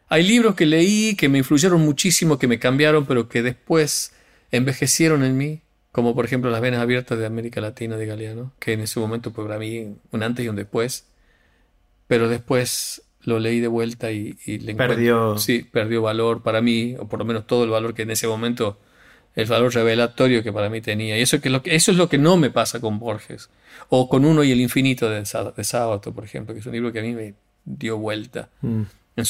Hay 0.08 0.24
libros 0.24 0.56
que 0.56 0.66
leí 0.66 1.16
que 1.16 1.30
me 1.30 1.38
influyeron 1.38 1.82
muchísimo, 1.82 2.40
que 2.40 2.48
me 2.48 2.58
cambiaron, 2.58 3.06
pero 3.06 3.30
que 3.30 3.44
después 3.44 4.12
envejecieron 4.50 5.24
en 5.24 5.38
mí, 5.38 5.62
como 5.92 6.16
por 6.16 6.26
ejemplo 6.26 6.52
Las 6.52 6.62
Venas 6.62 6.82
Abiertas 6.82 7.18
de 7.18 7.26
América 7.26 7.62
Latina 7.62 7.98
de 7.98 8.06
Galeano, 8.06 8.54
que 8.60 8.74
en 8.74 8.82
ese 8.82 9.00
momento 9.00 9.32
fue 9.32 9.46
para 9.46 9.60
mí 9.60 9.96
un 10.12 10.24
antes 10.24 10.46
y 10.46 10.50
un 10.50 10.56
después, 10.56 11.08
pero 12.08 12.30
después 12.30 13.04
lo 13.24 13.40
leí 13.40 13.60
de 13.60 13.68
vuelta 13.68 14.12
y, 14.12 14.36
le 14.46 14.76
perdió. 14.76 15.38
Sí, 15.38 15.64
perdió 15.64 16.02
valor 16.02 16.42
para 16.42 16.62
mí, 16.62 16.96
o 17.00 17.08
por 17.08 17.20
lo 17.20 17.26
menos 17.26 17.48
todo 17.48 17.64
el 17.64 17.70
valor 17.70 17.94
que 17.94 18.04
en 18.04 18.12
ese 18.12 18.28
momento, 18.28 18.80
el 19.36 19.46
valor 19.46 19.74
revelatorio 19.74 20.42
que 20.44 20.54
para 20.54 20.70
mí 20.70 20.82
tenía. 20.82 21.18
Y 21.18 21.22
eso, 21.22 21.42
que 21.42 21.50
lo, 21.50 21.62
eso 21.66 21.92
es 21.92 21.98
lo 21.98 22.08
que 22.08 22.18
no 22.18 22.38
me 22.38 22.50
pasa 22.50 22.80
con 22.80 23.00
Borges, 23.00 23.50
o 23.90 24.10
con 24.10 24.26
Uno 24.26 24.44
y 24.44 24.52
el 24.52 24.62
Infinito 24.62 25.10
de, 25.10 25.20
de 25.22 25.64
Sábato, 25.64 26.14
por 26.14 26.24
ejemplo, 26.24 26.54
que 26.54 26.62
es 26.62 26.66
un 26.66 26.74
libro 26.74 26.92
que 26.92 27.00
a 27.00 27.04
mí 27.04 27.14
me 27.14 27.34
dio 27.66 27.98
vuelta. 27.98 28.50
Mm. 28.62 28.84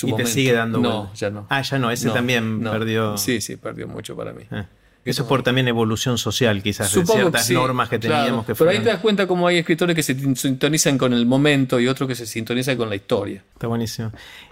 ¿Y 0.03 0.15
te 0.15 0.25
sigue 0.27 0.53
dando 0.53 0.79
No, 0.79 1.13
ya 1.15 1.31
no. 1.31 1.47
Ah, 1.49 1.61
ya 1.61 1.79
no, 1.79 1.89
ese 1.89 2.09
también 2.11 2.61
perdió. 2.61 3.17
Sí, 3.17 3.41
sí, 3.41 3.55
perdió 3.55 3.87
mucho 3.87 4.15
para 4.15 4.33
mí. 4.33 4.43
Ah. 4.51 4.67
Eso 5.05 5.23
es 5.23 5.29
por 5.29 5.43
también 5.43 5.67
evolución 5.67 6.17
social, 6.17 6.61
quizás, 6.61 6.93
de 6.93 7.05
ciertas 7.05 7.49
normas 7.49 7.89
que 7.89 7.99
teníamos 7.99 8.45
que 8.45 8.53
Pero 8.53 8.69
ahí 8.69 8.79
te 8.79 8.85
das 8.85 8.99
cuenta 8.99 9.27
cómo 9.27 9.47
hay 9.47 9.57
escritores 9.57 9.95
que 9.95 10.03
se 10.03 10.15
sintonizan 10.35 10.97
con 10.97 11.13
el 11.13 11.25
momento 11.25 11.79
y 11.79 11.87
otros 11.87 12.07
que 12.07 12.15
se 12.15 12.25
sintonizan 12.25 12.77
con 12.77 12.89
la 12.89 12.95
historia. 12.95 13.43
Está 13.53 13.67
buenísimo. 13.67 14.11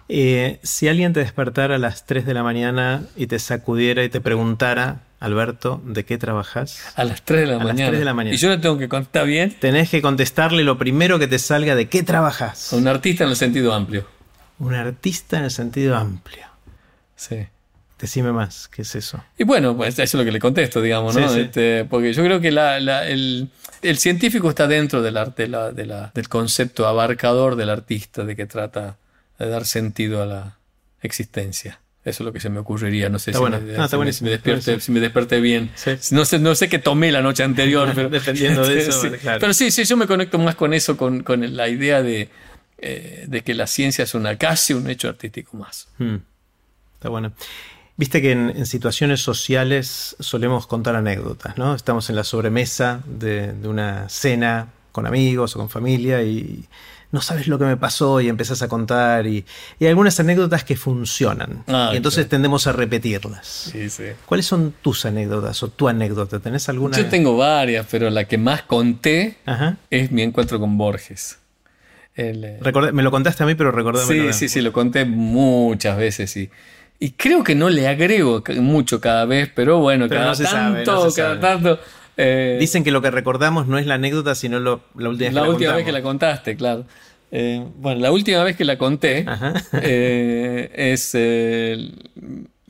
Eh, 0.10 0.60
si 0.64 0.88
alguien 0.88 1.12
te 1.14 1.20
despertara 1.20 1.76
a 1.76 1.78
las 1.78 2.06
3 2.06 2.26
de 2.26 2.34
la 2.34 2.44
mañana 2.44 3.04
y 3.18 3.28
te 3.28 3.40
sacudiera 3.40 4.04
y 4.04 4.10
te 4.10 4.22
preguntara, 4.22 5.02
Alberto, 5.20 5.82
¿de 5.84 6.06
qué 6.06 6.18
trabajas? 6.18 6.94
A 6.96 7.04
las 7.04 7.24
3 7.24 7.42
de 7.42 7.48
la, 7.48 7.56
a 7.56 7.60
mañana. 7.60 7.80
Las 7.80 7.90
3 7.90 8.00
de 8.00 8.06
la 8.06 8.14
mañana. 8.14 8.36
Y 8.36 8.38
yo 8.38 8.50
le 8.50 8.58
tengo 8.58 8.78
que 8.78 8.88
contar 8.88 9.26
bien. 9.28 9.56
Tenés 9.60 9.90
que 9.90 10.02
contestarle 10.02 10.64
lo 10.64 10.78
primero 10.78 11.20
que 11.20 11.28
te 11.28 11.40
salga 11.40 11.76
de 11.76 11.90
qué 11.90 12.04
trabajas. 12.04 12.72
Un 12.72 12.88
artista 12.88 13.26
en 13.26 13.32
el 13.32 13.36
sentido 13.36 13.74
amplio. 13.74 14.08
Un 14.60 14.76
artista 14.76 15.38
en 15.38 15.44
el 15.44 15.52
sentido 15.52 15.96
amplio. 15.96 16.46
Sí. 17.16 17.48
Decime 18.00 18.32
más, 18.32 18.68
¿qué 18.68 18.84
es 18.84 18.96
eso? 18.96 19.24
Y 19.40 19.44
bueno, 19.44 19.76
pues 19.76 19.98
eso 19.98 20.04
es 20.04 20.14
lo 20.14 20.24
que 20.24 20.32
le 20.32 20.40
contesto, 20.40 20.82
digamos, 20.82 21.16
¿no? 21.16 21.34
Este, 21.34 21.84
porque 21.86 22.14
yo 22.14 22.24
creo 22.24 22.40
que 22.40 22.50
el, 22.50 23.98
científico 23.98 24.50
está 24.50 24.68
dentro 24.68 25.02
del, 25.02 25.18
arte, 25.18 25.48
del 25.48 26.30
concepto 26.30 26.88
abarcador 26.88 27.56
del 27.56 27.72
artista, 27.72 28.24
de 28.24 28.36
que 28.36 28.46
trata 28.46 28.98
de 29.40 29.50
dar 29.50 29.66
sentido 29.66 30.22
a 30.22 30.28
la 30.28 30.58
existencia. 31.02 31.80
Eso 32.08 32.24
es 32.24 32.26
lo 32.26 32.32
que 32.32 32.40
se 32.40 32.50
me 32.50 32.60
ocurriría. 32.60 33.10
No 33.10 33.20
sé 33.20 33.34
si, 33.34 33.42
me, 33.42 33.60
despierte, 34.30 34.80
si 34.80 34.92
me 34.94 35.02
desperté 35.02 35.42
bien. 35.42 35.72
No, 36.12 36.24
sé, 36.24 36.40
no 36.40 36.56
sé 36.56 36.70
qué 36.70 36.80
tomé 36.80 37.12
la 37.12 37.22
noche 37.22 37.44
anterior. 37.44 37.92
pero, 37.96 38.10
Dependiendo 38.10 38.66
de 38.66 38.80
eso. 38.88 39.12
Pero 39.22 39.54
sí, 39.54 39.72
sí, 39.72 39.84
yo 39.84 39.98
me 39.98 40.08
conecto 40.08 40.38
más 40.38 40.56
con 40.56 40.74
eso, 40.74 40.96
con, 40.96 41.24
con 41.24 41.58
la 41.58 41.68
idea 41.68 42.02
de, 42.02 42.30
eh, 42.78 43.26
de 43.28 43.42
que 43.42 43.54
la 43.56 43.68
ciencia 43.68 44.06
es 44.06 44.14
una 44.14 44.38
casi 44.38 44.74
un 44.74 44.90
hecho 44.90 45.10
artístico 45.10 45.58
más. 45.58 45.90
Hmm. 45.98 46.18
Está 46.94 47.10
bueno. 47.10 47.34
Viste 47.98 48.22
que 48.22 48.32
en, 48.32 48.66
situaciones 48.68 49.22
sociales 49.22 50.16
solemos 50.20 50.68
contar 50.68 50.96
anécdotas, 50.96 51.58
¿no? 51.58 51.74
Estamos 51.74 52.10
en 52.12 52.16
la 52.16 52.24
sobremesa 52.24 53.02
de, 53.08 53.54
una 53.64 54.08
cena 54.08 54.68
con 54.92 55.08
amigos 55.08 55.56
o 55.56 55.60
con 55.60 55.70
familia 55.70 56.22
y 56.22 56.66
no 57.12 57.22
sabes 57.22 57.48
lo 57.48 57.58
que 57.58 57.66
me 57.66 57.76
pasó 57.76 58.22
y 58.22 58.30
empezás 58.30 58.62
a 58.62 58.68
contar 58.68 59.26
y, 59.26 59.44
hay 59.80 59.88
algunas 59.88 60.20
anécdotas 60.20 60.64
que 60.64 60.76
funcionan 60.76 61.64
ah, 61.68 61.90
y 61.92 61.98
entonces 61.98 62.30
tendemos 62.30 62.68
a 62.68 62.72
repetirlas. 62.72 63.48
Sí, 63.48 63.90
sí. 63.90 64.04
¿Cuáles 64.28 64.46
son 64.46 64.76
tus 64.80 65.06
anécdotas 65.06 65.64
o 65.64 65.70
tu 65.70 65.88
anécdota? 65.88 66.40
¿Tenés 66.40 66.70
alguna? 66.70 66.96
Yo 66.98 67.08
tengo 67.08 67.36
varias, 67.36 67.88
pero 67.90 68.12
la 68.12 68.26
que 68.26 68.38
más 68.38 68.62
conté 68.62 69.38
es 69.90 70.12
mi 70.12 70.22
encuentro 70.22 70.60
con 70.60 70.78
Borges. 70.78 71.40
Eh, 72.16 72.60
me 72.94 73.04
lo 73.04 73.10
contaste 73.10 73.42
a 73.44 73.46
mí, 73.48 73.56
pero 73.56 73.72
recordé. 73.72 74.04
Sí, 74.06 74.34
sí, 74.34 74.50
sí, 74.50 74.62
lo 74.62 74.72
conté 74.72 75.06
muchas 75.06 75.98
veces 75.98 76.36
y, 76.38 76.50
y 77.00 77.12
creo 77.12 77.44
que 77.44 77.56
no 77.56 77.70
le 77.70 77.88
agrego 77.88 78.44
mucho 78.60 79.00
cada 79.00 79.26
vez, 79.26 79.50
pero 79.54 79.80
bueno, 79.80 80.10
cada, 80.10 80.34
tanto, 80.34 81.10
cada 81.16 81.40
tanto. 81.40 81.80
Eh, 82.16 82.58
Dicen 82.60 82.84
que 82.84 82.90
lo 82.90 83.02
que 83.02 83.12
recordamos 83.12 83.68
no 83.68 83.78
es 83.78 83.86
la 83.86 83.96
anécdota, 83.96 84.34
sino 84.34 84.60
la 84.60 84.80
última 84.96 85.14
vez 85.14 85.34
la, 85.34 85.44
última 85.44 85.76
vez 85.76 85.86
que 85.86 85.92
la 85.92 86.02
contaste, 86.02 86.56
claro. 86.56 86.86
Eh, 87.32 87.64
bueno, 87.76 88.00
la 88.00 88.12
última 88.12 88.44
vez 88.44 88.56
que 88.56 88.66
la 88.66 88.78
conté 88.78 89.26
es, 90.74 91.12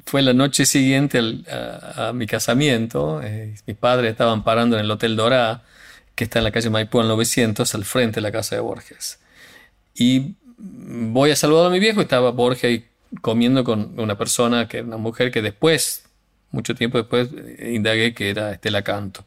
fue 0.06 0.22
la 0.22 0.34
noche 0.34 0.66
siguiente 0.66 1.22
a, 1.50 2.12
mi 2.14 2.28
casamiento. 2.28 3.22
mis 3.66 3.78
padres 3.78 4.12
estaban 4.12 4.44
parando 4.44 4.78
en 4.78 4.84
el 4.84 4.92
Hotel 4.92 5.16
Dorá, 5.16 5.64
que 6.16 6.26
está 6.26 6.40
en 6.40 6.44
la 6.44 6.52
calle 6.52 6.70
Maipú 6.70 7.00
al 7.00 7.08
900, 7.08 7.74
al 7.76 7.86
frente 7.86 8.16
de 8.16 8.22
la 8.22 8.32
casa 8.32 8.56
de 8.56 8.62
Borges. 8.62 9.20
Y 9.96 10.36
voy 10.58 11.32
a 11.32 11.36
saludar 11.36 11.68
a 11.68 11.70
mi 11.70 11.80
viejo, 11.80 12.02
estaba 12.02 12.32
Borges 12.32 12.82
comiendo 13.22 13.64
con 13.64 14.00
una 14.00 14.18
persona, 14.18 14.68
que 14.68 14.78
era 14.78 14.88
una 14.88 14.98
mujer 14.98 15.32
que 15.32 15.42
después, 15.42 16.10
mucho 16.52 16.76
tiempo 16.76 16.98
después, 16.98 17.30
eh, 17.34 17.74
indagué 17.74 18.14
que 18.14 18.30
era 18.30 18.52
Estela 18.52 18.84
Canto. 18.84 19.26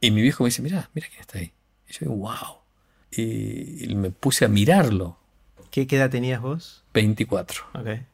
Y 0.00 0.10
mi 0.10 0.22
viejo 0.22 0.44
me 0.44 0.48
dice, 0.48 0.62
mira, 0.62 0.90
mira 0.94 1.08
quién 1.08 1.20
está 1.20 1.38
ahí. 1.38 1.52
Y 1.88 1.92
yo 1.92 1.98
digo, 2.00 2.16
wow. 2.16 2.58
Y, 3.12 3.94
me 3.94 4.10
puse 4.10 4.44
a 4.44 4.48
mirarlo. 4.48 5.18
¿Qué 5.70 5.86
edad 5.90 6.10
tenías 6.10 6.40
vos? 6.40 6.84
24. 6.94 7.64
Okay. 7.80 8.06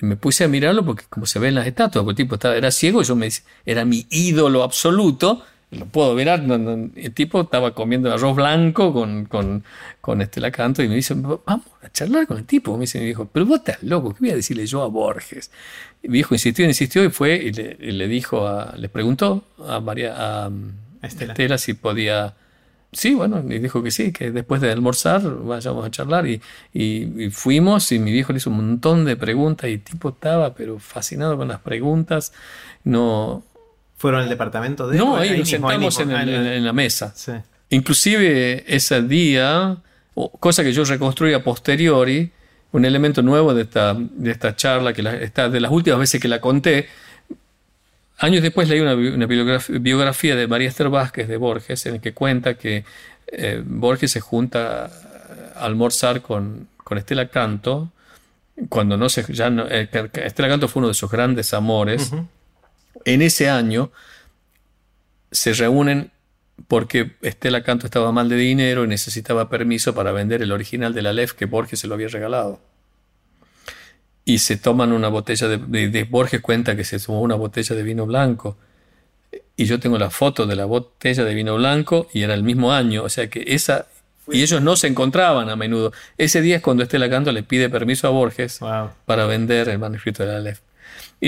Me 0.00 0.16
puse 0.16 0.44
a 0.44 0.48
mirarlo 0.48 0.84
porque 0.84 1.04
como 1.08 1.26
se 1.26 1.38
ve 1.38 1.48
en 1.48 1.54
las 1.54 1.66
estatuas, 1.66 2.04
porque 2.04 2.22
el 2.22 2.26
tipo 2.26 2.34
estaba, 2.34 2.56
era 2.56 2.70
ciego, 2.70 3.02
yo 3.02 3.16
me 3.16 3.28
era 3.64 3.84
mi 3.84 4.06
ídolo 4.10 4.62
absoluto 4.62 5.44
lo 5.74 5.86
puedo 5.86 6.14
ver, 6.14 6.28
el 6.28 7.12
tipo 7.14 7.42
estaba 7.42 7.74
comiendo 7.74 8.12
arroz 8.12 8.36
blanco 8.36 8.92
con, 8.92 9.26
con, 9.26 9.64
con 10.00 10.22
Estela 10.22 10.50
Canto 10.50 10.82
y 10.82 10.88
me 10.88 10.94
dice, 10.94 11.14
vamos 11.14 11.66
a 11.82 11.90
charlar 11.90 12.26
con 12.26 12.38
el 12.38 12.44
tipo. 12.44 12.74
Me 12.76 12.82
dice 12.82 12.98
mi 12.98 13.06
viejo, 13.06 13.28
pero 13.30 13.46
vos 13.46 13.58
estás 13.58 13.82
loco, 13.82 14.14
¿qué 14.14 14.20
voy 14.20 14.30
a 14.30 14.36
decirle 14.36 14.66
yo 14.66 14.82
a 14.82 14.88
Borges? 14.88 15.50
Y 16.02 16.08
mi 16.08 16.14
viejo 16.14 16.34
insistió, 16.34 16.64
insistió 16.64 17.04
y 17.04 17.10
fue 17.10 17.36
y 17.36 17.52
le, 17.52 18.08
dijo, 18.08 18.46
a, 18.46 18.74
le 18.76 18.88
preguntó 18.88 19.44
a 19.66 19.80
María, 19.80 20.14
a, 20.16 20.50
Estela. 21.02 21.58
si 21.58 21.74
podía... 21.74 22.34
Sí, 22.92 23.12
bueno, 23.12 23.42
y 23.48 23.58
dijo 23.58 23.82
que 23.82 23.90
sí, 23.90 24.12
que 24.12 24.30
después 24.30 24.60
de 24.60 24.70
almorzar 24.70 25.22
vayamos 25.44 25.84
a 25.84 25.90
charlar 25.90 26.28
y, 26.28 26.40
y, 26.72 27.28
fuimos 27.30 27.90
y 27.90 27.98
mi 27.98 28.12
viejo 28.12 28.32
le 28.32 28.36
hizo 28.36 28.50
un 28.50 28.56
montón 28.56 29.04
de 29.04 29.16
preguntas 29.16 29.68
y 29.68 29.74
el 29.74 29.82
tipo 29.82 30.10
estaba 30.10 30.54
pero 30.54 30.78
fascinado 30.78 31.36
con 31.36 31.48
las 31.48 31.58
preguntas. 31.58 32.32
No, 32.84 33.42
¿Fueron 34.04 34.20
al 34.20 34.28
departamento 34.28 34.86
de 34.86 34.98
No, 34.98 35.16
ahí, 35.16 35.38
nos 35.38 35.48
sentamos 35.48 35.98
en, 35.98 36.62
la 36.62 36.74
mesa. 36.74 37.14
Inclusive 37.70 38.62
ese 38.66 39.00
día, 39.00 39.78
cosa 40.40 40.62
que 40.62 40.74
yo 40.74 40.84
reconstruí 40.84 41.32
a 41.32 41.42
posteriori, 41.42 42.30
un 42.72 42.84
elemento 42.84 43.22
nuevo 43.22 43.54
de 43.54 43.62
esta, 43.62 43.96
de 43.98 44.30
esta 44.30 44.54
charla, 44.56 44.92
que 44.92 45.00
está 45.22 45.48
de 45.48 45.58
las 45.58 45.72
últimas 45.72 46.00
veces 46.00 46.20
que 46.20 46.28
la 46.28 46.38
conté, 46.38 46.86
años 48.18 48.42
después 48.42 48.68
leí 48.68 48.80
una, 48.80 48.94
biografía, 48.94 50.36
de 50.36 50.48
María 50.48 50.68
Esther 50.68 50.90
Vázquez 50.90 51.26
de 51.26 51.38
Borges, 51.38 51.86
en 51.86 51.94
el 51.94 52.00
que 52.02 52.12
cuenta 52.12 52.58
que 52.58 52.84
eh, 53.28 53.62
Borges 53.64 54.10
se 54.10 54.20
junta 54.20 54.90
a 55.56 55.64
almorzar 55.64 56.20
con, 56.20 56.68
con 56.76 56.98
Estela 56.98 57.28
Canto, 57.28 57.90
cuando 58.68 58.98
no 58.98 59.08
se... 59.08 59.24
Ya 59.32 59.50
eh, 59.70 59.88
Estela 60.12 60.48
Canto 60.50 60.68
fue 60.68 60.80
uno 60.80 60.88
de 60.88 60.94
sus 60.94 61.10
grandes 61.10 61.54
amores. 61.54 62.12
En 63.04 63.22
ese 63.22 63.48
año 63.48 63.90
se 65.30 65.52
reúnen 65.52 66.10
porque 66.68 67.12
Estela 67.22 67.62
Canto 67.62 67.86
estaba 67.86 68.12
mal 68.12 68.28
de 68.28 68.36
dinero 68.36 68.84
y 68.84 68.88
necesitaba 68.88 69.48
permiso 69.48 69.94
para 69.94 70.12
vender 70.12 70.42
el 70.42 70.52
original 70.52 70.94
de 70.94 71.02
la 71.02 71.12
Lef 71.12 71.32
que 71.32 71.46
Borges 71.46 71.80
se 71.80 71.88
lo 71.88 71.94
había 71.94 72.08
regalado. 72.08 72.60
Y 74.24 74.38
se 74.38 74.56
toman 74.56 74.92
una 74.92 75.08
botella 75.08 75.48
de, 75.48 76.04
Borges 76.04 76.40
cuenta 76.40 76.76
que 76.76 76.84
se 76.84 76.98
tomó 76.98 77.20
una 77.20 77.34
botella 77.34 77.76
de 77.76 77.82
vino 77.82 78.06
blanco. 78.06 78.56
Y 79.56 79.66
yo 79.66 79.78
tengo 79.78 79.98
la 79.98 80.10
foto 80.10 80.46
de 80.46 80.56
la 80.56 80.64
botella 80.64 81.24
de 81.24 81.34
vino 81.34 81.56
blanco 81.56 82.08
y 82.12 82.22
era 82.22 82.34
el 82.34 82.42
mismo 82.42 82.72
año, 82.72 83.02
o 83.02 83.08
sea 83.08 83.28
que 83.28 83.44
esa 83.48 83.86
y 84.32 84.42
ellos 84.42 84.62
no 84.62 84.74
se 84.76 84.86
encontraban 84.86 85.50
a 85.50 85.56
menudo. 85.56 85.92
Ese 86.16 86.40
día 86.40 86.56
es 86.56 86.62
cuando 86.62 86.82
Estela 86.82 87.10
Canto 87.10 87.30
le 87.30 87.42
pide 87.42 87.68
permiso 87.68 88.08
a 88.08 88.10
Borges 88.10 88.60
para 89.04 89.26
vender 89.26 89.68
el 89.68 89.78
manuscrito 89.78 90.24
de 90.24 90.32
la 90.32 90.40
Lef. 90.40 90.60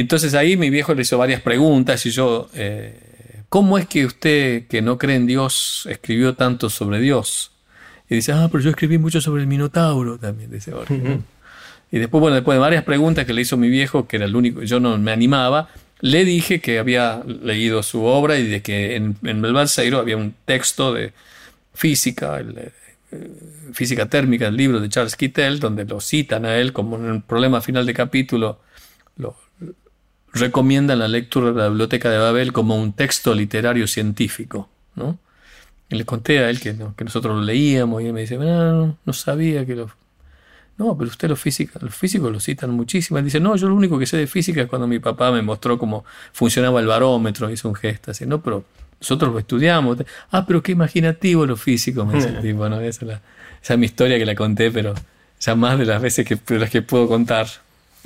Entonces 0.01 0.35
ahí 0.35 0.59
mi 0.59 0.69
viejo 0.69 0.95
le 0.95 1.03
hizo 1.03 1.17
varias 1.17 1.41
preguntas 1.41 2.05
y 2.05 2.11
yo, 2.11 2.51
eh, 2.55 3.45
¿cómo 3.49 3.79
es 3.79 3.87
que 3.87 4.05
usted 4.05 4.67
que 4.67 4.83
no 4.83 4.99
cree 4.99 5.17
en 5.17 5.27
Dios 5.27 5.89
escribió 5.91 6.35
tanto 6.35 6.69
sobre 6.69 7.01
Dios? 7.01 7.53
Y 8.11 8.17
dice, 8.17 8.33
ah, 8.33 8.49
pero 8.53 8.63
yo 8.63 8.69
escribí 8.69 8.99
mucho 8.99 9.23
sobre 9.23 9.41
el 9.41 9.49
Minotauro 9.49 10.19
también, 10.19 10.51
dice 10.51 10.73
Y 11.91 11.99
después, 11.99 12.21
bueno, 12.21 12.35
después 12.35 12.57
de 12.57 12.61
varias 12.61 12.85
preguntas 12.85 13.25
que 13.25 13.33
le 13.33 13.41
hizo 13.41 13.57
mi 13.57 13.71
viejo, 13.71 14.07
que 14.07 14.17
era 14.17 14.27
el 14.27 14.37
único, 14.37 14.63
yo 14.65 14.81
no 14.81 14.99
me 14.99 15.13
animaba, 15.13 15.71
le 16.01 16.27
dije 16.27 16.61
que 16.61 16.79
había 16.79 17.23
leído 17.25 17.83
su 17.83 18.05
obra 18.05 18.39
y 18.39 18.47
de 18.47 18.61
que 18.61 18.97
en, 18.97 19.17
en 19.23 19.43
el 19.43 19.53
Balseiro 19.55 19.99
había 19.99 20.19
un 20.19 20.35
texto 20.45 20.93
de 20.93 21.15
física, 21.73 22.39
eh, 22.41 22.71
física 23.73 24.11
térmica, 24.11 24.49
el 24.49 24.59
libro 24.59 24.79
de 24.79 24.91
Charles 24.91 25.17
Kittel, 25.17 25.59
donde 25.59 25.87
lo 25.87 26.03
citan 26.03 26.45
a 26.45 26.57
él 26.57 26.75
como 26.75 26.97
en 26.97 27.07
el 27.07 27.23
problema 27.23 27.63
final 27.63 27.87
de 27.87 27.95
capítulo, 27.95 28.61
lo, 29.17 29.46
recomienda 30.37 30.97
la 30.97 31.09
lectura 31.09 31.53
de 31.53 31.59
la 31.59 31.69
Biblioteca 31.69 32.11
de 32.11 32.19
Babel 32.19 32.53
como 32.53 32.77
un 32.77 32.93
texto 32.93 33.35
literario 33.35 33.87
científico. 33.87 34.69
¿no? 34.95 35.19
le 35.89 36.05
conté 36.05 36.41
a 36.41 36.51
él 36.51 36.59
que, 36.59 36.75
que 36.97 37.05
nosotros 37.05 37.37
lo 37.37 37.43
leíamos 37.43 38.03
y 38.03 38.07
él 38.07 38.13
me 38.13 38.23
dice, 38.23 38.37
no, 38.39 38.99
no 39.05 39.13
sabía 39.13 39.65
que 39.65 39.77
lo... 39.77 39.91
No, 40.79 40.97
pero 40.99 41.09
usted 41.09 41.29
los 41.29 41.41
físicos, 41.41 41.81
los 41.81 41.95
físicos 41.95 42.31
lo 42.31 42.39
citan 42.39 42.71
muchísimo. 42.71 43.19
Él 43.19 43.25
dice, 43.25 43.41
no, 43.41 43.57
yo 43.57 43.69
lo 43.69 43.75
único 43.75 43.99
que 43.99 44.05
sé 44.05 44.19
de 44.19 44.27
física 44.27 44.61
es 44.61 44.69
cuando 44.69 44.87
mi 44.87 44.99
papá 44.99 45.31
me 45.31 45.41
mostró 45.41 45.79
cómo 45.79 46.05
funcionaba 46.33 46.81
el 46.81 46.87
barómetro, 46.87 47.51
hizo 47.51 47.69
un 47.69 47.75
gesto 47.75 48.11
así, 48.11 48.27
no, 48.27 48.43
pero 48.43 48.65
nosotros 49.01 49.33
lo 49.33 49.39
estudiamos. 49.39 49.99
Ah, 50.31 50.45
pero 50.47 50.63
qué 50.63 50.73
imaginativo 50.73 51.47
lo 51.47 51.57
físico, 51.57 52.05
me 52.05 52.15
dice 52.15 52.53
Bueno, 52.53 52.79
esa 52.81 53.07
es, 53.07 53.13
esa 53.63 53.75
es 53.75 53.79
mi 53.79 53.87
historia 53.87 54.19
que 54.19 54.27
la 54.27 54.35
conté, 54.35 54.71
pero 54.71 54.95
ya 55.41 55.55
más 55.55 55.79
de 55.79 55.87
las 55.87 56.03
veces 56.03 56.27
que, 56.27 56.37
de 56.37 56.59
las 56.59 56.69
que 56.69 56.83
puedo 56.83 57.09
contar. 57.09 57.47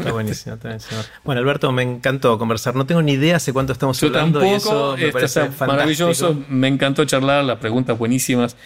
Está 0.00 0.12
buenísimo, 0.12 0.54
está 0.54 0.68
buenísimo. 0.68 1.00
Bueno, 1.24 1.40
Alberto, 1.40 1.72
me 1.72 1.82
encantó 1.82 2.38
conversar. 2.38 2.74
No 2.74 2.86
tengo 2.86 3.02
ni 3.02 3.12
idea 3.12 3.36
hace 3.36 3.52
cuánto 3.52 3.72
estamos 3.72 4.02
hablando. 4.02 4.40
Tampoco, 4.40 4.54
y 4.54 4.56
eso 4.56 4.96
me 4.96 5.12
parece 5.12 5.50
maravilloso. 5.66 6.36
Me 6.48 6.68
encantó 6.68 7.04
charlar, 7.04 7.44
las 7.44 7.58
preguntas 7.58 7.96
buenísimas. 7.98 8.56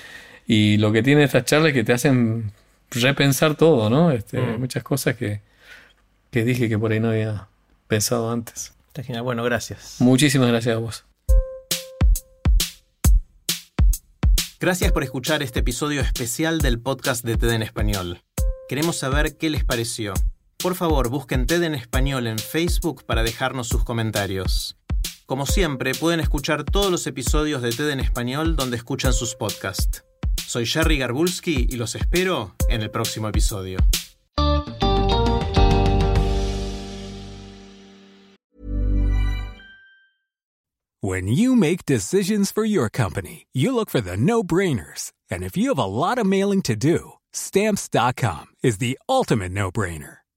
Y 0.47 0.77
lo 0.79 0.93
que 0.93 1.03
tiene 1.03 1.25
estas 1.25 1.45
charlas 1.45 1.69
es 1.69 1.75
que 1.75 1.85
te 1.85 1.93
hacen 1.93 2.53
repensar 2.91 3.55
todo, 3.57 3.91
¿no? 3.91 4.11
Este, 4.11 4.41
mm. 4.41 4.61
Muchas 4.61 4.83
cosas 4.83 5.17
que, 5.17 5.41
que 6.31 6.45
dije 6.45 6.69
que 6.69 6.79
por 6.79 6.93
ahí 6.93 7.01
no 7.01 7.11
había 7.11 7.49
pensado 7.89 8.31
antes. 8.31 8.73
Está 8.89 9.03
genial. 9.03 9.25
Bueno, 9.25 9.43
gracias. 9.43 9.97
Muchísimas 9.99 10.49
gracias 10.49 10.77
a 10.77 10.79
vos. 10.79 11.05
Gracias 14.61 14.93
por 14.93 15.03
escuchar 15.03 15.43
este 15.43 15.61
episodio 15.61 16.01
especial 16.01 16.61
del 16.61 16.79
podcast 16.79 17.25
de 17.25 17.37
TED 17.37 17.51
en 17.51 17.63
Español. 17.63 18.23
Queremos 18.69 18.97
saber 18.97 19.37
qué 19.37 19.51
les 19.51 19.65
pareció. 19.65 20.15
Por 20.65 20.77
favor, 20.77 21.11
busquen 21.11 21.45
TED 21.45 21.63
en 21.65 21.75
español 21.75 22.27
en 22.27 22.39
Facebook 22.39 23.05
para 23.05 23.23
dejarnos 23.23 23.69
sus 23.69 23.85
comentarios. 23.85 24.79
Como 25.27 25.45
siempre, 25.45 25.93
pueden 25.95 26.21
escuchar 26.21 26.65
todos 26.65 26.91
los 26.91 27.07
episodios 27.07 27.61
de 27.61 27.71
TED 27.71 27.91
en 27.91 28.01
español 28.01 28.57
donde 28.57 28.79
escuchan 28.79 29.13
sus 29.13 29.35
podcasts. 29.35 30.03
Soy 30.47 30.65
Jerry 30.65 30.97
Garbulski 30.97 31.67
y 31.69 31.77
los 31.77 31.95
espero 31.95 32.55
en 32.71 32.81
el 32.81 32.91
próximo 32.91 33.29
episodio. 33.29 33.77
When 41.03 41.29
you 41.29 41.55
make 41.55 41.85
decisions 41.85 42.51
for 42.51 42.65
your 42.65 42.89
company, 42.89 43.49
you 43.53 43.75
look 43.75 43.91
for 43.91 44.01
the 44.01 44.17
no-brainers. 44.17 45.13
And 45.31 45.43
if 45.43 45.59
you 45.59 45.69
have 45.69 45.79
a 45.79 45.85
lot 45.85 46.17
of 46.17 46.25
mailing 46.25 46.63
to 46.63 46.75
do, 46.75 47.19
stamps.com 47.33 48.47
is 48.63 48.79
the 48.79 48.99
ultimate 49.11 49.53
no-brainer. 49.53 50.24